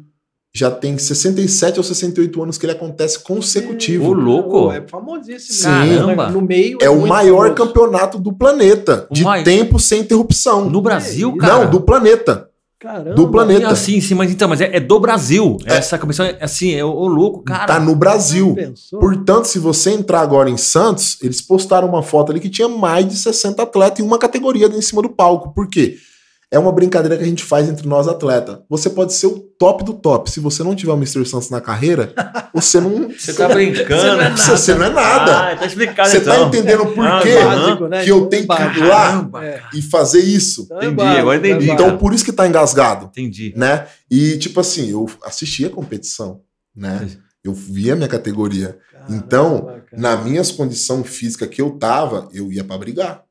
[0.55, 4.11] já tem 67 ou 68 anos que ele acontece consecutivo.
[4.11, 4.71] Ô, louco!
[4.71, 5.53] É famosíssimo.
[5.53, 5.97] Sim.
[5.97, 6.29] Caramba.
[6.29, 7.55] No meio é, é o maior famoso.
[7.55, 9.43] campeonato do planeta, o de mai...
[9.43, 10.69] tempo sem interrupção.
[10.69, 11.65] No Brasil, cara?
[11.65, 12.49] Não, do planeta.
[12.79, 13.15] Caramba.
[13.15, 13.69] Do planeta.
[13.69, 15.57] Assim, sim, mas então, mas é, é do Brasil.
[15.65, 15.77] É.
[15.77, 17.65] Essa comissão é assim, é o, o louco, cara.
[17.65, 18.55] Tá no Brasil.
[18.91, 23.07] Portanto, se você entrar agora em Santos, eles postaram uma foto ali que tinha mais
[23.07, 25.53] de 60 atletas em uma categoria em cima do palco.
[25.53, 25.97] Por quê?
[26.51, 28.59] É uma brincadeira que a gente faz entre nós atletas.
[28.69, 30.29] Você pode ser o top do top.
[30.29, 31.25] Se você não tiver o Mr.
[31.25, 32.13] Santos na carreira,
[32.53, 33.09] você não.
[33.17, 33.87] Você tá brincando.
[33.87, 34.37] Você não é nada.
[34.37, 35.51] Você não é nada.
[35.51, 36.49] Ah, tá explicado Você tá então.
[36.51, 38.03] tá entendendo por ah, quê básico, né?
[38.03, 39.61] que eu tenho que ir lá é.
[39.73, 40.63] e fazer isso.
[40.65, 41.71] Então é entendi, agora entendi.
[41.71, 43.05] Então por isso que tá engasgado.
[43.05, 43.53] Entendi.
[43.55, 43.87] Né?
[44.09, 46.41] E tipo assim, eu assisti a competição,
[46.75, 47.07] né?
[47.43, 48.77] Eu via a minha categoria.
[48.91, 49.85] Caramba, então, cara.
[49.93, 53.24] na minhas condições físicas que eu tava, eu ia para brigar.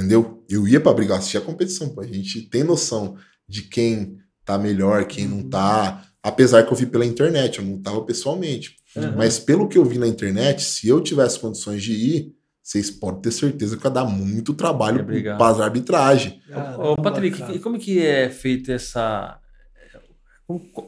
[0.00, 0.42] Entendeu?
[0.48, 2.00] Eu ia para brigar, assistir a competição, pô.
[2.00, 3.16] A gente tem noção
[3.46, 4.16] de quem
[4.46, 6.06] tá melhor, quem não tá.
[6.22, 8.76] Apesar que eu vi pela internet, eu não tava pessoalmente.
[8.96, 9.16] Uhum.
[9.18, 13.20] Mas pelo que eu vi na internet, se eu tivesse condições de ir, vocês podem
[13.20, 15.04] ter certeza que vai dar muito trabalho
[15.36, 16.40] para as arbitragem.
[16.78, 17.58] Ô, Patrick, cara.
[17.58, 19.38] como que é feita essa.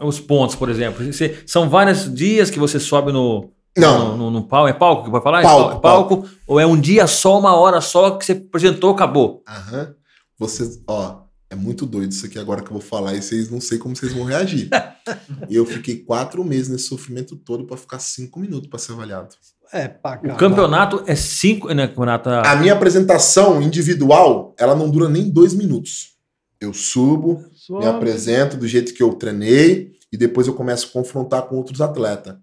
[0.01, 1.05] Os pontos, por exemplo.
[1.05, 4.11] Você, são vários dias que você sobe no, não.
[4.11, 4.69] No, no, no palco?
[4.69, 5.43] É palco que vai falar?
[5.43, 8.91] Palco, é palco, palco, Ou é um dia só, uma hora só que você apresentou,
[8.91, 9.43] acabou?
[9.49, 9.95] Aham.
[10.39, 13.61] Vocês, ó, é muito doido isso aqui agora que eu vou falar e vocês não
[13.61, 14.69] sei como vocês vão reagir.
[15.49, 19.35] eu fiquei quatro meses nesse sofrimento todo para ficar cinco minutos para ser avaliado.
[19.73, 21.89] É, pra O campeonato é cinco, né?
[21.89, 22.29] Campeonato...
[22.29, 26.13] A minha apresentação individual, ela não dura nem dois minutos.
[26.61, 31.43] Eu subo, me apresento do jeito que eu treinei e depois eu começo a confrontar
[31.43, 32.37] com outros atletas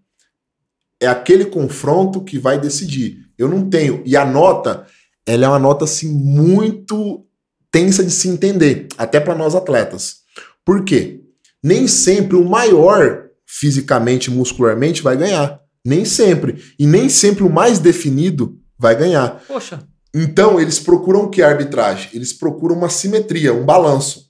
[0.99, 3.17] é aquele confronto que vai decidir.
[3.38, 4.03] Eu não tenho.
[4.05, 4.85] E a nota,
[5.26, 7.26] ela é uma nota assim muito
[7.71, 10.17] tensa de se entender, até para nós atletas.
[10.65, 11.21] Por quê?
[11.63, 15.59] Nem sempre o maior fisicamente, muscularmente vai ganhar.
[15.85, 16.63] Nem sempre.
[16.77, 19.43] E nem sempre o mais definido vai ganhar.
[19.47, 19.80] Poxa.
[20.13, 22.09] Então, eles procuram o que a arbitragem?
[22.13, 24.30] Eles procuram uma simetria, um balanço.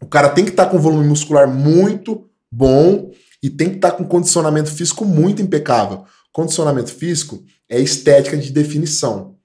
[0.00, 3.10] O cara tem que estar tá com volume muscular muito bom
[3.42, 6.04] e tem que estar tá com condicionamento físico muito impecável.
[6.32, 9.36] Condicionamento físico é estética de definição.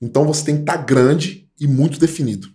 [0.00, 2.48] Então você tem que estar tá grande e muito definido.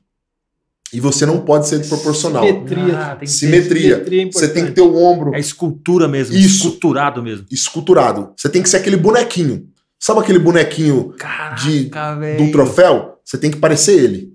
[0.94, 2.46] E você não pode ser proporcional.
[2.46, 3.00] Simetria.
[3.00, 3.96] Ah, tem simetria.
[3.96, 5.36] simetria você tem que ter o ombro.
[5.36, 6.36] É escultura mesmo.
[6.36, 6.68] Isso.
[6.68, 7.46] Esculturado mesmo.
[7.52, 8.34] Esculturado.
[8.38, 9.70] Você tem que ser aquele bonequinho.
[10.00, 11.90] Sabe aquele bonequinho Caraca, de,
[12.38, 13.20] do troféu?
[13.26, 14.34] Você tem que parecer ele.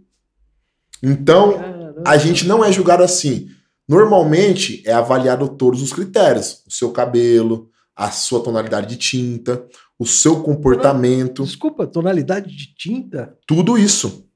[1.03, 2.03] Então, Caramba.
[2.07, 3.49] a gente não é julgado assim.
[3.93, 9.63] Normalmente é avaliado todos os critérios: o seu cabelo, a sua tonalidade de tinta,
[9.99, 11.45] o seu comportamento.
[11.45, 13.35] Desculpa, tonalidade de tinta?
[13.47, 14.27] Tudo isso.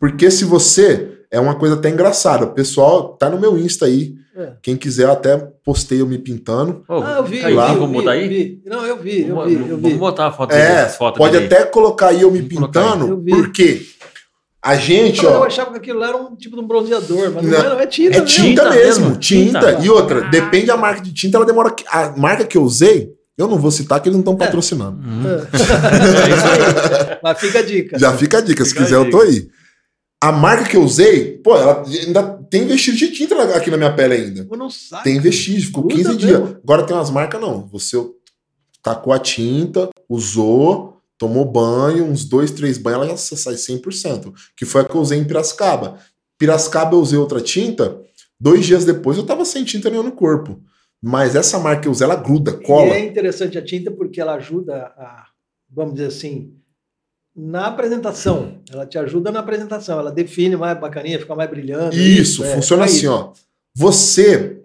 [0.00, 1.12] Porque se você.
[1.30, 2.44] É uma coisa até engraçada.
[2.44, 4.14] O pessoal tá no meu Insta aí.
[4.36, 4.52] É.
[4.62, 6.84] Quem quiser, eu até postei eu me pintando.
[6.88, 7.68] Oh, ah, eu vi, lá.
[7.68, 8.28] eu vi, vamos botar aí?
[8.28, 8.62] Vi.
[8.64, 9.82] Não, eu vi, eu vi, eu vi.
[9.82, 10.86] Vamos botar a foto é,
[11.16, 13.86] Pode até colocar aí eu me Vamos pintando, porque
[14.64, 15.34] a gente, eu ó.
[15.34, 17.80] Eu achava que aquilo era um tipo de um bronzeador, mas não, não, é, não
[17.80, 18.16] é tinta.
[18.16, 19.58] É tinta mesmo, mesmo tinta.
[19.60, 19.84] tinta.
[19.84, 20.30] E outra, ah.
[20.30, 21.76] depende da marca de tinta, ela demora.
[21.90, 24.38] A marca que eu usei, eu não vou citar que eles não estão é.
[24.38, 24.98] patrocinando.
[25.06, 25.22] Hum.
[25.28, 27.18] É.
[27.22, 27.98] mas fica a dica.
[27.98, 29.48] Já fica a dica, fica se quiser eu tô aí.
[30.22, 33.92] A marca que eu usei, pô, ela ainda tem vestígio de tinta aqui na minha
[33.92, 34.46] pele ainda.
[34.50, 35.04] Eu não sabe.
[35.04, 36.16] Tem vestígio, ficou 15 mesmo.
[36.18, 36.56] dias.
[36.62, 37.68] Agora tem umas marcas, não.
[37.70, 37.98] Você
[38.82, 40.93] tacou a tinta, usou,
[41.24, 44.34] tomou banho, uns dois, três banhos, ela já sai 100%.
[44.54, 45.98] Que foi a que eu usei em Piracicaba.
[46.38, 47.98] Piracicaba eu usei outra tinta,
[48.38, 50.62] dois dias depois eu tava sem tinta nenhuma no corpo.
[51.02, 52.88] Mas essa marca que eu usei, ela gruda, cola.
[52.88, 55.26] E é interessante a tinta porque ela ajuda a,
[55.70, 56.52] vamos dizer assim,
[57.34, 58.60] na apresentação.
[58.70, 59.98] Ela te ajuda na apresentação.
[59.98, 61.96] Ela define mais bacaninha, fica mais brilhante.
[61.96, 63.12] Isso, isso é, funciona é, assim, isso.
[63.12, 63.32] ó.
[63.74, 64.62] Você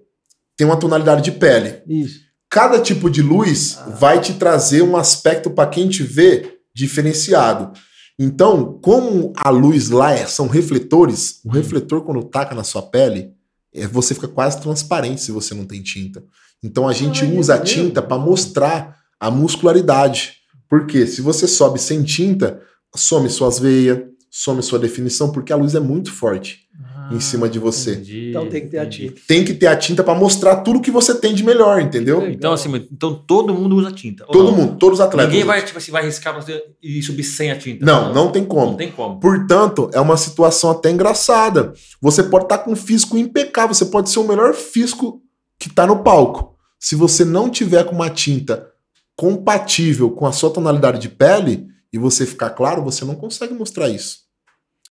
[0.58, 1.82] tem uma tonalidade de pele.
[1.88, 3.90] Isso cada tipo de luz ah.
[3.92, 7.72] vai te trazer um aspecto para quem te vê diferenciado.
[8.18, 13.32] Então, como a luz lá é, são refletores, o refletor quando taca na sua pele,
[13.74, 16.24] é, você fica quase transparente se você não tem tinta.
[16.62, 20.34] Então a gente Ai, usa a tinta para mostrar a muscularidade.
[20.70, 22.62] Porque se você sobe sem tinta,
[22.96, 24.00] some suas veias,
[24.30, 26.68] some sua definição, porque a luz é muito forte.
[27.10, 27.16] Ah.
[27.16, 27.94] em cima de você.
[27.94, 29.06] Entendi, então tem que ter entendi.
[29.06, 29.22] a tinta.
[29.28, 32.30] Tem que ter a tinta para mostrar tudo que você tem de melhor, entendeu?
[32.30, 34.26] Então, assim, então todo mundo usa tinta.
[34.26, 35.32] Todo mundo, todos os atletas.
[35.32, 36.38] Ninguém vai, tipo assim, vai riscar
[36.82, 37.86] e subir sem a tinta.
[37.86, 38.68] Não, não, não, tem como.
[38.68, 39.20] Não tem como.
[39.20, 41.74] Portanto, é uma situação até engraçada.
[42.00, 45.22] Você pode estar tá com um físico impecável, você pode ser o melhor físico
[45.58, 46.56] que está no palco.
[46.80, 48.68] Se você não tiver com uma tinta
[49.16, 53.90] compatível com a sua tonalidade de pele e você ficar claro, você não consegue mostrar
[53.90, 54.29] isso.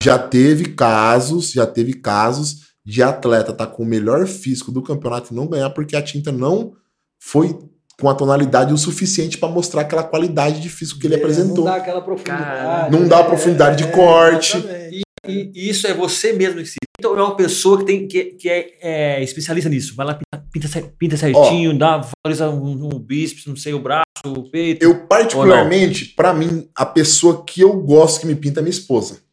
[0.04, 4.82] Já teve casos, já teve casos de atleta estar tá com o melhor físico do
[4.82, 6.74] campeonato e não ganhar porque a tinta não
[7.22, 7.58] foi
[7.98, 11.64] com a tonalidade o suficiente para mostrar aquela qualidade de físico que ele é, apresentou.
[11.64, 12.92] Não dá aquela profundidade.
[12.92, 14.58] Não dá a profundidade é, de corte.
[14.92, 16.76] E, e, isso é você mesmo em si.
[17.00, 19.96] Então é uma pessoa que, tem, que, que é, é especialista nisso.
[19.96, 23.80] Vai lá, pinta, pinta, pinta certinho, Ó, dá, valoriza um, um bíceps, não sei, o
[23.80, 24.84] braço, o peito.
[24.84, 29.24] Eu, particularmente, para mim, a pessoa que eu gosto que me pinta é minha esposa.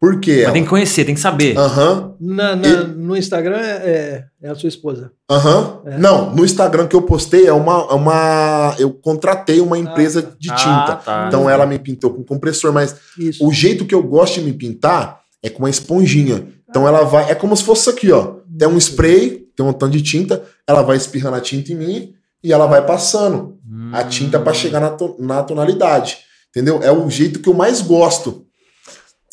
[0.00, 0.42] Por quê?
[0.44, 1.58] Mas tem que conhecer, tem que saber.
[1.58, 2.14] Aham.
[2.20, 2.36] Uhum.
[2.36, 2.86] E...
[2.96, 5.10] No Instagram é, é, é, a sua esposa.
[5.28, 5.80] Aham.
[5.84, 5.92] Uhum.
[5.92, 5.98] É.
[5.98, 7.88] Não, no Instagram que eu postei é uma.
[7.90, 10.92] É uma eu contratei uma empresa ah, de tinta.
[10.92, 11.24] Ah, tá.
[11.26, 13.44] Então ela me pintou com compressor, mas Isso.
[13.46, 16.46] o jeito que eu gosto de me pintar é com uma esponjinha.
[16.68, 17.30] Então ela vai.
[17.30, 18.36] É como se fosse isso aqui, ó.
[18.56, 22.12] Tem um spray, tem um tanto de tinta, ela vai espirrando a tinta em mim
[22.42, 23.90] e ela vai passando hum.
[23.92, 26.18] a tinta para chegar na, to, na tonalidade.
[26.50, 26.80] Entendeu?
[26.82, 28.46] É o jeito que eu mais gosto.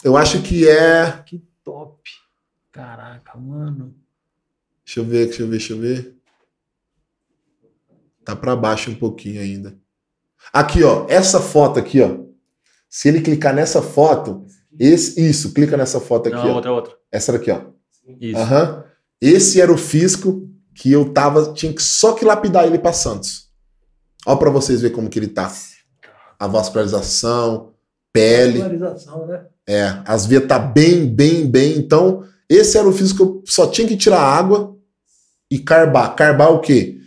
[0.05, 1.23] Eu acho que é.
[1.25, 1.99] Que top.
[2.71, 3.95] Caraca, mano.
[4.85, 6.15] Deixa eu ver, deixa eu ver, deixa eu ver.
[8.23, 9.75] Tá para baixo um pouquinho ainda.
[10.53, 12.19] Aqui, ó, essa foto aqui, ó.
[12.87, 14.45] Se ele clicar nessa foto,
[14.79, 16.53] esse, isso, clica nessa foto aqui, Não, ó.
[16.53, 16.95] outra, outra.
[17.11, 17.61] Essa daqui, ó.
[18.21, 18.39] Isso.
[18.39, 18.83] Uhum.
[19.19, 23.49] Esse era o fisco que eu tava, tinha que só que lapidar ele para Santos.
[24.23, 25.51] Ó para vocês verem como que ele tá.
[26.37, 27.73] A vascularização,
[28.13, 28.59] pele.
[28.59, 29.47] Vascularização, né?
[29.67, 31.77] É, as veias tá bem, bem, bem.
[31.77, 34.75] Então, esse era o físico que eu só tinha que tirar água
[35.49, 36.15] e carbar.
[36.15, 36.99] Carbar o quê?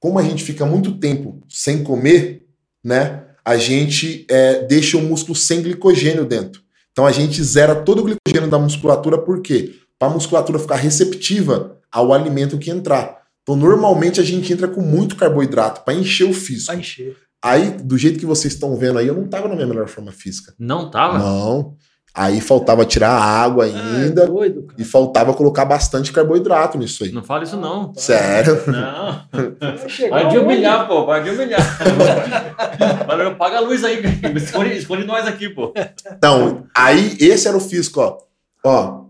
[0.00, 2.46] Como a gente fica muito tempo sem comer,
[2.84, 3.24] né?
[3.44, 6.62] A gente é, deixa o músculo sem glicogênio dentro.
[6.92, 9.74] Então a gente zera todo o glicogênio da musculatura, por quê?
[9.98, 13.16] Para a musculatura ficar receptiva ao alimento que entrar.
[13.42, 16.66] Então, normalmente a gente entra com muito carboidrato para encher o físico.
[16.66, 17.16] Para encher.
[17.44, 20.10] Aí, do jeito que vocês estão vendo aí, eu não tava na minha melhor forma
[20.10, 20.52] física.
[20.58, 21.18] Não tava?
[21.18, 21.76] Não.
[22.16, 24.22] Aí faltava tirar água ah, ainda.
[24.22, 27.12] É doido, e faltava colocar bastante carboidrato nisso aí.
[27.12, 27.92] Não fala isso, não.
[27.94, 28.58] Sério?
[28.66, 29.20] Não.
[30.08, 31.04] Vai de humilhar, pô.
[31.04, 31.60] Vai de humilhar.
[33.38, 34.02] paga a luz aí,
[34.34, 35.74] esconde, esconde nós aqui, pô.
[36.10, 38.16] Então, aí esse era o físico, ó.
[38.64, 39.04] Ó,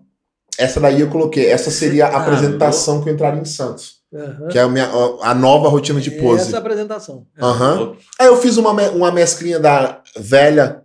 [0.59, 1.47] essa daí eu coloquei.
[1.47, 4.01] Essa seria a apresentação que eu entraria em Santos.
[4.13, 4.49] Uhum.
[4.49, 4.89] Que é a, minha,
[5.23, 6.49] a nova rotina de pose.
[6.49, 7.25] Essa apresentação.
[7.41, 7.95] Uhum.
[8.19, 10.83] Aí eu fiz uma, uma mesclinha da velha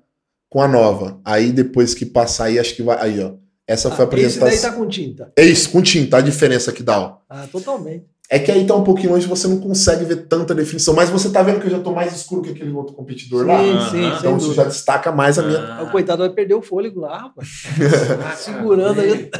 [0.51, 1.19] com a nova.
[1.23, 2.97] Aí depois que passar aí, acho que vai.
[2.99, 3.31] Aí, ó.
[3.65, 4.47] Essa ah, foi a apresentação.
[4.49, 5.31] Esse daí tá com tinta.
[5.37, 7.17] É isso, com tinta, a diferença que dá, ó.
[7.29, 8.05] Ah, totalmente.
[8.29, 10.93] É que aí tá um pouquinho longe, você não consegue ver tanta definição.
[10.93, 13.47] Mas você tá vendo que eu já tô mais escuro que aquele outro competidor sim,
[13.47, 13.89] lá?
[13.89, 14.17] Sim, sim.
[14.17, 15.59] Então isso já destaca mais a minha.
[15.59, 15.83] Ah.
[15.83, 17.63] O coitado vai perder o fôlego lá, rapaz.
[18.37, 19.29] Segurando aí.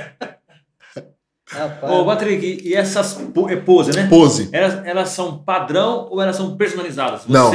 [1.48, 1.92] Rapaz.
[1.92, 3.20] Ô, Patrick, e essas
[3.50, 4.08] é pose, né?
[4.08, 4.48] Pose.
[4.54, 7.24] Elas, elas são padrão ou elas são personalizadas?
[7.24, 7.30] Você...
[7.30, 7.52] Não.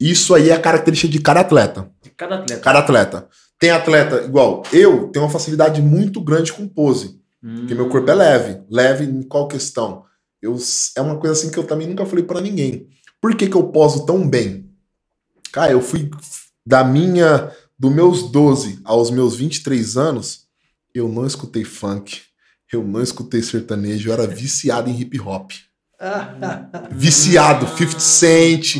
[0.00, 1.90] Isso aí é a característica de cada atleta.
[2.18, 2.60] Cada atleta.
[2.60, 3.28] Cada atleta.
[3.58, 7.20] Tem atleta, igual, eu tenho uma facilidade muito grande com pose.
[7.42, 7.60] Hum.
[7.60, 8.60] Porque meu corpo é leve.
[8.68, 10.04] Leve em qual questão?
[10.42, 10.56] Eu,
[10.96, 12.88] é uma coisa assim que eu também nunca falei para ninguém.
[13.20, 14.68] Por que, que eu poso tão bem?
[15.52, 16.10] Cara, eu fui
[16.66, 17.52] da minha.
[17.78, 20.46] dos meus 12 aos meus 23 anos,
[20.92, 22.20] eu não escutei funk.
[22.72, 25.52] Eu não escutei sertanejo, eu era viciado em hip hop.
[26.90, 28.76] viciado, 50 Cent,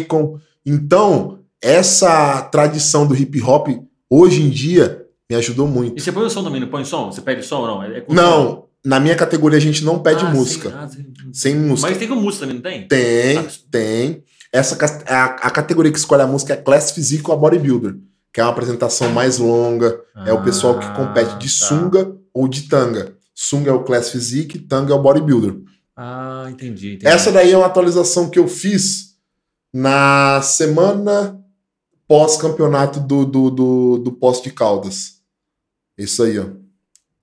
[0.00, 0.38] Akon.
[0.64, 3.68] Então, essa tradição do hip hop,
[4.10, 5.96] hoje em dia, me ajudou muito.
[5.96, 7.10] E você põe o som também, não põe som?
[7.10, 7.82] Você pede som ou não?
[7.82, 10.70] É não, na minha categoria a gente não pede ah, música.
[10.70, 11.88] Sem, ah, sem, sem, música.
[11.88, 12.88] Mas tem com música também, não tem?
[12.88, 14.24] Tem, ah, tem.
[14.52, 14.76] Essa,
[15.06, 17.96] a, a, categoria que escolhe a música é Class Physique ou Bodybuilder,
[18.32, 19.98] que é uma apresentação mais longa.
[20.14, 21.66] Ah, é o pessoal que compete de tá.
[21.66, 23.16] sunga ou de tanga.
[23.34, 25.54] Sunga é o Class Physique, tanga é o Bodybuilder.
[25.96, 27.06] Ah, entendi, entendi.
[27.06, 29.12] Essa daí é uma atualização que eu fiz
[29.72, 31.41] na semana
[32.06, 35.20] pós-campeonato do, do, do, do Posto de Caldas.
[35.96, 36.46] Isso aí, ó.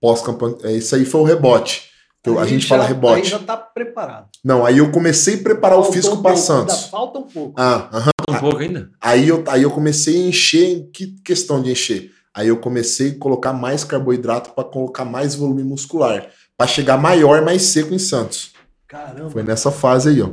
[0.01, 0.65] Pós-campeonato.
[0.65, 1.89] É, isso aí foi o rebote.
[2.21, 3.21] Então, a, gente, fala rebote.
[3.21, 4.27] Aí já tá preparado.
[4.43, 6.75] Não, aí eu comecei a preparar falta o físico um para Santos.
[6.75, 7.53] Ainda falta um pouco.
[7.57, 8.09] Ah, aham.
[8.29, 8.91] Falta um pouco ainda?
[8.99, 10.89] Aí eu, aí eu comecei a encher.
[10.91, 12.11] Que questão de encher?
[12.33, 16.27] Aí eu comecei a colocar mais carboidrato para colocar mais volume muscular.
[16.57, 18.51] para chegar maior, mais seco em Santos.
[18.87, 19.29] Caramba.
[19.29, 20.29] Foi nessa fase aí, ó.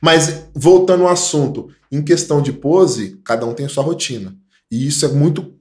[0.00, 4.36] Mas voltando ao assunto, em questão de pose, cada um tem sua rotina.
[4.70, 5.54] E isso é muito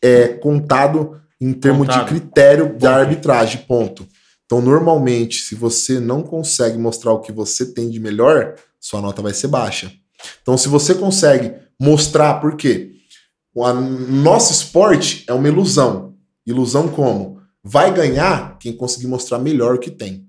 [0.00, 2.78] é, contado em termos de critério ponto.
[2.78, 4.06] da arbitragem, ponto.
[4.44, 9.20] Então, normalmente, se você não consegue mostrar o que você tem de melhor, sua nota
[9.20, 9.92] vai ser baixa.
[10.40, 12.92] Então, se você consegue mostrar, por quê?
[13.54, 16.14] O nosso esporte é uma ilusão.
[16.46, 17.40] Ilusão como?
[17.62, 20.26] Vai ganhar quem conseguir mostrar melhor o que tem.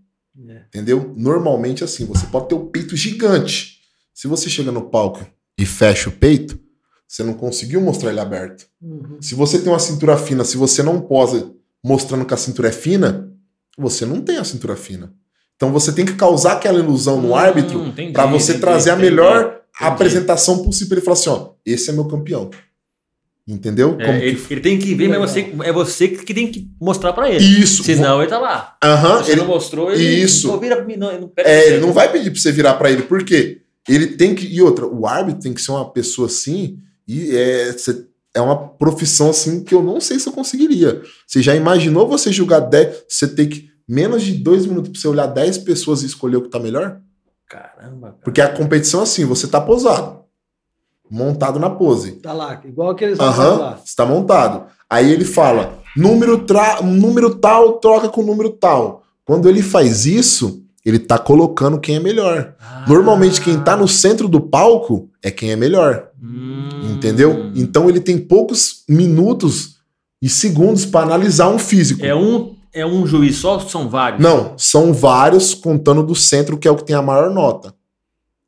[0.49, 0.63] É.
[0.67, 1.13] Entendeu?
[1.15, 3.77] Normalmente, assim, você pode ter o peito gigante.
[4.13, 5.25] Se você chega no palco
[5.57, 6.59] e fecha o peito,
[7.07, 8.67] você não conseguiu mostrar ele aberto.
[8.81, 9.17] Uhum.
[9.21, 11.51] Se você tem uma cintura fina, se você não posa
[11.83, 13.31] mostrando que a cintura é fina,
[13.77, 15.13] você não tem a cintura fina.
[15.55, 19.07] Então você tem que causar aquela ilusão no hum, árbitro para você entendi, trazer entendi,
[19.07, 19.61] a melhor entendi.
[19.79, 20.95] apresentação possível.
[20.95, 22.49] Ele falar assim: ó, esse é meu campeão.
[23.47, 23.95] Entendeu?
[23.99, 24.53] É, ele, que...
[24.53, 27.43] ele, tem que ver, mas você, é você que tem que mostrar para ele.
[27.43, 27.81] Isso.
[27.81, 28.75] Senão ele tá lá.
[28.83, 29.23] Aham.
[29.23, 30.49] Você ele não mostrou, ele Isso.
[30.49, 31.09] não vira pra mim, não.
[31.09, 33.03] Ele não, é, ele não vai pedir pra você virar para ele.
[33.03, 33.61] Por quê?
[33.87, 34.45] Ele tem que.
[34.45, 36.79] E outra, o árbitro tem que ser uma pessoa assim.
[37.07, 37.75] E é,
[38.35, 41.01] é uma profissão assim que eu não sei se eu conseguiria.
[41.25, 45.07] Você já imaginou você julgar 10, você ter que menos de dois minutos pra você
[45.07, 46.99] olhar 10 pessoas e escolher o que tá melhor?
[47.47, 48.09] Caramba.
[48.09, 48.19] Cara.
[48.23, 50.25] Porque a competição é assim, você tá posado.
[51.09, 52.13] Montado na pose.
[52.13, 53.79] Tá lá, igual aqueles uhum, lá.
[53.83, 54.65] Está montado.
[54.89, 59.03] Aí ele fala: número, tra número tal troca com número tal.
[59.23, 62.55] Quando ele faz isso, ele tá colocando quem é melhor.
[62.61, 62.85] Ah.
[62.87, 66.09] Normalmente, quem tá no centro do palco é quem é melhor.
[66.21, 66.93] Hum.
[66.93, 67.51] Entendeu?
[67.55, 69.77] Então ele tem poucos minutos
[70.21, 72.05] e segundos para analisar um físico.
[72.05, 74.21] É um é um juiz só ou são vários?
[74.21, 77.73] Não, são vários contando do centro, que é o que tem a maior nota.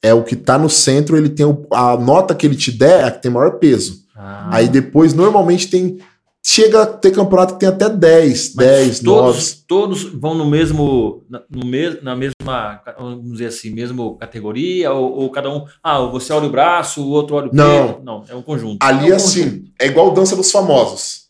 [0.04, 3.02] É o que tá no centro, ele tem o, a nota que ele te der
[3.02, 4.04] é a que tem maior peso.
[4.16, 4.50] Ah.
[4.52, 6.00] Aí depois, normalmente, tem.
[6.46, 9.56] Chega a ter campeonato que tem até 10, Mas 10, todos, 9.
[9.68, 11.24] Todos vão no mesmo.
[11.50, 14.92] No mes, na mesma, vamos dizer assim, mesmo categoria?
[14.92, 15.66] Ou, ou, cada um.
[15.84, 18.02] Ah, você olha o braço, o outro olha o Não.
[18.02, 18.82] Não, é um conjunto.
[18.82, 19.72] Ali é um assim, conjunto.
[19.80, 21.28] é igual dança dos famosos.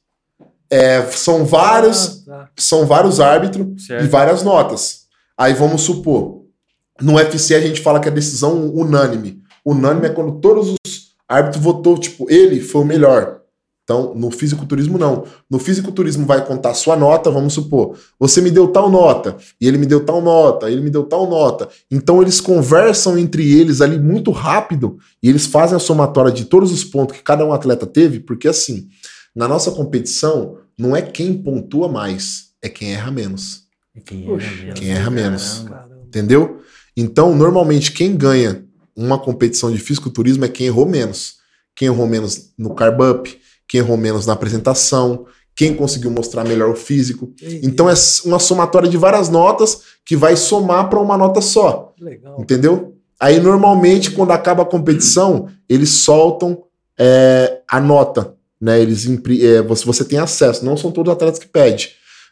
[0.72, 2.52] É, são vários ah, tá.
[2.56, 4.06] são vários árbitros certo.
[4.06, 5.08] e várias notas.
[5.36, 6.44] Aí vamos supor,
[7.02, 9.42] no UFC a gente fala que é decisão unânime.
[9.66, 13.39] Unânime é quando todos os árbitros votou, tipo, ele foi o melhor.
[13.90, 15.24] Então, no fisiculturismo, não.
[15.50, 17.98] No fisiculturismo vai contar sua nota, vamos supor.
[18.20, 21.28] Você me deu tal nota, e ele me deu tal nota, ele me deu tal
[21.28, 21.68] nota.
[21.90, 26.72] Então, eles conversam entre eles ali muito rápido e eles fazem a somatória de todos
[26.72, 28.88] os pontos que cada um atleta teve, porque assim,
[29.36, 33.64] na nossa competição, não é quem pontua mais, é quem erra menos.
[33.96, 34.80] É quem erra Poxa, menos.
[34.80, 35.66] Quem erra menos.
[36.06, 36.62] Entendeu?
[36.96, 38.64] Então, normalmente, quem ganha
[38.96, 41.40] uma competição de fisiculturismo é quem errou menos.
[41.76, 43.40] Quem errou menos no carb up,
[43.70, 45.26] quem errou menos na apresentação,
[45.56, 47.32] quem conseguiu mostrar melhor o físico.
[47.42, 47.62] Entendi.
[47.64, 47.94] Então é
[48.26, 51.94] uma somatória de várias notas que vai somar para uma nota só.
[52.02, 52.42] Legal.
[52.42, 52.96] Entendeu?
[53.18, 56.64] Aí normalmente quando acaba a competição eles soltam
[56.98, 58.82] é, a nota né?
[58.82, 59.08] Eles
[59.42, 61.88] é, você, você tem acesso, não são todos os atletas que pedem.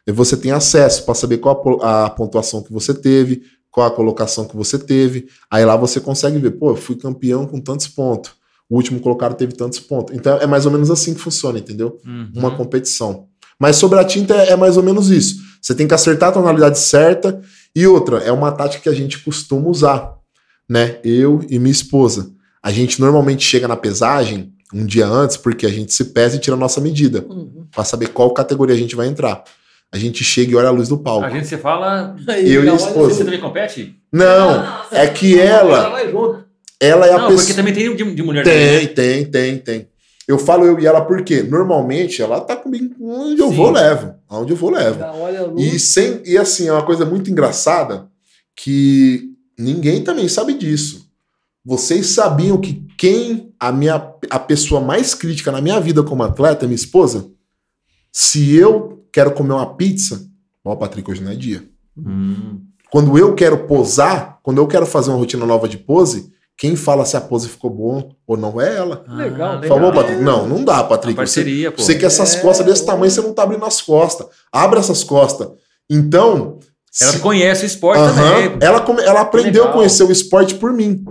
[0.08, 4.46] Você tem acesso para saber qual a, a, pontuação que você teve, qual a colocação
[4.46, 5.28] que você teve.
[5.50, 8.32] Aí lá você consegue ver, pô, eu fui campeão com tantos pontos.
[8.70, 10.16] O último colocado teve tantos pontos.
[10.16, 12.00] Então é mais ou menos assim que funciona, entendeu?
[12.06, 12.32] Uhum.
[12.36, 13.28] Uma competição.
[13.60, 15.38] Mas sobre a tinta é, é mais ou menos isso.
[15.62, 17.42] Você tem que acertar a tonalidade certa.
[17.76, 20.14] E outra, é uma tática que a gente costuma usar,
[20.70, 20.98] né?
[21.04, 22.32] Eu e minha esposa.
[22.62, 26.40] A gente normalmente chega na pesagem um dia antes, porque a gente se pesa e
[26.40, 27.66] tira a nossa medida, uhum.
[27.72, 29.44] para saber qual categoria a gente vai entrar.
[29.92, 31.26] A gente chega e olha a luz do palco.
[31.26, 32.16] A gente se fala.
[32.28, 33.14] eu e a esposa.
[33.14, 33.96] Você também compete?
[34.12, 35.90] Não, é que ela.
[36.80, 37.38] Ela é a Não, pessoa.
[37.38, 38.44] porque também tem de, de mulher.
[38.44, 38.94] Tem, também, né?
[38.94, 39.88] tem, tem, tem.
[40.28, 43.56] Eu falo eu e ela porque normalmente ela tá comigo onde eu Sim.
[43.56, 45.00] vou levo, aonde eu vou levo.
[45.58, 48.10] E sem e assim é uma coisa muito engraçada
[48.56, 51.08] que ninguém também sabe disso.
[51.64, 53.96] Vocês sabiam que quem a minha
[54.30, 57.32] a pessoa mais crítica na minha vida como atleta é minha esposa?
[58.12, 60.28] Se eu quero comer uma pizza,
[60.64, 61.64] ó, Patrick, hoje não é dia.
[61.98, 62.62] Hum.
[62.92, 67.06] Quando eu quero posar, quando eu quero fazer uma rotina nova de pose, quem fala
[67.06, 69.06] se a pose ficou boa ou não é ela.
[69.08, 70.22] Ah, legal, Por favor, Patrick.
[70.22, 71.16] Não, não dá, Patrick.
[71.16, 71.84] Parceria, você, pô.
[71.84, 74.26] Você quer essas é, costas desse tamanho, você não tá abrindo as costas.
[74.52, 75.50] Abre essas costas.
[75.88, 76.58] Então.
[77.00, 77.20] Ela se...
[77.20, 78.58] conhece o esporte uh -huh, também.
[78.60, 79.04] Ela, come...
[79.04, 81.06] ela aprendeu a conhecer o esporte por mim.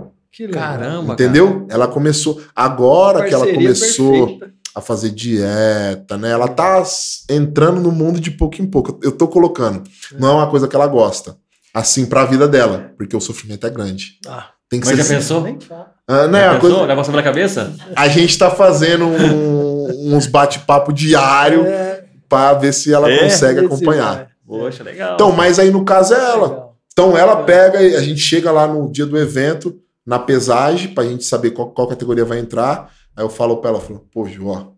[0.51, 1.61] Caramba, Entendeu?
[1.61, 1.65] Cara.
[1.69, 2.41] Ela começou.
[2.53, 4.53] Agora que ela começou perfeita.
[4.75, 6.29] a fazer dieta, né?
[6.29, 6.83] Ela tá
[7.29, 8.99] entrando no mundo de pouco em pouco.
[9.01, 9.81] Eu tô colocando.
[10.13, 10.19] É.
[10.19, 11.37] Não é uma coisa que ela gosta.
[11.73, 12.91] Assim, pra vida dela.
[12.97, 14.19] Porque o sofrimento é grande.
[14.27, 14.56] Ah.
[14.69, 15.43] Tem que Mas ser já assim.
[15.43, 15.87] pensou?
[16.07, 16.85] Ah, né, já pensou?
[16.85, 17.11] Coisa...
[17.11, 17.73] Leva cabeça?
[17.95, 22.05] A gente tá fazendo um, uns bate-papo diário é.
[22.27, 23.23] pra ver se ela é.
[23.23, 24.29] consegue acompanhar.
[24.45, 25.15] Poxa, legal.
[25.15, 26.47] Então, mas aí no caso é ela.
[26.47, 26.77] Legal.
[26.91, 31.03] Então ela pega e a gente chega lá no dia do evento na pesagem, pra
[31.03, 32.91] gente saber qual, qual categoria vai entrar.
[33.15, 34.71] Aí eu falo pra ela, falo, pô, Ju, ó,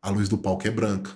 [0.00, 1.10] a luz do palco é branca.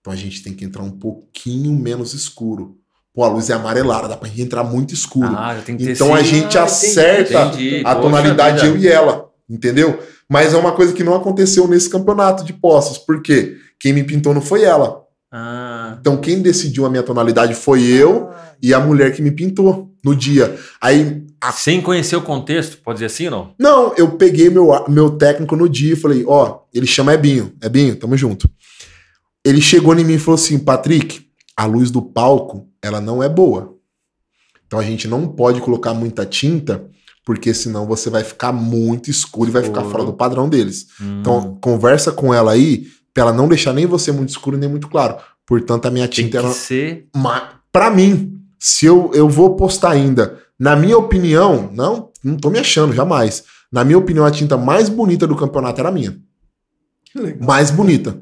[0.00, 2.78] Então a gente tem que entrar um pouquinho menos escuro.
[3.14, 5.28] Pô, a luz é amarelada, dá pra gente entrar muito escuro.
[5.36, 7.82] Ah, então a gente ah, acerta entendi.
[7.84, 9.98] a tonalidade Poxa, eu e ela, entendeu?
[10.28, 12.96] Mas é uma coisa que não aconteceu nesse campeonato de posses.
[12.96, 13.56] Por quê?
[13.78, 15.02] Quem me pintou não foi ela.
[15.30, 15.98] Ah.
[16.00, 18.54] Então quem decidiu a minha tonalidade foi eu ah.
[18.62, 20.58] e a mulher que me pintou no dia.
[20.80, 21.52] Aí a...
[21.52, 23.54] sem conhecer o contexto, pode dizer assim, não?
[23.58, 27.52] Não, eu peguei meu, meu técnico no dia e falei, ó, oh, ele chama Ebinho,
[27.62, 28.48] Ebinho, tamo junto.
[29.44, 31.26] Ele chegou em mim e falou assim, Patrick,
[31.56, 33.76] a luz do palco, ela não é boa.
[34.66, 36.88] Então a gente não pode colocar muita tinta
[37.24, 40.88] porque senão você vai ficar muito escuro e vai ficar fora do padrão deles.
[41.00, 41.20] Hum.
[41.20, 44.88] Então, conversa com ela aí, pra ela não deixar nem você muito escuro nem muito
[44.88, 45.16] claro.
[45.46, 47.06] Portanto, a minha tinta Tem que ser...
[47.70, 52.58] Pra mim, se eu, eu vou postar ainda, na minha opinião, não, não tô me
[52.58, 53.44] achando, jamais.
[53.70, 56.16] Na minha opinião, a tinta mais bonita do campeonato era a minha.
[57.40, 58.20] Mais bonita.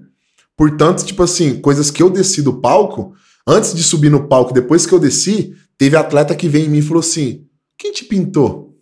[0.61, 3.15] Portanto, tipo assim, coisas que eu desci do palco,
[3.47, 6.78] antes de subir no palco, depois que eu desci, teve atleta que veio em mim
[6.81, 7.47] e falou assim:
[7.78, 8.77] quem te pintou?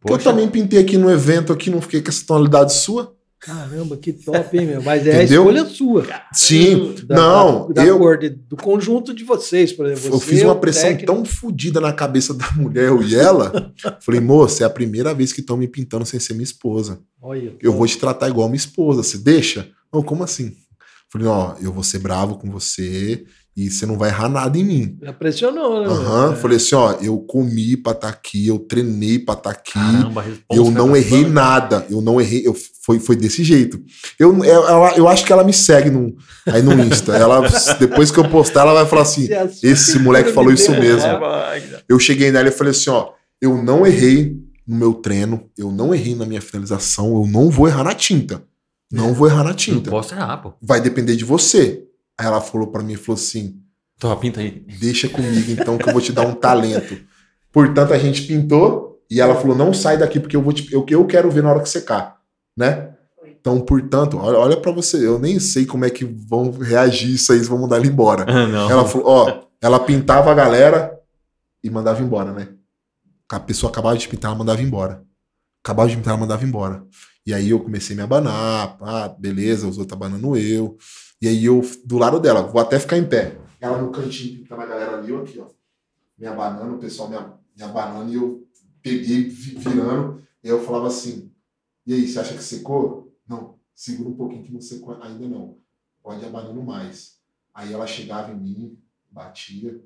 [0.00, 0.14] Poxa.
[0.14, 3.14] Eu também pintei aqui no evento, aqui não fiquei com essa tonalidade sua.
[3.38, 4.82] Caramba, que top, hein, meu?
[4.82, 5.42] Mas é Entendeu?
[5.42, 6.06] a escolha sua.
[6.32, 7.68] Sim, da, não.
[7.68, 10.16] Da, da eu, cor, de, do conjunto de vocês, por exemplo.
[10.16, 11.06] eu fiz uma pressão técnico.
[11.06, 13.72] tão fodida na cabeça da mulher, eu e ela.
[14.02, 16.98] falei, moça, é a primeira vez que estão me pintando sem ser minha esposa.
[17.22, 19.70] Olha, eu vou te tratar igual minha esposa, você deixa?
[19.92, 20.56] Não, como assim?
[21.12, 23.24] Falei, ó, eu vou ser bravo com você,
[23.56, 24.98] e você não vai errar nada em mim.
[25.02, 25.88] Já pressionou, né?
[25.88, 26.36] Uhum.
[26.36, 29.72] falei assim, ó, eu comi pra estar tá aqui, eu treinei pra estar tá aqui,
[29.72, 33.82] Caramba, eu não errei nada, eu não errei, eu, foi, foi desse jeito.
[34.18, 34.62] Eu, eu,
[34.96, 36.16] eu acho que ela me segue no,
[36.46, 37.42] aí no Insta, ela,
[37.78, 39.28] depois que eu postar, ela vai falar assim,
[39.62, 41.10] esse moleque falou isso mesmo.
[41.88, 43.10] Eu cheguei nela e falei assim, ó,
[43.42, 47.66] eu não errei no meu treino, eu não errei na minha finalização, eu não vou
[47.66, 48.42] errar na tinta.
[48.90, 49.90] Não vou errar na tinta.
[49.90, 50.52] Não posso errar, pô.
[50.60, 51.84] Vai depender de você.
[52.18, 53.60] Aí ela falou para mim, falou assim,
[54.00, 54.64] Toma, pinta aí.
[54.80, 56.98] Deixa comigo então que eu vou te dar um talento.
[57.52, 60.86] Portanto, a gente pintou e ela falou, não sai daqui porque eu vou te, eu,
[60.88, 62.18] eu quero ver na hora que secar,
[62.56, 62.94] né?
[63.26, 67.32] Então, portanto, olha, olha para você, eu nem sei como é que vão reagir isso
[67.32, 68.24] aí, eles vão mandar ele embora.
[68.26, 70.98] Ah, ela falou, ó, ela pintava a galera
[71.62, 72.48] e mandava embora, né?
[73.30, 75.02] A pessoa acabava de pintar, ela mandava embora.
[75.62, 76.82] Acabava de pintar, ela mandava embora.
[77.26, 80.76] E aí eu comecei a me abanar, ah, beleza, os outros abanando eu.
[81.20, 83.38] E aí eu, do lado dela, vou até ficar em pé.
[83.60, 85.46] Ela no cantinho, tá na galera ali, eu aqui, ó.
[86.16, 87.16] Me abanando, o pessoal me,
[87.56, 88.46] me abanando e eu
[88.82, 90.22] peguei, virando.
[90.42, 91.30] E aí eu falava assim:
[91.86, 93.12] e aí, você acha que secou?
[93.26, 95.58] Não, segura um pouquinho que não secou ainda não.
[96.02, 97.18] Pode abanando mais.
[97.52, 98.78] Aí ela chegava em mim,
[99.10, 99.82] batia.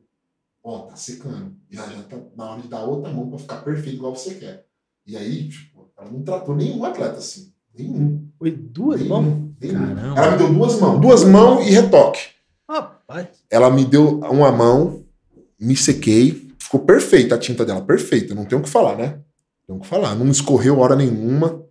[0.62, 1.56] Ó, tá secando.
[1.70, 4.35] E ela já tá na hora de dar outra mão pra ficar perfeito igual você
[4.35, 4.66] quer.
[5.06, 7.53] E aí, tipo, ela não tratou nenhum atleta assim.
[7.77, 8.29] Nenhum.
[8.39, 9.51] Foi duas mãos?
[9.61, 10.21] Caramba.
[10.21, 11.01] Ela me deu duas mãos.
[11.01, 12.21] Duas mãos e retoque.
[12.69, 13.29] Rapaz.
[13.51, 15.05] Ela me deu uma mão,
[15.59, 16.51] me sequei.
[16.59, 18.35] Ficou perfeita a tinta dela, perfeita.
[18.35, 19.07] Não tem o que falar, né?
[19.07, 20.15] Não tem o que falar.
[20.15, 21.62] Não escorreu hora nenhuma.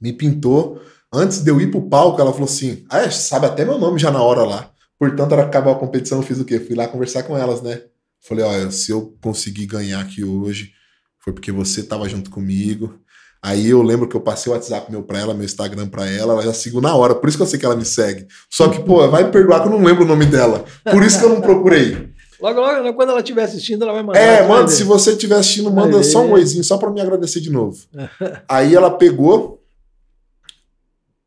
[0.00, 0.80] Me pintou.
[1.12, 3.98] Antes de eu ir pro palco, ela falou assim: Ah, é, sabe até meu nome
[3.98, 4.70] já na hora lá.
[4.98, 6.58] Portanto, ela acabou a competição, eu fiz o quê?
[6.58, 7.82] Fui lá conversar com elas, né?
[8.20, 10.72] Falei, olha, se eu conseguir ganhar aqui hoje,
[11.18, 12.98] foi porque você estava junto comigo.
[13.42, 16.32] Aí eu lembro que eu passei o WhatsApp meu pra ela, meu Instagram pra ela,
[16.32, 18.26] ela já seguiu na hora, por isso que eu sei que ela me segue.
[18.50, 20.64] Só que, pô, vai perdoar que eu não lembro o nome dela.
[20.84, 22.08] Por isso que eu não procurei.
[22.40, 24.20] Logo, logo, quando ela estiver assistindo, ela vai mandar.
[24.20, 27.50] É, manda, se você estiver assistindo, manda só um oizinho, só pra me agradecer de
[27.50, 27.76] novo.
[28.48, 29.60] Aí ela pegou,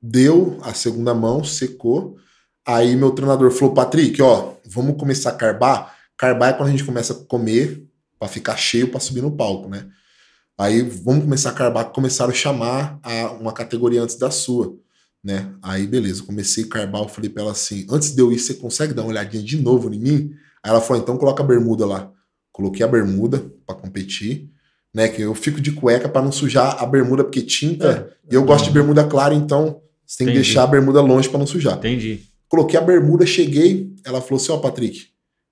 [0.02, 2.16] deu a segunda mão, secou.
[2.66, 5.94] Aí meu treinador falou, Patrick, ó, vamos começar a carbar.
[6.16, 7.84] Carbar é quando a gente começa a comer
[8.18, 9.88] para ficar cheio para subir no palco, né?
[10.60, 14.76] Aí vamos começar a carbar, começaram a chamar a uma categoria antes da sua,
[15.24, 15.54] né?
[15.62, 18.54] Aí beleza, comecei a carbar, eu falei pra ela assim, antes de eu ir, você
[18.54, 20.32] consegue dar uma olhadinha de novo em mim?
[20.64, 22.12] Aí ela falou, então coloca a bermuda lá.
[22.52, 24.50] Coloquei a bermuda para competir,
[24.94, 25.08] né?
[25.08, 28.32] Que eu fico de cueca para não sujar a bermuda, porque tinta, é.
[28.32, 30.40] e eu gosto de bermuda clara, então você tem Entendi.
[30.40, 31.78] que deixar a bermuda longe para não sujar.
[31.78, 32.22] Entendi.
[32.50, 35.11] Coloquei a bermuda, cheguei, ela falou assim, ó, oh, Patrick,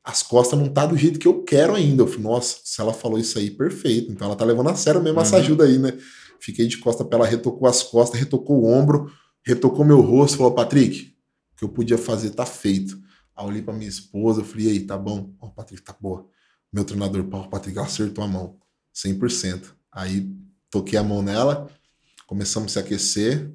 [0.10, 2.02] as costas não tá do jeito que eu quero ainda.
[2.02, 4.12] Eu falei, nossa, se ela falou isso aí, perfeito.
[4.12, 5.24] Então ela tá levando a sério mesmo uhum.
[5.24, 5.96] essa ajuda aí, né?
[6.40, 9.12] Fiquei de costa pra ela, retocou as costas, retocou o ombro,
[9.44, 11.16] retocou meu rosto, falou, Patrick,
[11.54, 13.00] o que eu podia fazer tá feito.
[13.36, 15.32] Aí eu olhei pra minha esposa, eu falei, e aí, tá bom?
[15.40, 16.26] Ó, oh, Patrick, tá boa.
[16.74, 18.58] Meu treinador, pô, Patrick, acertou a mão,
[18.96, 19.74] 100%.
[19.92, 20.28] Aí
[20.72, 21.70] toquei a mão nela,
[22.26, 23.52] começamos a se aquecer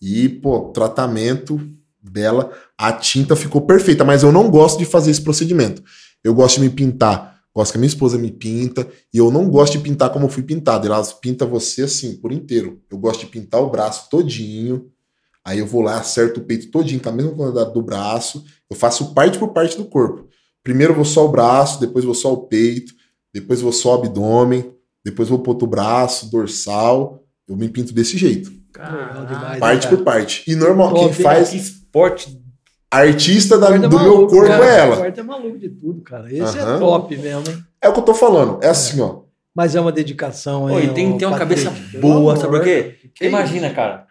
[0.00, 5.22] e, pô, tratamento dela, a tinta ficou perfeita, mas eu não gosto de fazer esse
[5.22, 5.82] procedimento.
[6.22, 9.48] Eu gosto de me pintar, gosto que a minha esposa me pinta, e eu não
[9.48, 10.86] gosto de pintar como eu fui pintado.
[10.86, 12.80] Ela pinta você assim, por inteiro.
[12.90, 14.90] Eu gosto de pintar o braço todinho,
[15.48, 18.44] Aí eu vou lá, acerto o peito todinho com a mesma quantidade do braço.
[18.70, 20.28] Eu faço parte por parte do corpo.
[20.62, 22.92] Primeiro eu vou só o braço, depois vou só o peito,
[23.32, 24.70] depois vou só o abdômen,
[25.02, 27.24] depois vou pro outro braço, dorsal.
[27.48, 28.52] Eu me pinto desse jeito.
[28.74, 30.44] Demais, parte né, por parte.
[30.46, 31.78] E normal, quem faz.
[32.08, 32.42] Que esporte.
[32.90, 34.64] Artista da- do maluco, meu corpo cara.
[34.66, 34.96] é ela.
[34.96, 36.32] Corta é maluco de tudo, cara.
[36.32, 37.64] Esse é top mesmo, hein?
[37.82, 38.62] É o que eu tô falando.
[38.62, 39.22] É assim, ó.
[39.54, 40.86] Mas é uma dedicação, Pô, hein?
[40.90, 41.64] e tem, ô, tem uma Patrick?
[41.64, 42.96] cabeça boa, sabe por quê?
[43.14, 44.06] que imagina, cara.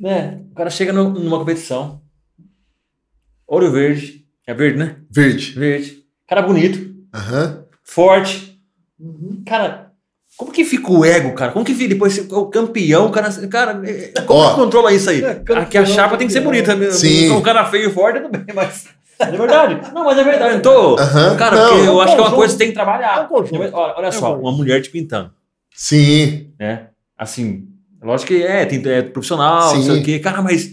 [0.00, 0.40] Né?
[0.50, 2.00] O cara chega no- numa competição.
[3.46, 4.24] Ouro verde.
[4.46, 4.96] É verde, né?
[5.10, 5.52] Verde.
[5.52, 6.04] Verde.
[6.26, 6.94] Cara bonito,
[7.84, 8.60] forte.
[8.98, 9.42] Uhum.
[9.46, 9.89] Cara,
[10.40, 11.52] como que fica o ego, cara?
[11.52, 13.30] Como que fica depois o campeão, o cara.
[13.46, 14.48] Cara, é- como Ó.
[14.48, 15.22] que controla isso aí?
[15.22, 16.74] É, campeão, Aqui a chapa tem que ser bonita.
[16.74, 16.98] mesmo.
[16.98, 17.30] Sim.
[17.30, 18.86] Um cara feio e forte, tudo bem, mas.
[19.20, 19.92] É verdade.
[19.92, 20.54] Não, mas é verdade.
[20.54, 20.98] Eu tô.
[20.98, 21.36] Aham.
[21.36, 21.68] Cara, Não.
[21.74, 23.28] porque eu É acho que é uma coisa que tem que É trabalhar.
[23.30, 25.30] Olha, olha É só, uma mulher te pintando,
[25.74, 26.48] Sim.
[26.58, 26.86] né?
[27.18, 27.68] Assim,
[28.02, 30.00] lógico que é, tem, é profissional, não sei Sim.
[30.00, 30.18] o quê.
[30.20, 30.70] Cara, mas.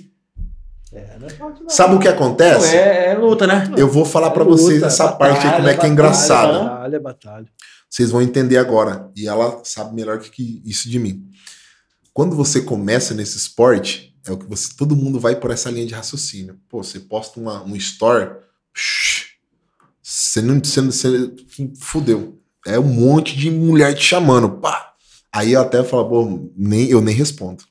[0.94, 1.70] É, não é não.
[1.70, 2.74] Sabe o que acontece?
[2.78, 3.70] é, é luta, né?
[3.76, 5.92] Eu vou falar pra Luta, vocês essa batalha, parte aí, como é que é batalha,
[5.92, 6.64] engraçado.
[6.64, 7.46] Batalha, batalha.
[7.90, 9.12] Vocês vão entender agora.
[9.16, 11.30] E ela sabe melhor que, isso de mim.
[12.14, 14.70] Quando você começa nesse esporte, é o que você.
[14.76, 16.60] Todo mundo vai por essa linha de raciocínio.
[16.68, 18.32] Pô, você posta uma, um store.
[18.74, 19.36] shh,
[20.02, 20.60] Você não.
[20.60, 21.32] Você, você
[21.80, 22.40] fudeu.
[22.66, 24.50] É um monte de mulher te chamando.
[24.50, 24.94] Pá.
[25.32, 27.64] Aí eu até falo, pô, nem, eu nem respondo.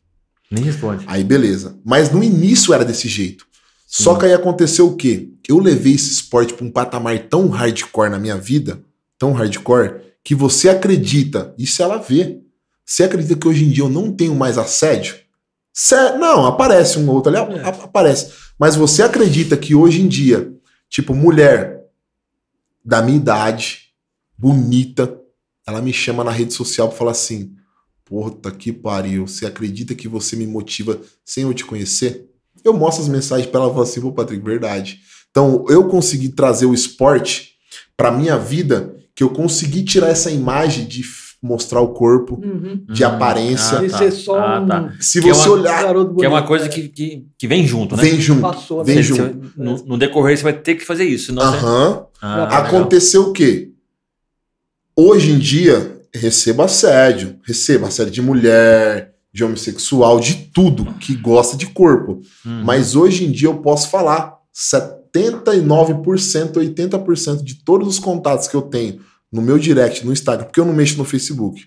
[0.50, 1.04] Nem responde.
[1.08, 1.78] Aí beleza.
[1.84, 3.46] Mas no início era desse jeito.
[3.86, 4.20] Só Sim.
[4.20, 5.30] que aí aconteceu o quê?
[5.48, 8.80] Eu levei esse esporte para um patamar tão hardcore na minha vida,
[9.18, 12.40] tão hardcore, que você acredita, isso ela vê.
[12.84, 15.16] Você acredita que hoje em dia eu não tenho mais assédio?
[15.72, 17.68] Sé- não, aparece um outro ali, É.
[17.68, 18.32] aparece.
[18.58, 20.52] Mas você acredita que hoje em dia,
[20.88, 21.80] tipo, mulher
[22.84, 23.90] da minha idade,
[24.38, 25.18] bonita,
[25.66, 27.54] ela me chama na rede social pra falar assim:
[28.04, 32.30] Puta que pariu, você acredita que você me motiva sem eu te conhecer?
[32.64, 35.00] Eu mostro as mensagens pra ela e falo assim: Pô, Patrick, verdade.
[35.30, 37.54] Então, eu consegui trazer o esporte
[37.96, 41.02] pra minha vida, que eu consegui tirar essa imagem de
[41.42, 42.84] mostrar o corpo, Uhum.
[42.88, 43.84] de aparência.
[43.84, 44.92] E ser só Ah, um, tá.
[45.00, 45.94] Se Que é você uma- olhar.
[46.18, 48.02] Que é uma coisa que, que, que vem junto, né?
[48.02, 48.40] vem junto.
[48.42, 49.02] Passou, vem né?
[49.02, 49.38] Você- junto.
[49.40, 51.26] você- no, no decorrer você vai ter que fazer isso.
[51.26, 51.56] Senão você...
[51.58, 52.06] Aham.
[52.20, 52.64] Ah, legal.
[52.64, 53.70] Aconteceu o quê?
[54.96, 57.38] Hoje em dia, recebo assédio.
[57.44, 62.20] Recebo assédio de mulher, de homossexual, de tudo que gosta de corpo.
[62.44, 62.64] Uhum.
[62.64, 64.34] Mas hoje em dia eu posso falar
[65.16, 69.00] 79%, 80% de todos os contatos que eu tenho
[69.32, 71.64] no meu direct, no Instagram, porque eu não mexo no Facebook.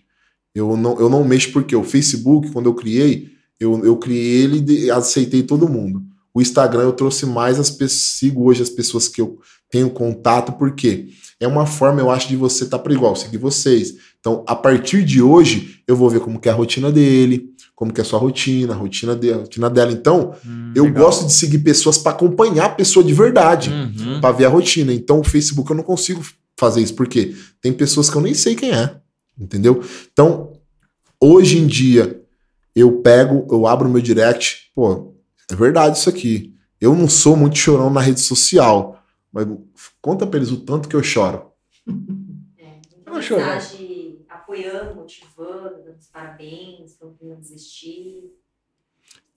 [0.54, 4.86] Eu não, eu não mexo porque o Facebook, quando eu criei, eu, eu criei ele
[4.86, 6.02] e aceitei todo mundo.
[6.34, 9.40] O Instagram eu trouxe mais as pessoas, sigo hoje as pessoas que eu
[9.70, 11.10] tenho contato, porque
[11.40, 13.96] é uma forma, eu acho, de você estar para igual, seguir vocês.
[14.20, 17.94] Então, a partir de hoje, eu vou ver como que é a rotina dele, como
[17.94, 19.92] que é a sua rotina, a rotina, de, a rotina dela.
[19.92, 21.06] Então, Hum, eu legal.
[21.06, 24.20] gosto de seguir pessoas para acompanhar a pessoa de verdade, Uhum.
[24.20, 24.94] para ver a rotina.
[24.94, 26.22] Então, o Facebook eu não consigo
[26.58, 28.98] fazer isso, porque tem pessoas que eu nem sei quem é,
[29.40, 29.82] entendeu?
[30.12, 30.52] Então,
[31.22, 32.22] hoje em dia,
[32.76, 35.14] eu pego, eu abro o meu direct, pô,
[35.50, 36.54] é verdade isso aqui.
[36.82, 39.02] Eu não sou muito chorão na rede social,
[39.32, 39.48] mas
[40.02, 41.44] conta pra eles o tanto que eu choro.
[42.60, 42.66] É,
[43.06, 43.42] Eu muita choro.
[44.50, 48.32] Apoiando, motivando, dando os parabéns, falando que não desistir.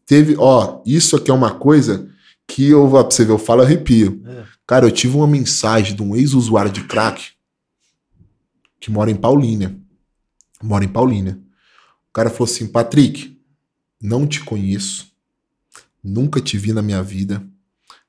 [0.06, 2.10] Teve, ó, isso aqui é uma coisa
[2.46, 4.22] que eu, pra você ver, eu falo arrepio.
[4.26, 4.44] É.
[4.66, 7.32] Cara, eu tive uma mensagem de um ex-usuário de crack
[8.80, 9.78] que mora em Paulínia.
[10.62, 11.38] Mora em Paulínia.
[12.08, 13.38] O cara falou assim: Patrick,
[14.00, 15.12] não te conheço,
[16.02, 17.44] nunca te vi na minha vida.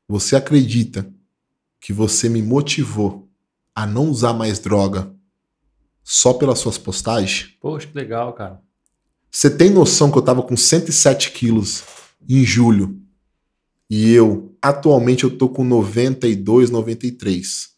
[0.07, 1.07] Você acredita
[1.79, 3.29] que você me motivou
[3.75, 5.13] a não usar mais droga
[6.03, 7.49] só pelas suas postagens?
[7.61, 8.59] Poxa, que legal, cara.
[9.31, 11.83] Você tem noção que eu tava com 107 quilos
[12.29, 12.99] em julho
[13.89, 17.69] e eu, atualmente, eu tô com 92, 93.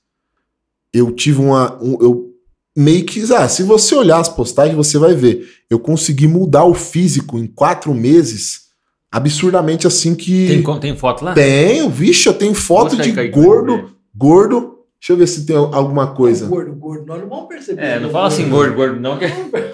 [0.94, 1.82] Eu tive uma.
[1.84, 2.32] um- eu
[2.76, 3.22] meio que.
[3.34, 5.48] Ah, se você olhar as postagens, você vai ver.
[5.70, 8.68] Eu consegui mudar o físico em quatro meses,
[9.12, 10.48] absurdamente assim que.
[10.64, 11.34] Tem, tem foto lá?
[11.34, 14.75] Tenho, vixe, eu tenho foto aí, de gordo, gordo.
[15.06, 16.48] Deixa eu ver se tem alguma coisa.
[16.48, 17.06] Gordo, gordo.
[17.06, 17.80] Nós não vamos perceber.
[17.80, 19.20] É, não fala assim gordo, gordo, não.
[19.20, 19.26] Que...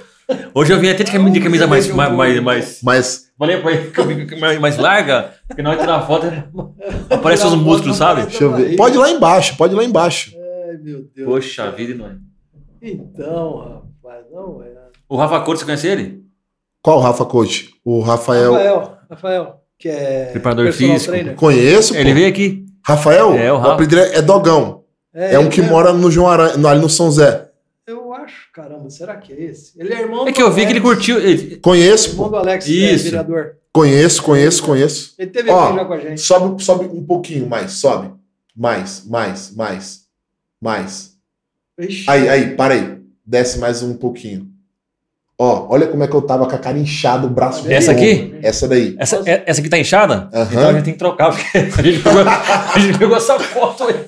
[0.53, 2.79] Hoje eu vim até de camisa, de camisa mais, mais, mais, mais.
[2.83, 6.05] Mas Falei pra ele que eu vim mais, mais larga, porque na hora de tirar
[6.05, 6.27] foto
[7.09, 8.23] aparece os músculos, sabe?
[8.23, 8.75] deixa eu ver.
[8.75, 10.33] Pode ir lá embaixo, pode ir lá embaixo.
[10.35, 11.25] Ai, meu Deus.
[11.29, 12.15] Poxa vida, não é?
[12.81, 13.57] Então,
[14.03, 14.67] rapaz, não é.
[15.07, 16.25] O Rafa Couto, você conhece ele?
[16.83, 17.69] Qual o Rafa Coach?
[17.85, 18.51] O Rafael.
[18.51, 21.11] Rafael, Rafael, que é Preparador físico.
[21.11, 21.35] trainer.
[21.35, 22.15] Conheço, Ele pô.
[22.15, 22.65] veio aqui.
[22.85, 23.33] Rafael?
[23.33, 23.73] É, o O Rafa.
[23.75, 24.80] apelido é é Dogão.
[25.13, 25.75] É, um ele que mesmo.
[25.75, 27.49] mora no João Aranha, no- ali no São Zé.
[27.85, 28.51] Eu acho.
[28.53, 29.73] Caramba, será que é esse?
[29.79, 31.19] Ele é irmão É que eu vi que ele curtiu.
[31.19, 32.31] ele- Conheço, Irmão pô.
[32.31, 33.03] do Alex, é, Isso.
[33.05, 33.55] vereador.
[33.73, 35.13] Conheço, conheço, conheço.
[35.17, 36.21] Ele teve Ó, aqui já com a gente.
[36.21, 38.11] Sobe, sobe um pouquinho mais, sobe.
[38.55, 40.01] Mais, mais, mais,
[40.61, 41.11] mais.
[41.79, 42.05] Ixi.
[42.09, 42.97] Aí, aí, para aí.
[43.25, 44.50] Desce mais um pouquinho.
[45.43, 48.35] Ó, olha como é que eu tava com a cara inchada, o braço Essa aqui?
[48.43, 48.95] Essa daí.
[48.99, 50.29] Essa, é- essa aqui tá inchada?
[50.31, 50.47] Aham.
[50.51, 53.85] Então a gente tem que trocar, porque a gente pegou, a gente pegou essa foto
[53.85, 54.05] aí.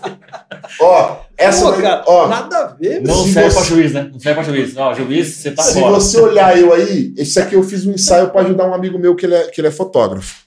[0.80, 2.28] Ó, essa Pô, daí, cara, ó.
[2.28, 3.16] nada a ver, meu.
[3.16, 4.10] Não Se serve você- pra juiz, né?
[4.14, 4.78] Não serve pra juiz.
[4.78, 5.94] Ó, juiz, você tá Se fora.
[5.96, 9.16] você olhar eu aí, esse aqui eu fiz um ensaio para ajudar um amigo meu
[9.16, 10.44] que ele é, que ele é fotógrafo.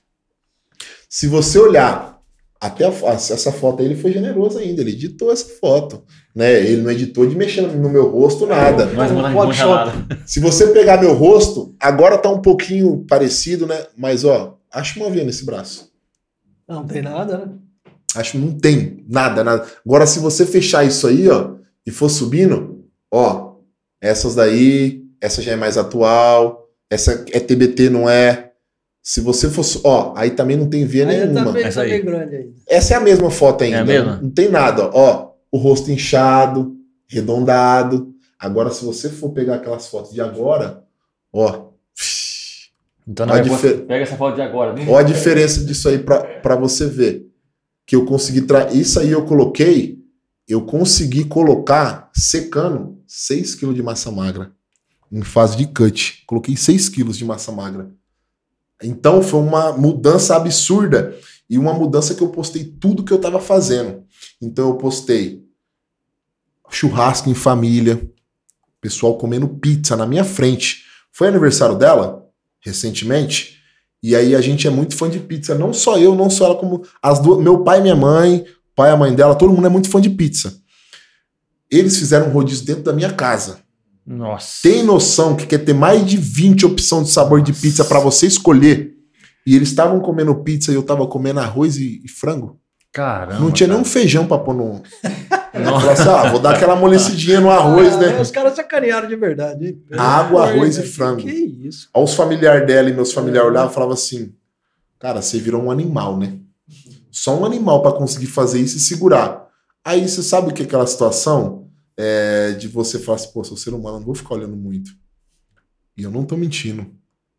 [1.08, 2.15] Se você olhar
[2.66, 6.02] até a fo- essa foto aí, ele foi generoso ainda, ele editou essa foto.
[6.34, 6.60] Né?
[6.60, 8.86] Ele não editou de mexer no meu rosto, nada.
[8.94, 9.90] Mas não Photoshop.
[10.26, 13.86] Se você pegar meu rosto, agora tá um pouquinho parecido, né?
[13.96, 15.90] Mas ó, acho uma veia nesse braço.
[16.68, 17.52] Não tem nada, né?
[18.14, 19.66] Acho que não tem nada, nada.
[19.84, 21.54] Agora, se você fechar isso aí, ó,
[21.86, 23.54] e for subindo, ó,
[24.00, 28.45] essas daí, essa já é mais atual, essa é TBT, não é?
[29.08, 31.44] Se você fosse, ó, aí também não tem veia Aí nenhuma.
[31.44, 32.02] tá bem, Essa aí.
[32.68, 33.76] Essa é a mesma foto ainda.
[33.76, 34.16] É a mesma?
[34.20, 35.30] Não tem nada, ó.
[35.48, 36.74] O rosto inchado,
[37.08, 38.12] arredondado.
[38.36, 40.82] Agora, se você for pegar aquelas fotos de agora,
[41.32, 41.68] ó.
[43.06, 44.72] Então não é, difer- pega essa foto de agora.
[44.72, 44.84] né?
[44.88, 47.28] Ó a diferença disso aí pra pra você ver.
[47.86, 48.40] Que eu consegui.
[48.42, 48.72] Tra...
[48.72, 50.00] Isso aí eu coloquei.
[50.48, 54.50] Eu consegui colocar secando 6 kg de massa magra.
[55.12, 56.24] Em fase de cut.
[56.26, 57.88] Coloquei 6 kg de massa magra.
[58.82, 61.16] Então foi uma mudança absurda.
[61.48, 64.04] E uma mudança que eu postei tudo que eu tava fazendo.
[64.42, 65.44] Então eu postei
[66.68, 68.10] churrasco em família.
[68.80, 70.84] Pessoal comendo pizza na minha frente.
[71.12, 72.26] Foi aniversário dela,
[72.60, 73.56] recentemente.
[74.02, 75.54] E aí a gente é muito fã de pizza.
[75.54, 77.42] Não só eu, não só ela, como as duas.
[77.42, 78.44] Meu pai e minha mãe,
[78.74, 80.60] pai e a mãe dela, todo mundo é muito fã de pizza.
[81.70, 83.65] Eles fizeram um rodízio dentro da minha casa.
[84.06, 84.58] Nossa.
[84.62, 88.26] Tem noção que quer ter mais de 20 opções de sabor de pizza para você
[88.26, 88.92] escolher?
[89.46, 92.58] E eles estavam comendo pizza e eu tava comendo arroz e, e frango.
[92.92, 93.40] Caramba.
[93.40, 93.78] não tinha cara.
[93.78, 94.82] nenhum feijão pra pôr no.
[95.62, 95.90] Nossa.
[95.92, 98.20] Assim, ah, vou dar aquela amolecidinha no arroz, Ah, né?
[98.20, 99.66] Os caras sacanearam de verdade.
[99.66, 99.82] hein?
[99.98, 101.20] Água, arroz e frango.
[101.20, 101.90] Que isso?
[101.94, 104.32] Aí os familiares dela e meus familiares olhavam e falavam assim:
[104.98, 106.38] Cara, você virou um animal, né?
[107.10, 109.46] Só um animal pra conseguir fazer isso e segurar.
[109.84, 111.65] Aí você sabe o que é aquela situação
[111.96, 114.90] é, de você falar assim: Pô, sou ser humano, não vou ficar olhando muito.
[115.96, 116.94] E eu não tô mentindo.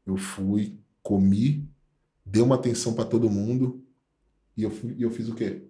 [0.06, 1.70] Eu fui, comi,
[2.26, 3.84] dei uma atenção pra todo mundo
[4.56, 5.68] e eu, fui, e eu fiz o quê?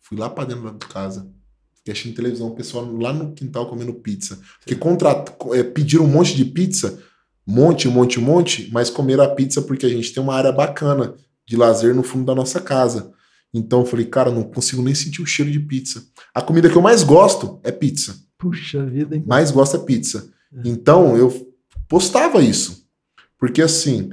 [0.00, 1.30] Fui lá pra dentro de casa.
[1.74, 4.40] Fiquei assistindo televisão, o pessoal lá no quintal comendo pizza.
[4.58, 4.74] Porque
[5.54, 7.00] é, pediram um monte de pizza
[7.46, 11.14] monte, monte, monte, mas comeram a pizza porque a gente tem uma área bacana
[11.46, 13.12] de lazer no fundo da nossa casa.
[13.54, 16.04] Então eu falei, cara, não consigo nem sentir o cheiro de pizza.
[16.36, 18.14] A comida que eu mais gosto é pizza.
[18.36, 19.24] Puxa vida, hein?
[19.26, 20.28] Mais gosto é pizza.
[20.66, 21.32] Então eu
[21.88, 22.84] postava isso.
[23.38, 24.10] Porque assim,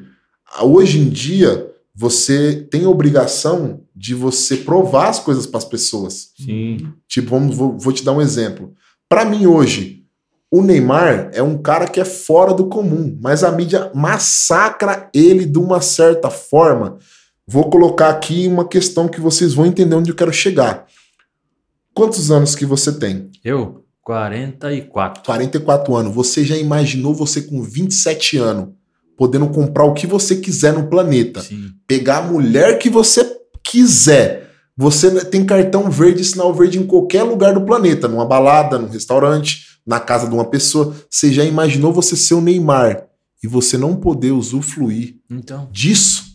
[0.61, 6.29] hoje em dia você tem a obrigação de você provar as coisas para as pessoas.
[6.37, 6.93] Sim.
[7.09, 8.73] Tipo, vamos, vou, vou te dar um exemplo.
[9.09, 10.05] Para mim hoje,
[10.49, 15.45] o Neymar é um cara que é fora do comum, mas a mídia massacra ele
[15.45, 16.99] de uma certa forma.
[17.45, 20.87] Vou colocar aqui uma questão que vocês vão entender onde eu quero chegar.
[21.93, 23.29] Quantos anos que você tem?
[23.43, 23.83] Eu?
[24.03, 25.23] 44.
[25.23, 26.13] 44 anos.
[26.13, 28.69] Você já imaginou você com 27 anos
[29.17, 31.41] podendo comprar o que você quiser no planeta?
[31.41, 31.69] Sim.
[31.87, 33.23] pegar a mulher que você
[33.63, 34.49] quiser.
[34.75, 39.65] Você tem cartão verde, sinal verde em qualquer lugar do planeta, numa balada, num restaurante,
[39.85, 40.95] na casa de uma pessoa.
[41.09, 43.05] Você já imaginou você ser o Neymar
[43.43, 46.33] e você não poder usufruir Então, disso?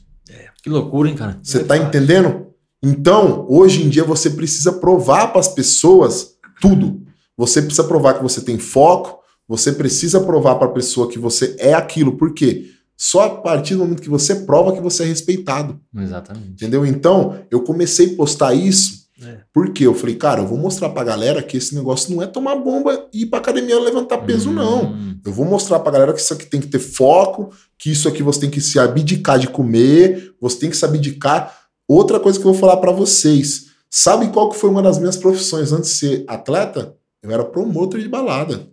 [0.63, 1.39] que loucura, hein, cara?
[1.43, 2.48] Você tá entendendo?
[2.83, 7.03] Então, hoje em dia você precisa provar para as pessoas tudo.
[7.37, 9.19] Você precisa provar que você tem foco,
[9.49, 12.17] você precisa provar para a pessoa que você é aquilo.
[12.17, 12.67] Por quê?
[12.97, 15.79] Só a partir do momento que você prova que você é respeitado.
[15.97, 16.51] Exatamente.
[16.51, 16.85] Entendeu?
[16.85, 19.39] Então, eu comecei a postar isso É.
[19.53, 22.57] porque eu falei, cara, eu vou mostrar pra galera que esse negócio não é tomar
[22.57, 24.93] bomba e ir pra academia levantar peso, não.
[24.93, 28.09] Hum, Eu vou mostrar pra galera que isso aqui tem que ter foco, que isso
[28.09, 31.57] aqui você tem que se abdicar de comer, você tem que se abdicar.
[31.89, 33.69] Outra coisa que eu vou falar pra vocês.
[33.91, 36.95] Sabe qual que foi uma das minhas profissões antes de ser atleta?
[37.23, 38.69] Eu era promotor de balada.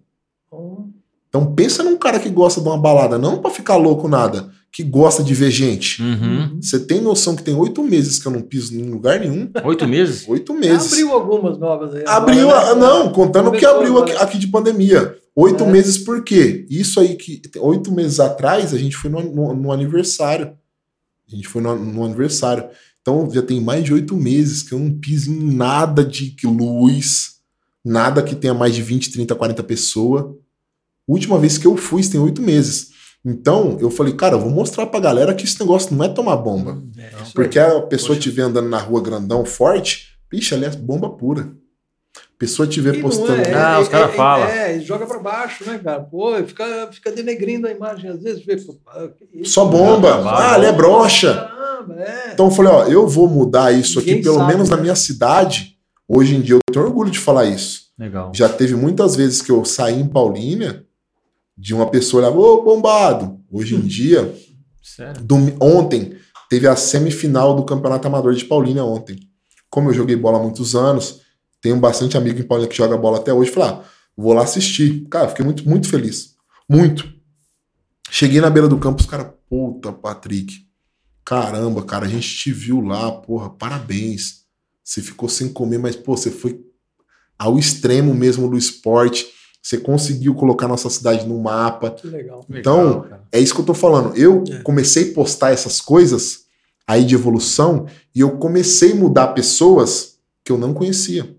[0.48, 0.90] Então,
[1.30, 4.84] Então pensa num cara que gosta de uma balada, não pra ficar louco nada, que
[4.84, 6.02] gosta de ver gente.
[6.02, 6.60] Uhum.
[6.62, 9.50] Você tem noção que tem oito meses que eu não piso em lugar nenhum?
[9.64, 10.28] Oito meses?
[10.28, 10.92] Oito meses.
[10.92, 12.04] Abriu algumas novas aí.
[12.06, 12.82] Abriu, agora, a- né?
[12.82, 15.18] não, contando o que abriu aqui, aqui de pandemia.
[15.34, 15.68] Oito É.
[15.72, 16.66] meses por quê?
[16.70, 17.42] Isso aí que.
[17.60, 20.52] Oito meses atrás a gente foi no, no- no aniversário.
[21.28, 22.66] A gente foi no, no aniversário.
[23.06, 27.36] Então já tem mais de oito meses que eu não piso em nada de luz,
[27.86, 30.26] nada que tenha mais de 20, 30, 40 pessoas.
[31.08, 32.90] Última vez que eu fui, tem oito meses.
[33.24, 36.38] Então, eu falei, cara, eu vou mostrar pra galera que esse negócio não é tomar
[36.38, 36.84] bomba.
[36.98, 41.56] É, Porque a pessoa vê andando na rua grandão, forte, bicho, ali é bomba pura.
[42.38, 43.42] Pessoa te vê E postando.
[43.42, 44.46] é, Ah, é, os caras é, falam.
[44.48, 46.02] É, e joga pra baixo, né, cara?
[46.02, 48.58] Pô, fica, fica denegrindo a imagem, às vezes vê.
[48.58, 49.08] pô, ah,
[49.44, 50.18] Só bomba.
[50.22, 51.34] Não, Ah, ali é brocha.
[51.34, 52.32] Caramba, é.
[52.34, 54.82] Então eu falei, ó, eu vou mudar isso aqui, Ninguém pelo sabe, menos na né?
[54.82, 55.78] minha cidade.
[56.08, 57.86] Hoje em dia eu tenho orgulho de falar isso.
[57.98, 58.32] Legal.
[58.36, 60.84] Já teve muitas vezes que eu saí em Paulínia
[61.58, 63.40] de uma pessoa olhava, ô, bombado.
[63.50, 63.80] Hoje Hum.
[63.80, 64.34] em dia,
[64.84, 65.22] Sério?
[65.24, 66.16] Dom- ontem
[66.50, 69.18] teve a semifinal do Campeonato Amador de Paulínia ontem.
[69.70, 71.22] Como eu joguei bola há muitos anos,
[71.66, 73.84] tenho bastante amigo em Paulínia que joga bola até hoje, falei, ah,
[74.16, 75.08] vou lá assistir.
[75.10, 76.36] Cara, fiquei muito, muito feliz.
[76.70, 77.12] Muito.
[78.08, 80.64] Cheguei na beira do campo, os caras, puta, Patrick.
[81.26, 84.44] Caramba, cara, a gente te viu lá, porra, parabéns.
[84.84, 86.62] Você ficou sem comer, mas, pô, você foi
[87.38, 89.26] ao extremo mesmo do esporte.
[89.60, 91.90] Você conseguiu colocar nossa cidade no mapa.
[91.90, 92.46] Que legal.
[92.48, 93.20] Então, Legal.
[93.32, 94.16] É isso que eu tô falando.
[94.16, 94.62] Eu É.
[94.62, 96.42] comecei a postar essas coisas
[96.86, 101.36] aí de evolução e eu comecei a mudar pessoas que eu não conhecia.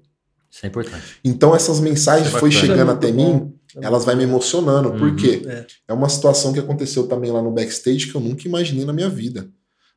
[0.56, 1.20] Isso é importante.
[1.22, 3.52] Então essas mensagens Isso é foi chegando é até mim,
[3.82, 4.98] elas vai me emocionando, Uhum.
[4.98, 5.66] porque É.
[5.88, 9.08] é uma situação que aconteceu também lá no backstage que eu nunca imaginei na minha
[9.10, 9.48] vida,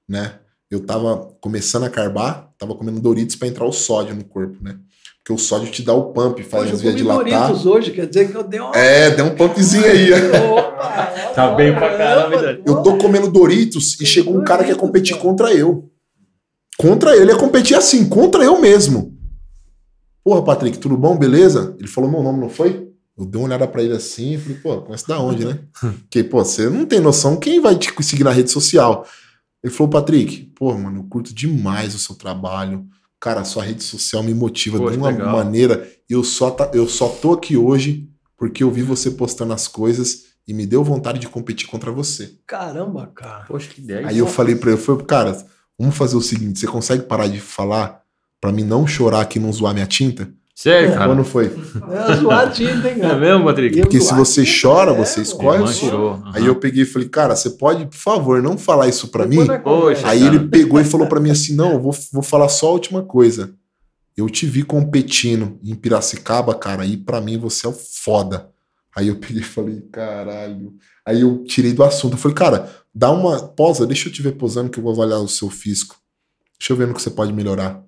[0.07, 0.33] né?
[0.69, 4.77] Eu tava começando a carbar, tava comendo Doritos para entrar o sódio no corpo, né?
[5.23, 7.41] Porque o sódio te dá o pump, faz Hoje as eu vias comi dilatar.
[7.47, 8.75] Doritos hoje, quer dizer que eu dei uma.
[8.75, 10.11] É, deu um pumpzinho aí.
[10.13, 11.13] Opa!
[11.35, 12.63] Tá bem pra caramba, Dani.
[12.65, 15.89] Eu tô comendo Doritos e chegou um cara que ia competir contra eu.
[16.77, 19.17] Contra ele, ia competir assim, contra eu mesmo.
[20.23, 21.17] Porra, Patrick, tudo bom?
[21.17, 21.75] Beleza?
[21.79, 22.89] Ele falou meu nome, não foi?
[23.17, 25.59] Eu dei uma olhada pra ele assim e falei, pô, conhece da onde, né?
[25.81, 29.05] Porque, pô, você não tem noção quem vai te seguir na rede social.
[29.63, 32.85] Ele falou, Patrick, pô, mano, eu curto demais o seu trabalho.
[33.19, 35.35] Cara, a sua rede social me motiva Poxa, de uma legal.
[35.35, 35.85] maneira.
[36.09, 40.29] Eu só, tá, eu só tô aqui hoje porque eu vi você postando as coisas
[40.47, 42.35] e me deu vontade de competir contra você.
[42.47, 43.43] Caramba, cara.
[43.45, 44.07] Poxa, que ideia.
[44.07, 45.45] Aí eu falei pra ele, eu falei, cara,
[45.77, 48.01] vamos fazer o seguinte, você consegue parar de falar
[48.41, 50.29] pra mim não chorar aqui e não zoar minha tinta?
[50.55, 51.07] Sério, cara?
[51.07, 51.45] Quando foi?
[52.09, 53.15] É zoar tinta, hein, É cara?
[53.17, 53.79] mesmo, Patrick?
[53.79, 55.87] Porque se você tinta, chora, é, você escolhe o som.
[56.15, 56.31] aham.
[56.35, 59.37] Aí eu peguei e falei, cara, você pode, por favor, não falar isso pra mim?
[59.63, 60.35] Poxa, Aí cara.
[60.35, 63.01] ele pegou e falou pra mim assim, não, eu vou, vou falar só a última
[63.03, 63.53] coisa.
[64.17, 68.49] Eu te vi competindo em Piracicaba, cara, e pra mim você é o foda.
[68.93, 70.73] Aí eu peguei e falei, caralho.
[71.05, 72.13] Aí eu tirei do assunto.
[72.15, 75.21] Eu falei, cara, dá uma pausa, deixa eu te ver posando que eu vou avaliar
[75.21, 75.95] o seu físico.
[76.59, 77.81] Deixa eu ver no que você pode melhorar.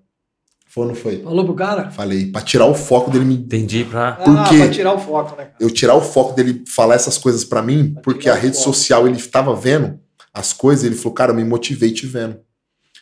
[0.74, 1.22] Foi ou não foi?
[1.22, 1.92] Falou pro cara?
[1.92, 3.36] Falei, pra tirar o foco dele me.
[3.36, 4.14] Entendi pra.
[4.14, 4.58] Por ah, quê?
[4.58, 5.56] pra tirar o foco, né, cara?
[5.60, 8.70] Eu tirar o foco dele falar essas coisas pra mim, Pra porque a rede foco.
[8.70, 10.00] social ele tava vendo
[10.34, 12.38] as coisas, ele falou, cara, eu me motivei te vendo.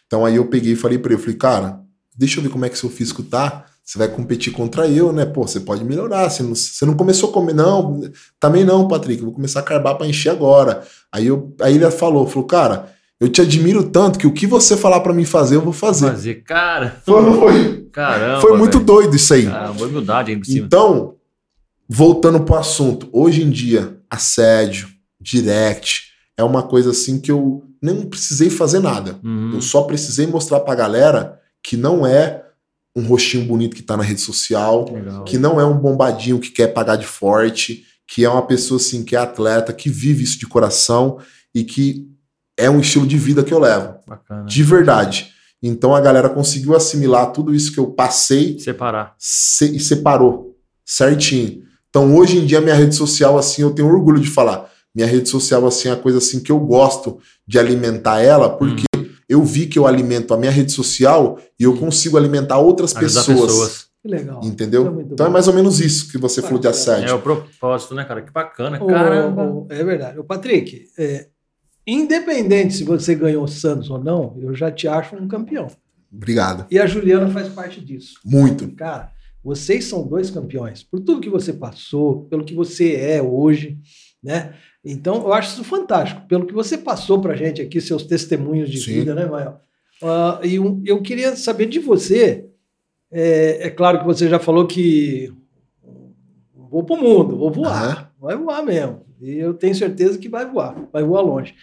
[0.07, 1.79] Então aí eu peguei e falei pra ele, eu falei, cara,
[2.17, 3.65] deixa eu ver como é que seu físico tá.
[3.83, 5.25] Você vai competir contra eu, né?
[5.25, 6.27] Pô, você pode melhorar.
[6.27, 8.01] Você não, você não começou a comer, não.
[8.39, 9.19] Também não, Patrick.
[9.19, 10.83] Eu vou começar a carbar pra encher agora.
[11.11, 14.77] Aí, eu, aí ele falou, falou, cara, eu te admiro tanto que o que você
[14.77, 16.07] falar pra mim fazer, eu vou fazer.
[16.07, 17.01] Fazer, cara.
[17.05, 18.41] Foi, foi, Caramba.
[18.41, 18.85] foi muito velho.
[18.85, 19.45] doido isso aí.
[19.45, 20.65] Caramba, humildade aí por cima.
[20.65, 21.15] Então,
[21.87, 24.87] voltando pro assunto, hoje em dia, assédio,
[25.19, 29.19] direct, é uma coisa assim que eu nem precisei fazer nada.
[29.23, 29.51] Uhum.
[29.55, 32.43] Eu só precisei mostrar pra galera que não é
[32.95, 35.23] um rostinho bonito que tá na rede social, Legal.
[35.25, 39.03] que não é um bombadinho que quer pagar de forte, que é uma pessoa assim
[39.03, 41.19] que é atleta, que vive isso de coração
[41.53, 42.07] e que
[42.60, 44.45] é um estilo de vida que eu levo, Bacana.
[44.45, 45.30] de verdade.
[45.61, 49.14] Então a galera conseguiu assimilar tudo isso que eu passei Separar.
[49.18, 50.56] se- e separou
[50.86, 51.64] certinho.
[51.90, 54.69] Então hoje em dia minha rede social assim eu tenho orgulho de falar.
[54.95, 58.84] Minha rede social assim é a coisa assim que eu gosto de alimentar ela porque
[59.27, 63.19] eu vi que eu alimento a minha rede social e eu consigo alimentar outras Ajudar
[63.26, 63.86] pessoas, pessoas.
[64.02, 64.40] Que legal.
[64.44, 64.84] entendeu?
[64.84, 65.34] Isso é então é bom.
[65.34, 66.84] mais ou menos isso que você falou de Bacana.
[66.91, 67.15] É assédio.
[67.15, 68.22] o propósito, né, cara?
[68.22, 68.81] Que bacana.
[68.81, 70.18] Ô, é verdade.
[70.19, 71.27] O Patrick, é,
[71.94, 75.68] independente se você ganhou o Santos ou não, eu já te acho um campeão.
[76.11, 76.66] Obrigado.
[76.72, 78.16] E a Juliana faz parte disso.
[78.26, 78.68] Muito.
[78.76, 79.11] Cara,
[79.44, 80.84] vocês são dois campeões.
[80.84, 83.78] Por tudo que você passou, pelo que você é hoje,
[84.22, 84.53] né?
[84.84, 86.22] Então, eu acho isso fantástico.
[86.28, 88.94] Pelo que você passou pra gente aqui, seus testemunhos de Sim.
[88.94, 89.60] vida, né, Mael?
[90.02, 92.45] Ah, e um- eu queria saber de você.
[93.11, 95.32] É, é claro que você já falou que
[96.72, 97.84] vou pro mundo, vou voar.
[97.84, 98.07] Aham.
[98.20, 99.02] Vai voar mesmo.
[99.21, 101.53] E eu tenho certeza que vai voar, vai voar longe.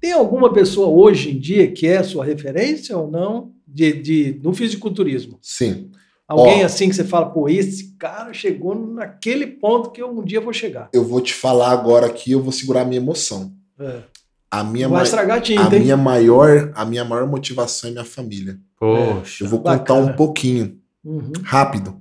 [0.00, 4.52] Tem alguma pessoa hoje em dia que é sua referência ou não de, de, no
[4.52, 5.38] fisiculturismo?
[5.40, 5.90] Sim.
[6.26, 6.66] Alguém Ó.
[6.66, 10.52] assim que você fala, pô, esse cara chegou naquele ponto que eu um dia vou
[10.52, 10.88] chegar.
[10.92, 13.52] Eu vou te falar agora aqui, eu vou segurar a minha emoção.
[13.78, 14.02] É.
[14.50, 15.82] A minha, ma- a a tinta, hein?
[15.82, 18.58] minha maior, a minha maior motivação é minha família.
[18.78, 19.44] Poxa.
[19.44, 20.12] Eu vou contar bacana.
[20.12, 20.78] um pouquinho.
[21.04, 21.32] Uhum.
[21.42, 22.00] rápido.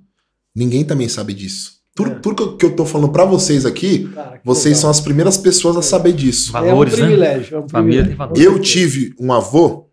[0.56, 1.83] Ninguém também sabe disso.
[1.96, 2.16] Tudo, é.
[2.16, 4.82] tudo que eu tô falando para vocês aqui, Cara, vocês legal.
[4.82, 6.52] são as primeiras pessoas a saber disso.
[6.52, 7.52] Valores, é um privilégio.
[7.52, 7.58] Né?
[7.58, 8.18] É um privilégio.
[8.18, 9.90] Família Eu tive um avô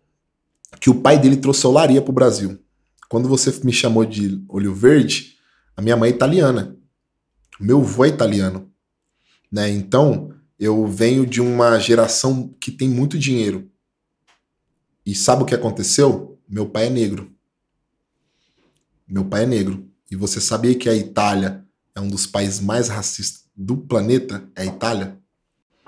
[0.79, 2.59] que o pai dele trouxe olaria pro Brasil.
[3.07, 5.35] Quando você me chamou de olho verde,
[5.77, 6.75] a minha mãe é italiana.
[7.59, 8.71] Meu avô é italiano.
[9.51, 9.69] Né?
[9.69, 13.69] Então, eu venho de uma geração que tem muito dinheiro.
[15.05, 16.39] E sabe o que aconteceu?
[16.47, 17.31] Meu pai é negro.
[19.07, 19.87] Meu pai é negro.
[20.09, 21.63] E você sabia que a Itália
[21.95, 24.43] é um dos países mais racistas do planeta?
[24.55, 25.17] É a Itália?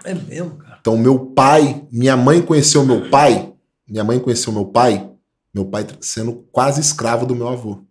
[0.03, 0.77] É mesmo, cara.
[0.79, 3.53] Então, meu pai, minha mãe conheceu meu pai,
[3.87, 5.09] minha mãe conheceu meu pai,
[5.53, 7.85] meu pai sendo quase escravo do meu avô.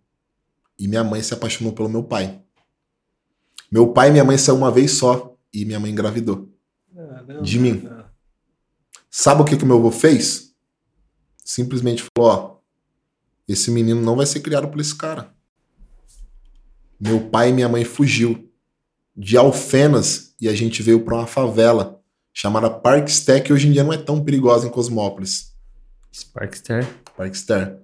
[0.78, 2.42] E minha mãe se apaixonou pelo meu pai.
[3.70, 6.52] Meu pai e minha mãe saiu uma vez só e minha mãe engravidou.
[6.94, 7.80] Caramba, de mim.
[7.80, 8.12] Cara.
[9.10, 10.54] Sabe o que que meu avô fez?
[11.44, 12.56] Simplesmente falou, ó,
[13.48, 15.34] esse menino não vai ser criado por esse cara.
[17.04, 18.48] Meu pai e minha mãe fugiu
[19.16, 22.00] de Alfenas e a gente veio para uma favela
[22.32, 25.52] chamada Parkster, que hoje em dia não é tão perigosa em Cosmópolis.
[26.32, 26.86] Parkster?
[27.16, 27.80] Parkster.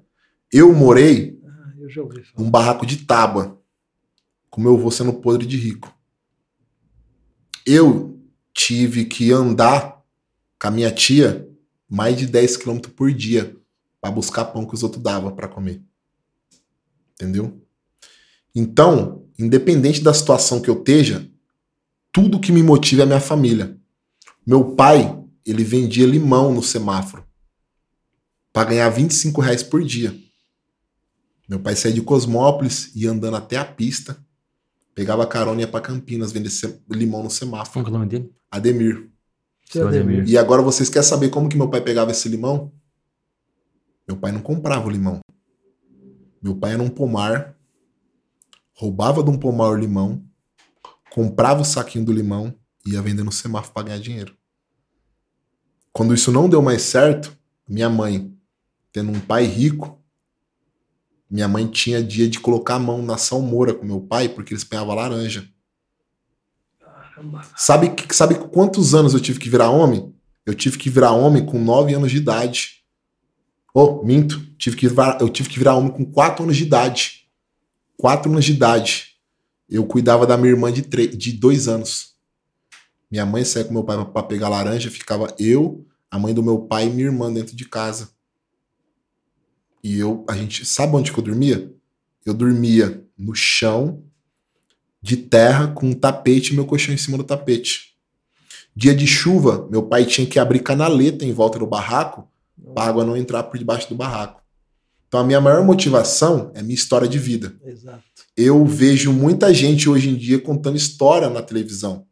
[0.53, 2.09] Eu morei ah, eu
[2.39, 3.61] num barraco de tábua,
[4.49, 5.93] com meu avô sendo podre de rico.
[7.67, 8.23] Eu
[8.55, 10.01] tive que andar
[10.61, 11.45] com a minha tia
[11.89, 13.57] mais de 10 km por dia
[14.01, 15.83] para buscar pão que os outros davam para comer.
[17.15, 17.61] Entendeu?
[18.55, 21.29] Então, independente da situação que eu esteja,
[22.13, 23.79] tudo que me motiva é a minha família.
[24.47, 27.25] Meu pai, ele vendia limão no semáforo
[28.53, 30.17] para ganhar 25 reais por dia.
[31.49, 34.19] Meu pai saía de Cosmópolis, ia andando até a pista,
[34.95, 36.51] pegava carona e ia para Campinas vender
[36.91, 37.85] limão no semáforo.
[37.85, 38.33] Qual é o nome dele?
[38.51, 39.09] Ademir.
[39.87, 40.29] Ademir.
[40.29, 42.73] E agora vocês querem saber como que meu pai pegava esse limão?
[44.07, 45.21] Meu pai não comprava o limão.
[46.43, 47.58] Meu pai era um pomar
[48.79, 50.25] roubava de um pomar o limão,
[51.11, 52.55] comprava o saquinho do limão
[52.87, 54.37] e ia vender no semáforo para ganhar dinheiro.
[55.93, 57.37] Quando isso não deu mais certo,
[57.69, 58.33] minha mãe,
[58.93, 60.01] tendo um pai rico,
[61.29, 64.63] minha mãe tinha dia de colocar a mão na salmoura com meu pai porque eles
[64.63, 65.49] penhavam laranja.
[66.79, 67.43] Caramba.
[67.57, 70.15] Sabe, sabe quantos anos eu tive que virar homem?
[70.47, 72.85] Eu tive que virar homem com 9 anos de idade.
[73.75, 74.41] Oh, minto.
[74.57, 77.18] Tive que virar, eu tive que virar homem com 4 anos de idade
[77.99, 79.09] quatro anos de idade,
[79.69, 82.15] eu cuidava da minha irmã de, de dois anos.
[83.11, 86.61] Minha mãe saía com meu pai para pegar laranja, ficava eu, a mãe do meu
[86.61, 88.11] pai e minha irmã dentro de casa.
[89.83, 91.75] E eu, a gente, sabe onde que eu dormia?
[92.25, 94.03] Eu dormia no chão
[95.03, 97.97] de terra com um tapete e meu colchão em cima do tapete.
[98.75, 102.29] Dia de chuva, meu pai tinha que abrir canaleta em volta do barraco
[102.75, 104.43] para a água não entrar por debaixo do barraco.
[105.09, 107.57] Então a minha maior motivação é minha história de vida.
[107.65, 108.05] Exato.
[108.37, 112.07] Eu vejo muita gente hoje em dia contando história na televisão.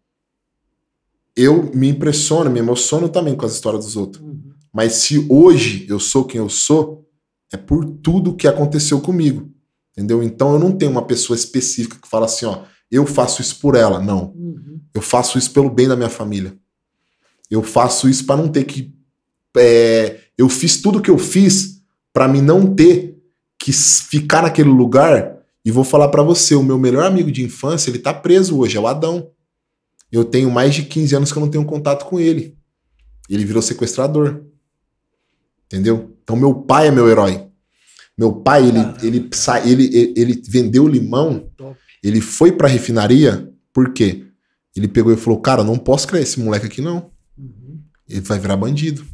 [1.37, 4.25] Eu me impressiono, me emociono também com as histórias dos outros.
[4.25, 4.51] Uhum.
[4.73, 7.07] Mas se hoje eu sou quem eu sou,
[7.53, 9.53] é por tudo que aconteceu comigo.
[9.93, 10.23] Entendeu?
[10.23, 13.75] Então eu não tenho uma pessoa específica que fala assim, ó, eu faço isso por
[13.75, 14.01] ela.
[14.01, 14.33] Não.
[14.35, 14.81] Uhum.
[14.95, 16.57] Eu faço isso pelo bem da minha família.
[17.51, 18.95] Eu faço isso para não ter que.
[19.59, 21.76] É, eu fiz tudo que eu fiz
[22.17, 23.15] para mim não ter
[23.59, 25.37] que ficar naquele lugar.
[25.63, 28.75] E vou falar para você, o meu melhor amigo de infância, ele tá preso hoje,
[28.75, 29.31] é o Adão.
[30.11, 32.57] Eu tenho mais de 15 anos que eu não tenho contato com ele.
[33.29, 34.41] Ele virou sequestrador.
[35.67, 36.17] Entendeu?
[36.23, 37.49] Então meu pai é meu herói.
[38.17, 39.31] Meu pai, ele, ele,
[39.67, 41.51] ele, ele, ele vendeu limão,
[42.03, 44.25] ele foi pra refinaria, por quê?
[44.75, 47.11] Ele pegou e falou, cara, não posso criar esse moleque aqui não.
[47.37, 47.79] Uhum.
[48.09, 49.05] Ele vai virar bandido.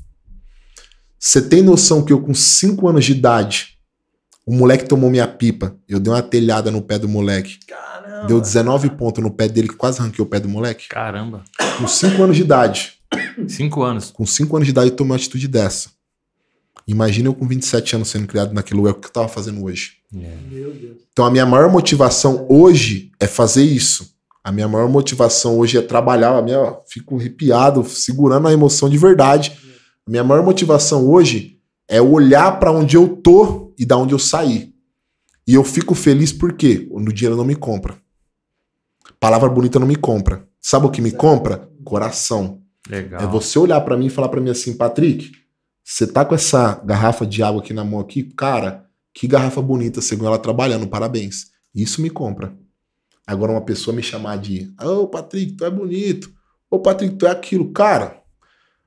[1.25, 3.79] Você tem noção que eu, com 5 anos de idade,
[4.45, 5.77] o moleque tomou minha pipa.
[5.89, 7.61] Eu dei uma telhada no pé do moleque.
[7.65, 8.27] Caramba.
[8.27, 10.89] Deu 19 pontos no pé dele, que quase arranquei o pé do moleque.
[10.89, 11.45] Caramba.
[11.79, 12.95] Com 5 anos de idade.
[13.47, 14.11] 5 anos.
[14.11, 15.91] Com 5 anos de idade, eu tomei uma atitude dessa.
[16.89, 19.99] Imagina eu com 27 anos sendo criado naquele lugar que eu tava fazendo hoje.
[20.13, 20.37] É.
[20.51, 20.97] Meu Deus.
[21.13, 24.13] Então a minha maior motivação hoje é fazer isso.
[24.43, 26.37] A minha maior motivação hoje é trabalhar.
[26.37, 29.57] A minha, fico arrepiado, segurando a emoção de verdade
[30.07, 34.73] minha maior motivação hoje é olhar para onde eu tô e da onde eu saí.
[35.47, 38.01] E eu fico feliz porque no dinheiro não me compra.
[39.19, 40.49] Palavra bonita não me compra.
[40.61, 41.69] Sabe o que me compra?
[41.85, 42.63] Coração.
[42.89, 43.21] Legal.
[43.21, 45.33] É você olhar para mim e falar para mim assim, Patrick,
[45.85, 50.01] você tá com essa garrafa de água aqui na mão aqui, cara, que garrafa bonita,
[50.01, 51.51] ganhou ela trabalhando, parabéns.
[51.75, 52.57] Isso me compra.
[53.27, 56.29] Agora uma pessoa me chamar de, ô oh, Patrick, tu é bonito.
[56.71, 57.73] Ô oh, Patrick, tu é aquilo.
[57.73, 58.22] Cara,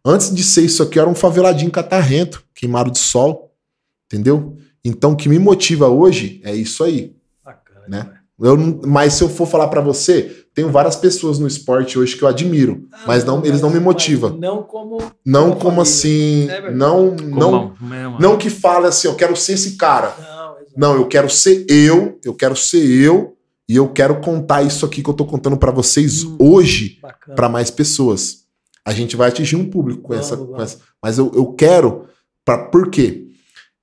[0.05, 3.51] Antes de ser isso aqui, eu era um faveladinho catarrento, queimado de sol.
[4.05, 4.55] Entendeu?
[4.83, 7.15] Então, o que me motiva hoje é isso aí.
[7.43, 8.11] Bacana, né?
[8.39, 12.21] Eu, mas se eu for falar para você, tenho várias pessoas no esporte hoje que
[12.21, 14.37] eu admiro, ah, mas não, eles não me motivam.
[14.37, 14.97] Não como.
[15.25, 16.47] Não como, como assim.
[16.49, 17.75] É não, como não,
[18.19, 20.13] não que fale assim, eu quero ser esse cara.
[20.19, 23.35] Não, não, eu quero ser eu, eu quero ser eu
[23.67, 26.99] e eu quero contar isso aqui que eu tô contando para vocês hum, hoje
[27.35, 28.44] para mais pessoas.
[28.85, 32.07] A gente vai atingir um público com, vamos, essa, com essa, Mas eu, eu quero.
[32.45, 33.27] Pra, por quê?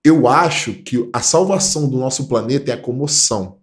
[0.05, 3.59] Eu acho que a salvação do nosso planeta é a comoção.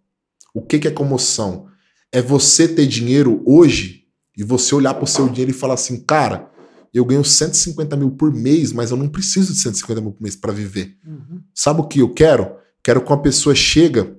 [0.53, 1.67] O que, que é comoção?
[2.11, 4.05] É você ter dinheiro hoje
[4.35, 6.49] e você olhar para o seu dinheiro e falar assim, cara,
[6.93, 10.35] eu ganho 150 mil por mês, mas eu não preciso de 150 mil por mês
[10.35, 10.97] para viver.
[11.05, 11.41] Uhum.
[11.53, 12.55] Sabe o que eu quero?
[12.83, 14.17] Quero que uma pessoa chega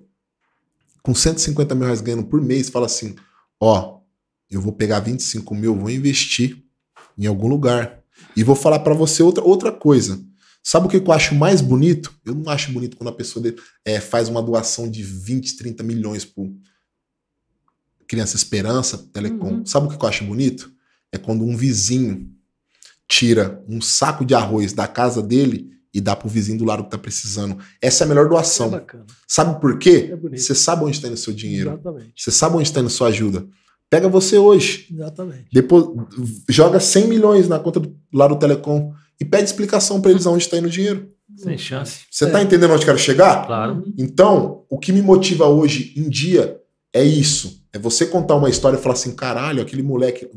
[1.03, 3.17] com 150 mil reais ganhando por mês e fala assim,
[3.59, 4.01] ó,
[4.51, 6.63] eu vou pegar 25 mil, vou investir
[7.21, 8.03] em algum lugar.
[8.35, 10.21] E vou falar para você outra, outra coisa.
[10.63, 12.13] Sabe o que eu acho mais bonito?
[12.25, 13.45] Eu não acho bonito quando a pessoa
[13.85, 16.51] é, faz uma doação de 20, 30 milhões por
[18.07, 19.59] Criança Esperança, Telecom.
[19.59, 19.67] Uhum.
[19.67, 20.73] Sabe o que eu acho bonito?
[21.13, 22.31] É quando um vizinho
[23.09, 26.91] tira um saco de arroz da casa dele e dá pro vizinho do lado que
[26.91, 27.59] tá precisando.
[27.81, 28.75] Essa é a melhor doação.
[28.75, 28.85] É
[29.27, 30.11] sabe por quê?
[30.13, 31.73] É você sabe onde está indo o seu dinheiro.
[31.73, 32.13] Exatamente.
[32.17, 33.47] Você sabe onde está indo a sua ajuda.
[33.91, 34.87] Pega você hoje.
[34.91, 35.47] Exatamente.
[35.53, 35.85] Depois
[36.49, 40.45] joga 100 milhões na conta do, lá do Telecom e pede explicação para eles aonde
[40.45, 41.09] está indo o dinheiro.
[41.37, 42.03] Sem chance.
[42.09, 42.45] Você está é.
[42.45, 43.47] entendendo onde quero chegar?
[43.47, 43.85] Claro.
[43.99, 46.61] Então, o que me motiva hoje em dia
[46.93, 47.65] é isso.
[47.73, 50.29] É você contar uma história e falar assim, caralho, aquele moleque.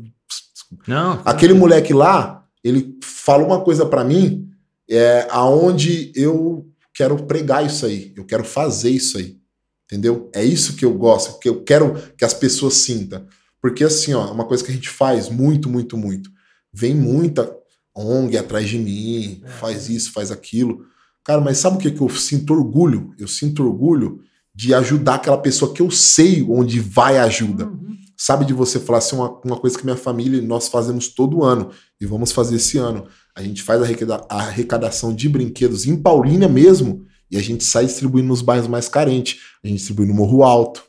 [0.86, 1.22] Não.
[1.24, 4.48] Aquele moleque lá, ele fala uma coisa para mim,
[4.90, 8.12] é aonde eu quero pregar isso aí.
[8.16, 9.36] Eu quero fazer isso aí.
[9.84, 10.30] Entendeu?
[10.34, 13.26] É isso que eu gosto, que eu quero que as pessoas sintam.
[13.64, 16.28] Porque assim, ó, é uma coisa que a gente faz muito, muito, muito.
[16.70, 17.50] Vem muita
[17.96, 19.48] ONG atrás de mim, é.
[19.48, 20.84] faz isso, faz aquilo.
[21.24, 23.14] Cara, mas sabe o que, que eu sinto orgulho?
[23.18, 24.20] Eu sinto orgulho
[24.54, 27.64] de ajudar aquela pessoa que eu sei onde vai a ajuda.
[27.64, 27.96] Uhum.
[28.18, 31.70] Sabe, de você falar assim, uma, uma coisa que minha família nós fazemos todo ano
[31.98, 33.06] e vamos fazer esse ano.
[33.34, 38.28] A gente faz a arrecadação de brinquedos em Paulínia mesmo e a gente sai distribuindo
[38.28, 39.40] nos bairros mais carentes.
[39.64, 40.84] A gente distribui no Morro Alto,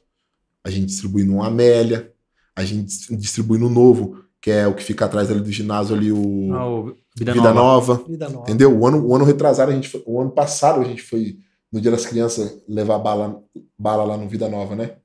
[0.61, 2.13] a gente distribui no Amélia,
[2.55, 6.11] a gente distribui no Novo que é o que fica atrás ali do ginásio ali,
[6.11, 7.95] o, ah, o Vida, Vida, Nova.
[7.95, 8.07] Nova.
[8.07, 8.43] Vida Nova.
[8.43, 8.77] Entendeu?
[8.77, 11.39] O ano, o ano retrasado, a gente foi, o ano passado a gente foi,
[11.71, 13.41] no Dia das Crianças, levar bala,
[13.75, 14.97] bala lá no Vida Nova, né?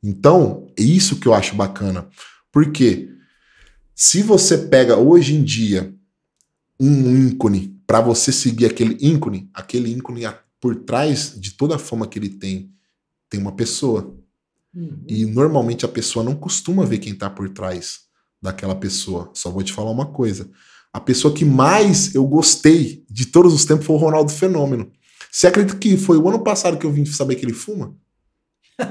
[0.00, 2.08] Então, é isso que eu acho bacana.
[2.52, 3.10] Porque
[3.92, 5.92] se você pega hoje em dia
[6.78, 10.22] um ícone para você seguir aquele ícone, aquele ícone
[10.60, 12.70] por trás de toda a fama que ele tem,
[13.28, 14.16] tem uma pessoa.
[14.74, 15.04] Uhum.
[15.08, 18.00] E normalmente a pessoa não costuma ver quem está por trás
[18.40, 19.30] daquela pessoa.
[19.34, 20.50] Só vou te falar uma coisa.
[20.92, 24.90] A pessoa que mais eu gostei de todos os tempos foi o Ronaldo Fenômeno.
[25.30, 27.94] Você acredita que foi o ano passado que eu vim saber que ele fuma?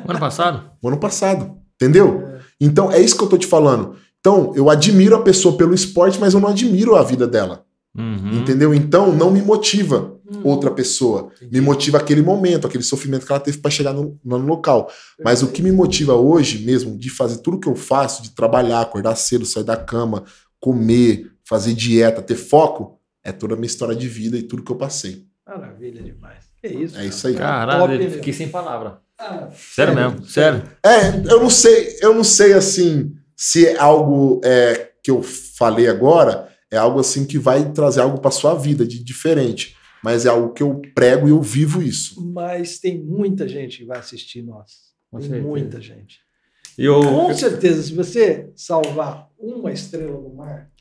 [0.05, 0.71] O ano passado?
[0.81, 1.57] O ano passado.
[1.75, 2.21] Entendeu?
[2.21, 2.41] É.
[2.59, 3.95] Então é isso que eu tô te falando.
[4.21, 7.65] Então, eu admiro a pessoa pelo esporte, mas eu não admiro a vida dela.
[7.97, 8.39] Uhum.
[8.39, 8.73] Entendeu?
[8.73, 10.41] Então, não me motiva uhum.
[10.43, 11.31] outra pessoa.
[11.35, 11.53] Entendi.
[11.53, 14.89] Me motiva aquele momento, aquele sofrimento que ela teve para chegar no, no, local.
[15.23, 18.81] Mas o que me motiva hoje mesmo, de fazer tudo que eu faço, de trabalhar,
[18.81, 20.23] acordar cedo, sair da cama,
[20.59, 24.71] comer, fazer dieta, ter foco, é toda a minha história de vida e tudo que
[24.71, 25.25] eu passei.
[25.45, 26.45] Maravilha demais.
[26.61, 26.95] Que isso.
[26.95, 27.07] É cara.
[27.07, 27.35] isso aí.
[27.35, 28.99] Caralho, eu fiquei sem palavra.
[29.19, 30.63] Ah, sério é, mesmo, sério.
[30.83, 35.87] É, eu não sei, eu não sei assim se é algo é, que eu falei
[35.87, 39.75] agora é algo assim que vai trazer algo para sua vida de diferente.
[40.03, 42.25] Mas é algo que eu prego e eu vivo isso.
[42.31, 44.91] Mas tem muita gente que vai assistir nós.
[45.09, 45.47] Com tem certeza.
[45.47, 46.19] muita gente.
[46.77, 47.01] Eu...
[47.01, 50.71] Com certeza, se você salvar uma estrela no mar,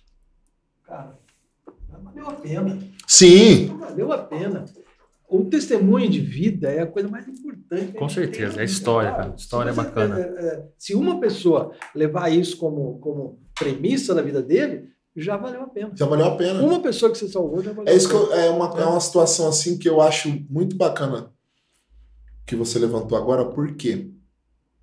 [0.84, 1.18] cara,
[1.88, 2.78] valeu a pena.
[3.06, 3.76] Sim.
[3.78, 4.64] Valeu a pena.
[5.28, 7.92] O testemunho de vida é a coisa mais importante.
[7.92, 9.34] Com certeza, é a história, cara.
[9.36, 10.18] História é bacana.
[10.18, 15.62] É, é, se uma pessoa levar isso como, como premissa da vida dele, já valeu
[15.62, 15.92] a pena.
[15.94, 16.62] Já valeu a pena.
[16.62, 18.26] Uma pessoa que você salvou já valeu é isso a pena.
[18.26, 21.32] Que eu, é, uma, é uma situação assim que eu acho muito bacana
[22.46, 24.10] que você levantou agora, porque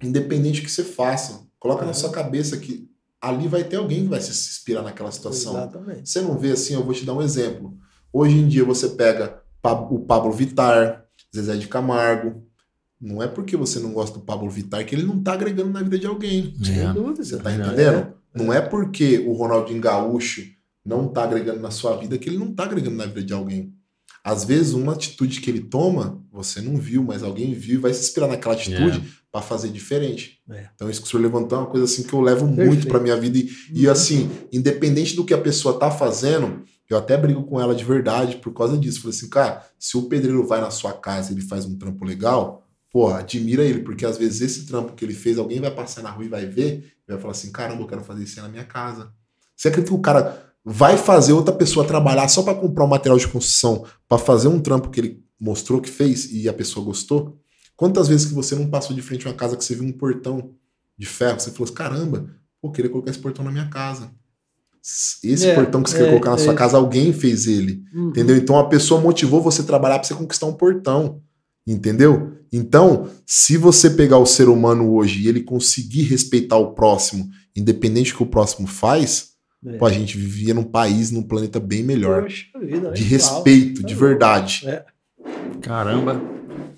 [0.01, 2.89] independente do que você faça, coloca na sua cabeça que
[3.19, 5.53] ali vai ter alguém que vai se inspirar naquela situação.
[5.53, 6.09] Exatamente.
[6.09, 7.77] Você não vê assim, eu vou te dar um exemplo.
[8.13, 9.41] Hoje em dia você pega
[9.89, 11.05] o Pablo Vitar,
[11.35, 12.47] Zezé de Camargo,
[12.99, 15.81] não é porque você não gosta do Pablo Vittar que ele não tá agregando na
[15.81, 16.55] vida de alguém.
[16.61, 16.93] É.
[17.15, 18.16] Você tá entendendo?
[18.41, 18.43] É.
[18.43, 20.43] Não é porque o Ronaldinho Gaúcho
[20.85, 23.73] não tá agregando na sua vida que ele não tá agregando na vida de alguém.
[24.23, 27.93] Às vezes, uma atitude que ele toma, você não viu, mas alguém viu e vai
[27.93, 29.01] se inspirar naquela atitude é.
[29.31, 30.39] para fazer diferente.
[30.49, 30.68] É.
[30.76, 32.68] Então, isso que o senhor levantou é uma coisa assim que eu levo Perfeito.
[32.68, 33.38] muito para minha vida.
[33.38, 33.49] E, uhum.
[33.72, 37.85] e, assim, independente do que a pessoa tá fazendo, eu até brigo com ela de
[37.85, 39.01] verdade por causa disso.
[39.01, 42.03] Falei assim, cara, se o pedreiro vai na sua casa e ele faz um trampo
[42.03, 46.01] legal, porra, admira ele, porque às vezes esse trampo que ele fez, alguém vai passar
[46.01, 48.49] na rua e vai ver, e vai falar assim: caramba, eu quero fazer isso na
[48.49, 49.11] minha casa.
[49.55, 53.18] Você acredita que o cara vai fazer outra pessoa trabalhar só para comprar um material
[53.18, 57.39] de construção, para fazer um trampo que ele mostrou que fez e a pessoa gostou?
[57.76, 59.91] Quantas vezes que você não passou de frente a uma casa que você viu um
[59.91, 60.51] portão
[60.97, 62.30] de ferro, você falou assim, caramba,
[62.61, 64.11] pô, queria colocar esse portão na minha casa.
[65.23, 67.84] Esse é, portão que você é, quer colocar na é sua casa, alguém fez ele.
[67.93, 68.09] Uhum.
[68.09, 68.35] Entendeu?
[68.35, 71.22] Então a pessoa motivou você a trabalhar para você conquistar um portão.
[71.65, 72.36] Entendeu?
[72.52, 78.11] Então, se você pegar o ser humano hoje e ele conseguir respeitar o próximo, independente
[78.11, 79.32] do que o próximo faz,
[79.65, 79.78] é.
[79.78, 82.24] pô, a gente vivia num país, num planeta bem melhor.
[82.24, 84.68] Poxa, vida, de respeito, de verdade.
[84.68, 84.86] É.
[85.61, 86.22] Caramba.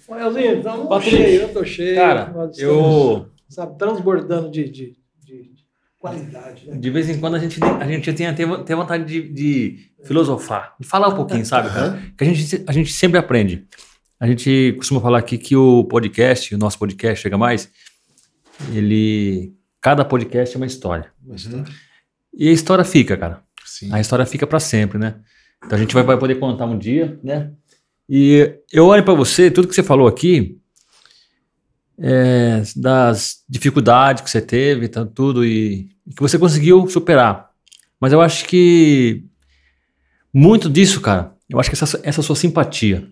[0.09, 1.95] Elzinho, então, cheio, eu tô cheio.
[1.95, 3.27] Cara, eu.
[3.47, 5.51] Sabe, transbordando de, de, de
[5.99, 6.67] qualidade.
[6.67, 6.77] Né?
[6.77, 10.87] De vez em quando a gente, a gente tem até vontade de, de filosofar, de
[10.87, 12.01] falar um pouquinho, sabe, cara?
[12.17, 13.67] Que a gente, a gente sempre aprende.
[14.19, 17.71] A gente costuma falar aqui que o podcast, o nosso podcast Chega Mais,
[18.73, 19.53] ele.
[19.81, 21.09] Cada podcast é uma história.
[21.25, 21.63] Uhum.
[22.33, 23.41] E a história fica, cara.
[23.65, 23.93] Sim.
[23.93, 25.15] A história fica para sempre, né?
[25.65, 27.51] Então a gente vai, vai poder contar um dia, né?
[28.09, 30.59] E eu olho para você, tudo que você falou aqui,
[31.97, 37.51] é, das dificuldades que você teve, tá, tudo, e, e que você conseguiu superar.
[37.99, 39.23] Mas eu acho que
[40.33, 43.09] muito disso, cara, eu acho que essa, essa sua simpatia,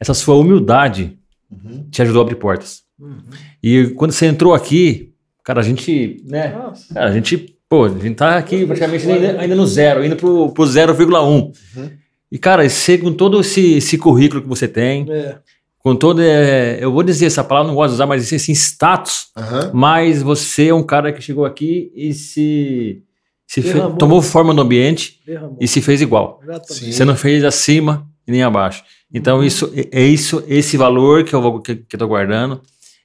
[0.00, 1.18] essa sua humildade
[1.50, 1.88] uhum.
[1.90, 2.82] te ajudou a abrir portas.
[2.98, 3.18] Uhum.
[3.62, 5.12] E quando você entrou aqui,
[5.44, 6.50] cara, a gente, né?
[6.92, 10.52] Cara, a gente, pô, a gente tá aqui praticamente ainda, ainda no zero, indo pro,
[10.52, 11.52] pro 0,1.
[11.76, 11.90] Uhum.
[12.30, 15.38] E, cara, você com todo esse, esse currículo que você tem, é.
[15.78, 19.28] com todo, é, eu vou dizer essa palavra, não gosto de usar, mas assim, status,
[19.72, 23.02] mas você é um cara que chegou aqui e se
[23.46, 23.62] se
[23.96, 25.56] tomou forma no ambiente Derramou.
[25.60, 26.40] e se fez igual.
[26.66, 28.82] Você não fez acima e nem abaixo.
[29.12, 32.60] Então, isso é isso, esse valor que eu vou que, que tô guardando.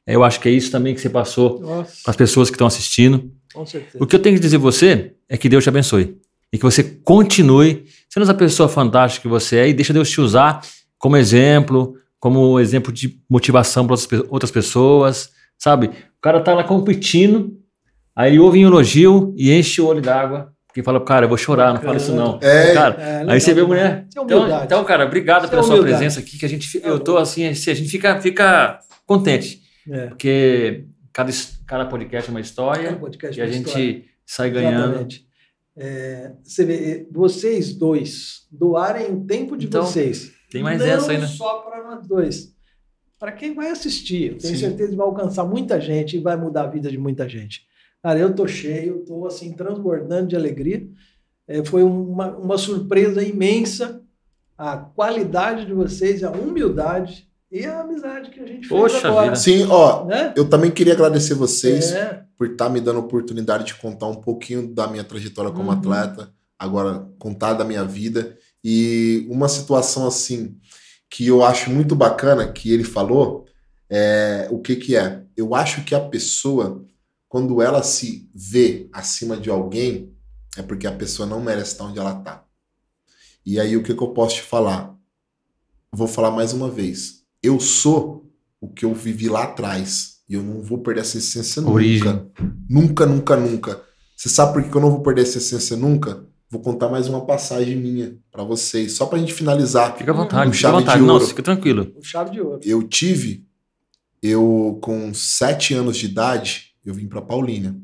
[0.06, 3.32] Eu acho que é isso também que você passou para as pessoas que estão assistindo.
[3.54, 4.04] Com certeza.
[4.04, 6.18] O que eu tenho que dizer você é que Deus te abençoe.
[6.52, 10.20] E que você continue sendo essa pessoa fantástica que você é e deixa Deus te
[10.20, 10.62] usar
[10.98, 13.96] como exemplo, como exemplo de motivação para
[14.30, 15.88] outras pessoas, sabe?
[15.88, 17.58] O cara tá lá competindo,
[18.16, 21.38] aí ele ouve um elogio e enche o olho d'água porque fala, cara, eu vou
[21.38, 22.40] chorar, não fala isso não.
[22.42, 24.06] É, cara, é, aí você vê a mulher.
[24.16, 27.46] É então, então, cara, obrigado pela sua presença aqui, que a gente, eu tô assim,
[27.46, 29.62] assim, a gente fica, fica contente.
[29.90, 30.08] É.
[30.08, 31.30] Porque cada,
[31.68, 34.04] cada podcast é uma história podcast e a gente história.
[34.26, 35.08] sai ganhando.
[35.76, 40.32] É, você vê, vocês dois doarem o tempo de então, vocês.
[40.50, 41.26] Tem mais essa ainda.
[41.26, 42.56] Não só para nós dois.
[43.20, 44.62] Para quem vai assistir, tenho Sim.
[44.62, 47.70] certeza que vai alcançar muita gente e vai mudar a vida de muita gente.
[48.04, 50.88] Cara, eu tô cheio, tô assim transbordando de alegria.
[51.48, 54.02] É, foi uma, uma surpresa imensa
[54.58, 59.26] a qualidade de vocês, a humildade e a amizade que a gente Poxa fez agora.
[59.26, 59.36] Vida.
[59.36, 60.34] Sim, ó, né?
[60.36, 62.24] eu também queria agradecer vocês é.
[62.38, 65.72] por estar tá me dando a oportunidade de contar um pouquinho da minha trajetória como
[65.72, 65.78] uhum.
[65.78, 70.56] atleta, agora contar da minha vida e uma situação assim
[71.10, 73.46] que eu acho muito bacana que ele falou
[73.90, 75.24] é o que que é?
[75.36, 76.86] Eu acho que a pessoa
[77.32, 80.14] quando ela se vê acima de alguém,
[80.58, 82.44] é porque a pessoa não merece estar onde ela está.
[83.46, 84.94] E aí, o que, que eu posso te falar?
[85.94, 87.24] Vou falar mais uma vez.
[87.42, 88.30] Eu sou
[88.60, 90.18] o que eu vivi lá atrás.
[90.28, 92.04] E eu não vou perder essa essência Origem.
[92.04, 92.26] nunca.
[92.70, 93.82] Nunca, nunca, nunca.
[94.14, 96.26] Você sabe por que eu não vou perder essa essência nunca?
[96.50, 99.96] Vou contar mais uma passagem minha para vocês, só pra gente finalizar.
[99.96, 101.02] Fica à vontade, um fica à vontade.
[101.02, 101.94] Não, fica tranquilo.
[101.98, 102.60] Um chave de ouro.
[102.62, 103.48] Eu tive,
[104.22, 107.76] eu com sete anos de idade, eu vim para Paulínia.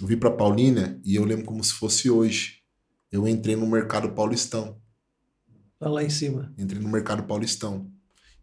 [0.00, 2.62] Eu vim para Paulínia e eu lembro como se fosse hoje.
[3.10, 4.76] Eu entrei no mercado paulistão.
[5.78, 6.52] Tá lá em cima.
[6.58, 7.90] Entrei no mercado paulistão.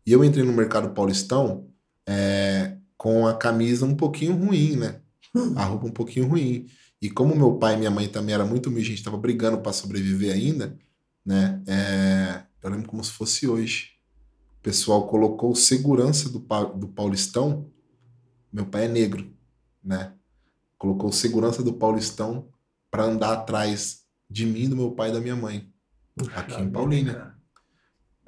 [0.05, 1.67] E eu entrei no mercado paulistão
[2.07, 5.01] é, com a camisa um pouquinho ruim, né?
[5.55, 6.67] A roupa um pouquinho ruim.
[7.01, 9.57] E como meu pai e minha mãe também era muito humilde, a gente estava brigando
[9.59, 10.77] para sobreviver ainda,
[11.25, 11.61] né?
[11.67, 13.91] É, eu lembro como se fosse hoje.
[14.59, 16.39] O pessoal colocou segurança do,
[16.77, 17.69] do Paulistão.
[18.53, 19.33] Meu pai é negro
[19.83, 20.13] né?
[20.77, 22.49] Colocou segurança do Paulistão
[22.89, 25.71] para andar atrás de mim, do meu pai e da minha mãe,
[26.15, 27.33] Puxa aqui em Paulínia.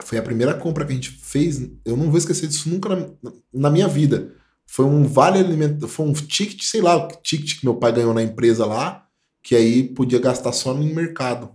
[0.02, 1.70] Foi a primeira compra que a gente fez.
[1.86, 3.10] Eu não vou esquecer disso nunca na,
[3.54, 4.34] na minha vida.
[4.66, 8.14] Foi um vale alimento, foi um ticket, sei lá, o ticket que meu pai ganhou
[8.14, 9.08] na empresa lá,
[9.42, 11.52] que aí podia gastar só no mercado.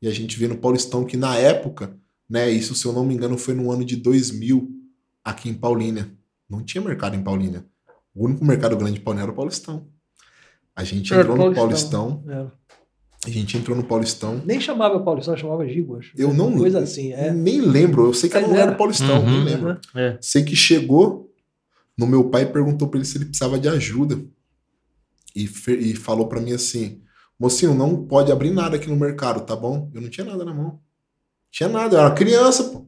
[0.00, 1.98] E a gente vê no Paulistão que na época,
[2.28, 4.70] né, isso se eu não me engano foi no ano de 2000
[5.22, 6.10] aqui em Paulínia.
[6.48, 7.66] Não tinha mercado em Paulínia.
[8.14, 9.88] O único mercado grande de Paulínia era o Paulistão.
[10.76, 12.22] A gente era entrou no Paulistão.
[12.22, 12.52] Paulistão
[13.26, 14.42] a gente entrou no Paulistão.
[14.44, 16.12] Nem chamava Paulistão, chamava Gigo, acho.
[16.16, 17.32] Eu não Coisa assim, é.
[17.32, 18.06] Nem lembro.
[18.06, 19.78] Eu sei que era no lugar do Paulistão, uhum, nem lembro.
[19.94, 20.18] É.
[20.20, 21.32] Sei que chegou,
[21.96, 24.20] no meu pai e perguntou para ele se ele precisava de ajuda.
[25.34, 27.00] E, e falou para mim assim:
[27.38, 29.90] Mocinho, não pode abrir nada aqui no mercado, tá bom?
[29.94, 30.80] Eu não tinha nada na mão.
[31.50, 32.86] Tinha nada, eu era criança, pô.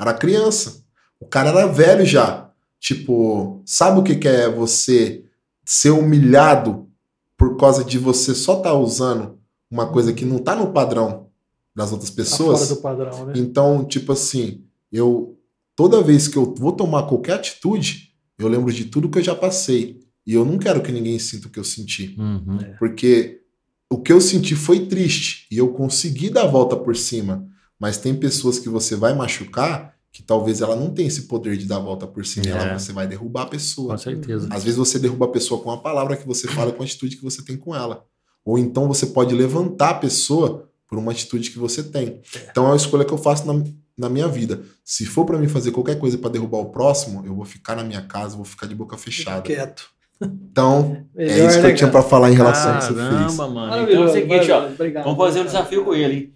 [0.00, 0.82] Era criança.
[1.20, 2.43] O cara era velho já.
[2.84, 5.24] Tipo, sabe o que, que é você
[5.64, 6.86] ser humilhado
[7.34, 9.38] por causa de você só estar tá usando
[9.70, 11.28] uma coisa que não tá no padrão
[11.74, 12.60] das outras pessoas?
[12.60, 13.32] Tá fora do padrão, né?
[13.36, 15.34] Então, tipo assim, eu
[15.74, 19.34] toda vez que eu vou tomar qualquer atitude, eu lembro de tudo que eu já
[19.34, 20.04] passei.
[20.26, 22.14] E eu não quero que ninguém sinta o que eu senti.
[22.18, 22.58] Uhum.
[22.78, 23.40] Porque
[23.88, 27.48] o que eu senti foi triste e eu consegui dar a volta por cima.
[27.80, 31.66] Mas tem pessoas que você vai machucar que talvez ela não tenha esse poder de
[31.66, 32.46] dar a volta por cima.
[32.46, 32.50] É.
[32.50, 33.94] Ela, você vai derrubar a pessoa.
[33.94, 34.46] Com certeza.
[34.48, 37.16] Às vezes você derruba a pessoa com a palavra que você fala, com a atitude
[37.16, 38.04] que você tem com ela.
[38.44, 42.20] Ou então você pode levantar a pessoa por uma atitude que você tem.
[42.32, 42.48] É.
[42.48, 43.60] Então é uma escolha que eu faço na,
[43.98, 44.62] na minha vida.
[44.84, 47.82] Se for para mim fazer qualquer coisa para derrubar o próximo, eu vou ficar na
[47.82, 49.42] minha casa, vou ficar de boca fechada.
[49.42, 49.90] Fica quieto.
[50.22, 53.36] Então, é isso que eu tinha para falar em relação Caramba, a isso.
[53.36, 53.82] Caramba, mano.
[53.82, 54.66] Então é o seguinte, ó.
[54.68, 56.32] Obrigado, vamos fazer um desafio com ele.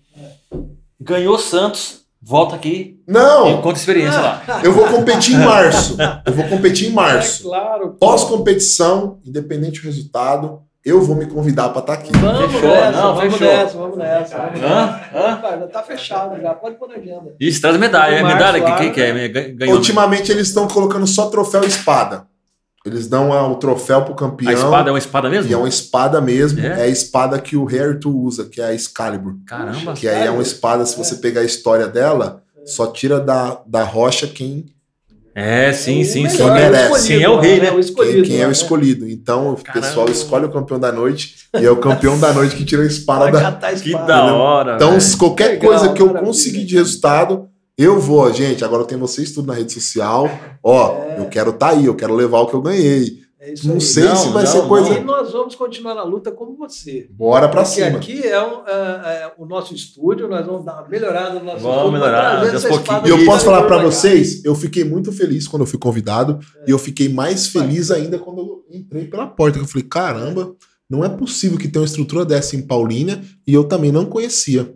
[1.01, 3.01] Ganhou Santos, volta aqui.
[3.07, 3.63] Não!
[3.63, 4.43] Conta experiência lá.
[4.63, 5.97] Eu vou competir em março.
[6.25, 7.43] Eu vou competir em março.
[7.43, 7.97] É claro.
[7.99, 12.17] Pós-competição, independente do resultado, eu vou me convidar para estar tá aqui.
[12.17, 12.71] Vamos fechou?
[12.71, 13.47] Nessa, não, vamos fechou.
[13.47, 14.37] nessa, vamos nessa.
[14.39, 15.01] Hã?
[15.15, 15.41] Hã?
[15.43, 17.35] Já tá fechado já, pode pôr na agenda.
[17.39, 18.15] Isso, traz medalha.
[18.15, 19.29] É medalha, que, quem que é?
[19.29, 19.77] Ganhou.
[19.77, 22.28] Ultimamente eles estão colocando só troféu e espada.
[22.89, 24.51] Eles dão o troféu pro campeão.
[24.51, 25.51] A espada é uma espada mesmo?
[25.51, 26.61] E é uma espada mesmo.
[26.61, 29.37] É, é a espada que o rei Arthur usa, que é a Excalibur.
[29.47, 29.93] Caramba.
[29.93, 33.85] Que aí é uma espada, se você pegar a história dela, só tira da, da
[33.85, 34.67] rocha quem.
[35.35, 36.37] É, sim, sim, sim.
[36.37, 37.01] Quem merece.
[37.07, 37.71] Sim, é o rei, né?
[37.71, 38.53] Quem, quem é o né?
[38.53, 39.09] escolhido.
[39.09, 42.65] Então, o pessoal escolhe o campeão da noite e é o campeão da noite que
[42.65, 43.73] tira a espada da.
[43.77, 44.75] Que da hora.
[44.75, 47.49] Então, qualquer Legal, coisa que eu conseguir de resultado,
[47.79, 48.65] eu vou, gente.
[48.65, 50.29] Agora eu tenho vocês tudo na rede social.
[50.63, 51.21] Ó, é.
[51.21, 53.29] eu quero estar tá aí, eu quero levar o que eu ganhei.
[53.41, 53.81] É não aí.
[53.81, 54.95] sei não, se vai não, ser coisa.
[54.95, 57.09] E nós vamos continuar na luta como você.
[57.09, 57.97] Bora pra Porque cima.
[57.97, 61.61] aqui é, um, é, é, o nosso estúdio, nós vamos dar uma melhorada no nosso
[61.61, 61.93] vamos estúdio.
[61.93, 66.41] melhorar, E eu posso falar para vocês, eu fiquei muito feliz quando eu fui convidado
[66.57, 66.65] é.
[66.67, 69.61] e eu fiquei mais feliz ainda quando eu entrei pela porta.
[69.61, 70.53] Eu falei, caramba,
[70.91, 74.75] não é possível que tenha uma estrutura dessa em Paulínia e eu também não conhecia.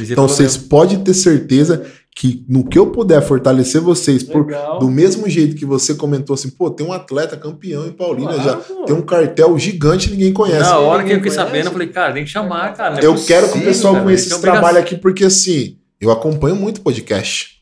[0.00, 4.46] Então vocês podem ter certeza que no que eu puder fortalecer vocês, por,
[4.78, 8.50] do mesmo jeito que você comentou assim, pô, tem um atleta campeão em Paulínia claro,
[8.50, 8.84] já, pô.
[8.84, 10.60] tem um cartel gigante ninguém conhece.
[10.60, 13.00] Na hora que eu fiquei sabendo, eu falei, cara, tem que chamar, cara.
[13.00, 16.12] É eu possível, quero que o pessoal cara, conheça esse trabalho aqui, porque assim, eu
[16.12, 17.54] acompanho muito podcast.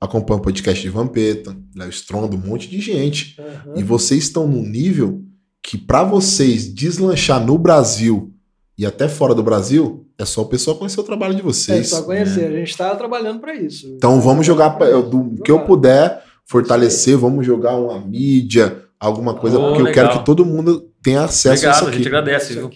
[0.00, 3.36] Acompanho podcast de Vampeta, Léo Strondo, um monte de gente.
[3.38, 3.74] Uhum.
[3.76, 5.20] E vocês estão num nível
[5.62, 8.32] que para vocês deslanchar no Brasil
[8.78, 11.92] e até fora do Brasil, é só o pessoal conhecer o trabalho de vocês.
[11.92, 13.86] É só conhecer, a gente está trabalhando para isso.
[13.96, 19.34] Então vamos jogar, pra, eu, do que eu puder fortalecer, vamos jogar uma mídia, alguma
[19.34, 19.88] coisa, oh, porque legal.
[19.88, 21.94] eu quero que todo mundo tenha acesso Obrigado, a isso aqui.
[21.94, 22.70] a gente agradece, viu?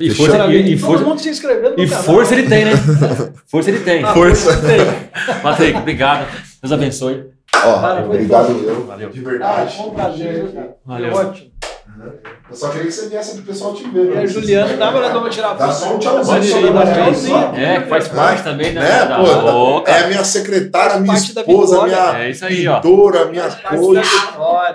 [0.00, 2.04] E força, e, e força, todo mundo se inscrevendo no E canal.
[2.04, 2.72] força ele tem, né?
[3.46, 4.02] força ele tem.
[4.02, 4.52] Ah, força.
[4.54, 5.42] força ele tem.
[5.42, 6.26] Patrick, obrigado.
[6.62, 7.26] Deus abençoe.
[7.54, 9.10] Ó, Cara, obrigado eu, Valeu.
[9.10, 9.74] de verdade.
[9.74, 10.54] Ah, foi um prazer.
[10.86, 11.12] Valeu.
[11.12, 11.50] Foi ótimo.
[12.50, 14.16] Eu só queria que você viesse para o pessoal te ver.
[14.16, 16.76] É, Juliano, dá pra vamos tirar Dá só um tchauzinho.
[17.56, 18.80] É, faz parte também, né?
[18.80, 19.06] né?
[19.42, 22.80] Pô, é a minha secretária, minha esposa, minha é isso aí, ó.
[22.80, 23.98] pintora, minha coach.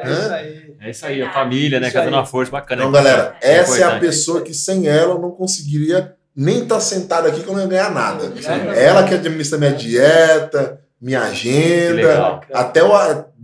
[0.04, 0.76] É isso aí.
[0.80, 1.90] É isso aí, a família, né?
[1.90, 2.84] Cada uma força bacana.
[2.84, 6.82] Então, galera, essa é a pessoa que sem ela eu não conseguiria nem estar tá
[6.82, 8.32] sentada aqui que eu não ia ganhar nada.
[8.76, 12.94] Ela que administra minha dieta, minha agenda, até o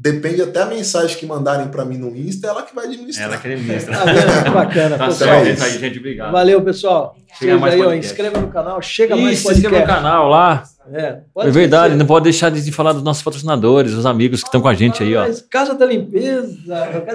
[0.01, 3.27] depende até a mensagem que mandarem para mim no Insta, ela que vai administrar.
[3.27, 3.93] Ela que administra.
[4.43, 5.29] Tá bacana, tá pessoal.
[5.29, 6.31] Certo, é isso aí, gente, obrigado.
[6.31, 7.15] Valeu, pessoal.
[7.37, 9.67] Chega mais aí, ó, inscreva no canal, chega isso, mais podcast.
[9.67, 10.63] inscreva no canal lá.
[10.91, 14.59] É, é verdade, não pode deixar de falar dos nossos patrocinadores, os amigos que estão
[14.59, 15.27] com a gente aí, ó.
[15.49, 16.57] Casa da Limpeza.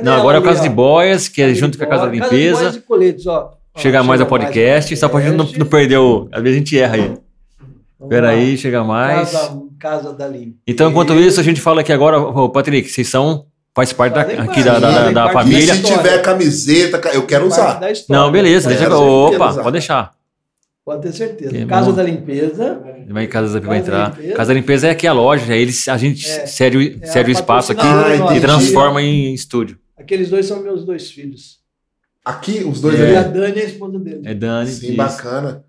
[0.03, 2.31] não, agora é o Casa de Boias, que é junto com a Casa da Limpeza.
[2.31, 3.53] Casa de Boias e Coletes, ó.
[3.77, 6.29] Chega mais ao podcast, só pra gente não, não perder o...
[6.33, 7.15] Às vezes a gente erra aí.
[8.01, 9.33] Espera aí, chega mais.
[9.33, 10.57] Casa, casa da Limpeza.
[10.67, 13.47] Então, enquanto isso, a gente fala aqui agora, ô, Patrick, vocês são
[13.77, 15.75] Faz parte da, aqui da, da, da família.
[15.75, 17.79] E se tiver camiseta, eu quero usar.
[18.09, 18.71] Não, beleza.
[18.71, 20.15] Deixa, opa, pode deixar.
[20.83, 21.67] Pode ter certeza.
[21.67, 22.81] Casa da limpeza.
[23.07, 24.13] Vai casa, vai entrar.
[24.13, 25.55] Da casa da limpeza é aqui a loja.
[25.55, 27.87] Eles, a gente é, cede, é cede o espaço aqui
[28.35, 29.79] e transforma em estúdio.
[29.95, 31.59] Aqueles dois são meus dois filhos.
[32.25, 33.09] Aqui, os dois é.
[33.09, 33.17] ali?
[33.17, 34.23] A Dani é a esposa dele.
[34.25, 34.71] É Dani.
[34.71, 35.65] Sim, isso.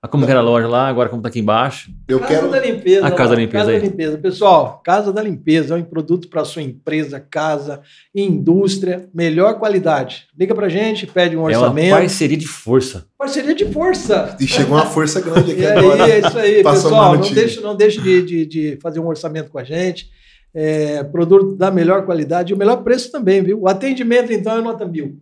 [0.00, 0.10] Bacana.
[0.10, 1.90] como era a loja lá, agora como tá aqui embaixo.
[2.06, 2.50] Eu Casa quero.
[2.50, 3.06] da Limpeza.
[3.06, 3.80] A Casa lá, da Limpeza Casa aí.
[3.80, 4.18] da Limpeza.
[4.18, 7.80] Pessoal, Casa da Limpeza é um produto para sua empresa, casa,
[8.14, 10.26] indústria, melhor qualidade.
[10.38, 11.90] Liga pra gente, pede um É uma orçamento.
[11.96, 13.06] parceria de força.
[13.18, 14.36] Parceria de força.
[14.40, 16.04] E chegou uma força grande aqui E agora.
[16.04, 17.14] aí, é isso aí, pessoal.
[17.16, 20.10] Não deixe, não deixe de, de- de fazer um orçamento com a gente.
[20.54, 23.60] É, produto da melhor qualidade e o melhor preço também, viu?
[23.60, 25.20] O atendimento, então, é nota mil.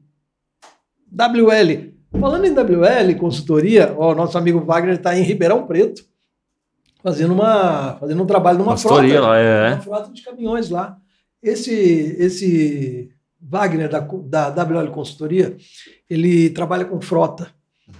[1.12, 1.95] WL.
[2.12, 6.02] Falando em WL, consultoria, ó, o nosso amigo Wagner está em Ribeirão Preto,
[7.02, 9.26] fazendo, uma, fazendo um trabalho numa Consultoria frota.
[9.26, 9.68] lá, é.
[9.74, 10.96] Uma frota de caminhões lá.
[11.42, 11.72] Esse,
[12.18, 13.10] esse
[13.40, 15.56] Wagner da, da WL Consultoria,
[16.08, 17.54] ele trabalha com frota.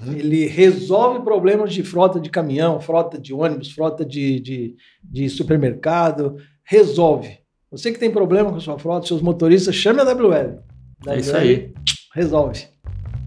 [0.04, 6.36] Ele resolve problemas de frota de caminhão, frota de ônibus, frota de, de, de supermercado.
[6.64, 7.38] Resolve.
[7.70, 10.58] Você que tem problema com a sua frota, seus motoristas, chame a WL.
[11.06, 11.72] É isso aí.
[12.12, 12.66] Resolve.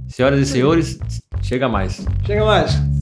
[0.09, 0.99] Senhoras e senhores,
[1.41, 2.05] chega mais.
[2.25, 2.98] Chega mais.